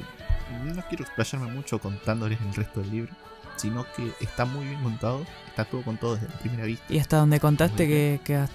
[0.63, 3.13] no quiero explayarme mucho contándoles el resto del libro,
[3.55, 6.85] sino que está muy bien contado, está todo contado desde la primera vista.
[6.91, 8.47] ¿Y hasta donde contaste qué,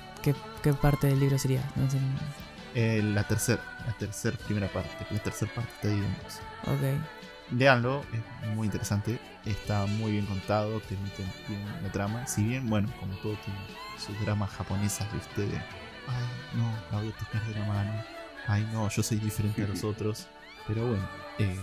[0.62, 1.62] qué, parte del libro sería?
[2.74, 6.08] Eh, la tercera, la tercera primera parte, la tercera parte está dividida
[6.66, 7.56] Ok.
[7.56, 8.02] Leanlo,
[8.42, 12.88] es muy interesante, está muy bien contado, te meten bien la trama, si bien, bueno,
[12.98, 13.58] como todo tiene
[13.98, 18.04] sus dramas japonesas, viste, de, ay, no, la voy a tocar de la mano,
[18.48, 20.26] ay, no, yo soy diferente a los otros,
[20.66, 21.06] Pero bueno,
[21.38, 21.58] eh,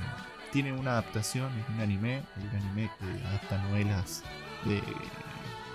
[0.52, 4.23] tiene una adaptación, es un anime, un anime que adapta novelas
[4.65, 4.82] de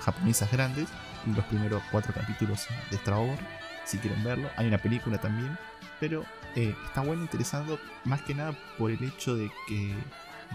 [0.00, 0.88] japonesas grandes
[1.34, 3.36] los primeros cuatro capítulos de Straw
[3.84, 4.48] si quieren verlo.
[4.56, 5.56] Hay una película también,
[6.00, 6.24] pero
[6.54, 9.94] eh, está bueno, interesando más que nada por el hecho de que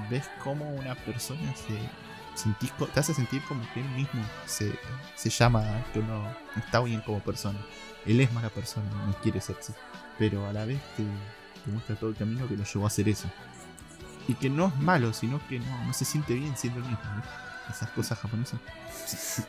[0.10, 1.77] ves cómo una persona se
[2.35, 4.73] sentís te hace sentir como que él mismo se,
[5.15, 6.23] se llama que uno
[6.57, 7.60] está bien como persona.
[8.06, 9.73] Él es mala persona, no quiere ser así.
[10.18, 11.03] Pero a la vez te,
[11.65, 13.29] te muestra todo el camino que lo llevó a hacer eso.
[14.27, 17.03] Y que no es malo, sino que no, no se siente bien siendo el mismo.
[17.15, 17.23] ¿no?
[17.69, 18.59] Esas cosas japonesas.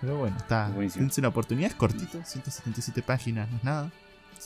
[0.00, 0.68] Pero bueno, está.
[0.68, 1.02] Buenísimo.
[1.02, 3.90] Dense una oportunidad, es cortito, 177 páginas, no es nada.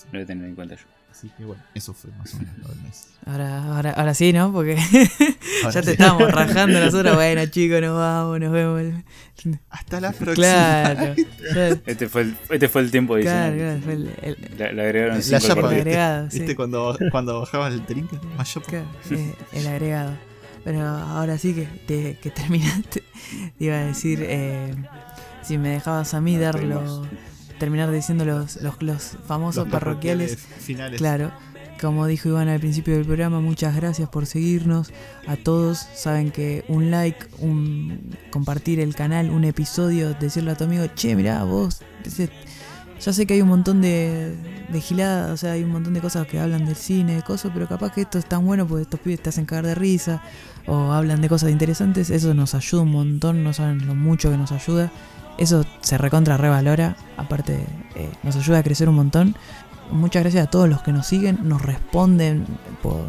[0.06, 0.84] Lo voy a tener en cuenta yo.
[1.12, 3.08] Así que bueno, eso fue más o menos lo del mes.
[3.26, 4.50] Ahora, ahora, ahora sí, ¿no?
[4.52, 4.76] Porque
[5.62, 5.90] Ahora ya te sí.
[5.92, 7.14] estábamos rajando nosotros.
[7.14, 8.82] Bueno, chicos, nos vamos, nos vemos.
[9.70, 10.34] Hasta la próxima.
[10.34, 11.14] Claro,
[11.86, 13.58] Este fue el, este fue el tiempo claro, adicional.
[13.58, 16.38] claro, fue el, el- Le, le agregaron La cinco agregado, sí.
[16.38, 18.18] ¿Viste cuando, cuando bajabas el trinque?
[18.36, 18.52] Más.
[18.66, 18.86] Claro,
[19.52, 20.12] el agregado.
[20.64, 23.02] Pero ahora sí que, te- que terminaste,
[23.58, 24.74] te iba a decir, eh,
[25.42, 27.08] si me dejabas a mí Nos dar despedimos.
[27.62, 30.98] Terminar diciendo los, los, los famosos Los parroquiales, finales.
[30.98, 31.30] claro.
[31.80, 34.92] Como dijo Iván al principio del programa, muchas gracias por seguirnos.
[35.28, 40.64] A todos saben que un like, un compartir el canal, un episodio, decirle a tu
[40.64, 42.30] amigo, che, mirá, vos, ese-
[43.00, 44.32] ya sé que hay un montón de,
[44.72, 47.50] de giladas, o sea, hay un montón de cosas que hablan del cine, de cosas,
[47.52, 50.22] pero capaz que esto es tan bueno porque estos pibes te hacen cagar de risa
[50.68, 54.36] o hablan de cosas interesantes, eso nos ayuda un montón, no saben lo mucho que
[54.36, 54.92] nos ayuda.
[55.38, 57.64] Eso se recontra revalora, aparte
[57.94, 59.36] eh, nos ayuda a crecer un montón.
[59.90, 62.46] Muchas gracias a todos los que nos siguen, nos responden
[62.82, 63.06] por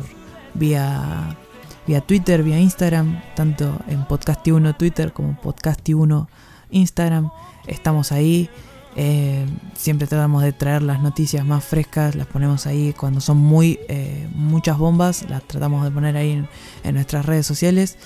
[0.53, 1.37] vía
[1.85, 6.27] vía Twitter, vía Instagram, tanto en Podcasti1 Twitter como Podcasti1
[6.71, 7.29] Instagram.
[7.67, 8.49] Estamos ahí.
[8.95, 9.45] eh,
[9.75, 14.29] siempre tratamos de traer las noticias más frescas, las ponemos ahí cuando son muy eh,
[14.35, 16.45] muchas bombas, las tratamos de poner ahí
[16.83, 17.97] en, nuestras redes sociales.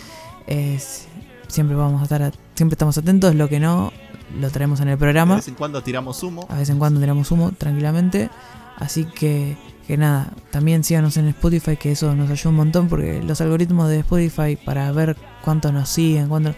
[1.47, 3.91] Siempre vamos a estar, siempre estamos atentos, lo que no
[4.39, 5.35] lo traemos en el De programa.
[5.35, 6.45] vez en cuando tiramos humo.
[6.49, 8.29] A vez en cuando tiramos humo tranquilamente.
[8.77, 13.21] Así que, que nada, también síganos en Spotify, que eso nos ayuda un montón porque
[13.23, 16.53] los algoritmos de Spotify para ver cuánto nos siguen, cuánto,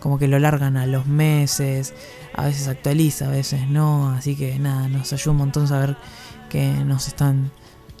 [0.00, 1.94] como que lo largan a los meses,
[2.34, 4.10] a veces actualiza, a veces no.
[4.10, 5.96] Así que nada, nos ayuda un montón saber
[6.50, 7.50] que nos están,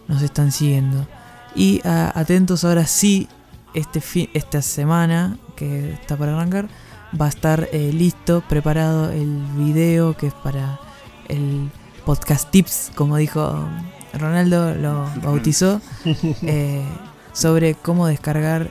[0.08, 1.06] nos están siguiendo.
[1.54, 3.28] Y a- atentos ahora sí,
[3.72, 6.68] este fi- esta semana que está para arrancar,
[7.20, 10.80] va a estar eh, listo, preparado el video que es para
[11.28, 11.70] el
[12.04, 13.68] podcast tips, como dijo
[14.14, 15.80] Ronaldo, lo bautizó,
[16.42, 16.84] eh,
[17.32, 18.68] sobre cómo descargar eh,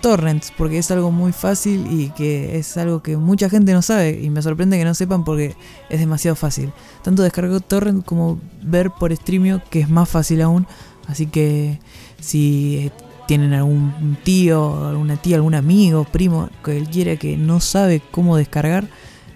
[0.00, 4.20] torrents, porque es algo muy fácil y que es algo que mucha gente no sabe
[4.20, 5.56] y me sorprende que no sepan porque
[5.88, 6.72] es demasiado fácil.
[7.02, 10.66] Tanto descargar torrent como ver por streamio, que es más fácil aún,
[11.08, 11.78] así que
[12.20, 12.92] si eh,
[13.30, 18.36] tienen algún tío, alguna tía, algún amigo, primo que él quiera que no sabe cómo
[18.36, 18.88] descargar,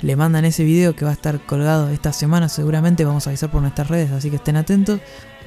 [0.03, 3.53] le mandan ese video que va a estar colgado esta semana seguramente, vamos a avisar
[3.53, 4.99] por nuestras redes, así que estén atentos.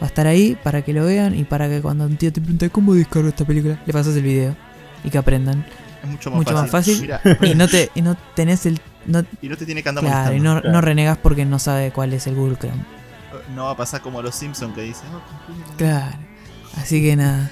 [0.02, 2.40] Va a estar ahí para que lo vean y para que cuando un tío te
[2.40, 4.56] pregunte cómo descargo esta película, le pasas el video
[5.03, 5.65] y que aprendan.
[6.02, 6.61] Es mucho más Mucho fácil.
[6.61, 7.02] más fácil.
[7.02, 10.06] Mira, Y no te y no tenés el no, y no te tiene que andar
[10.06, 12.82] claro, y no, no renegas porque no sabe cuál es el Google Chrome.
[13.57, 15.07] No va a pasar como los Simpsons que dicen.
[15.14, 16.15] "Oh, Claro.
[16.78, 17.52] Así que nada,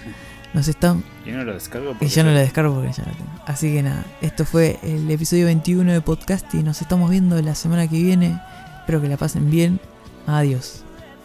[0.55, 3.11] nos están Yo no lo descargo Y porque yo no la descargo porque ya la
[3.11, 3.29] tengo.
[3.45, 7.55] Así que nada, esto fue el episodio 21 de podcast y nos estamos viendo la
[7.55, 8.41] semana que viene.
[8.79, 9.79] Espero que la pasen bien.
[10.25, 10.84] Adiós.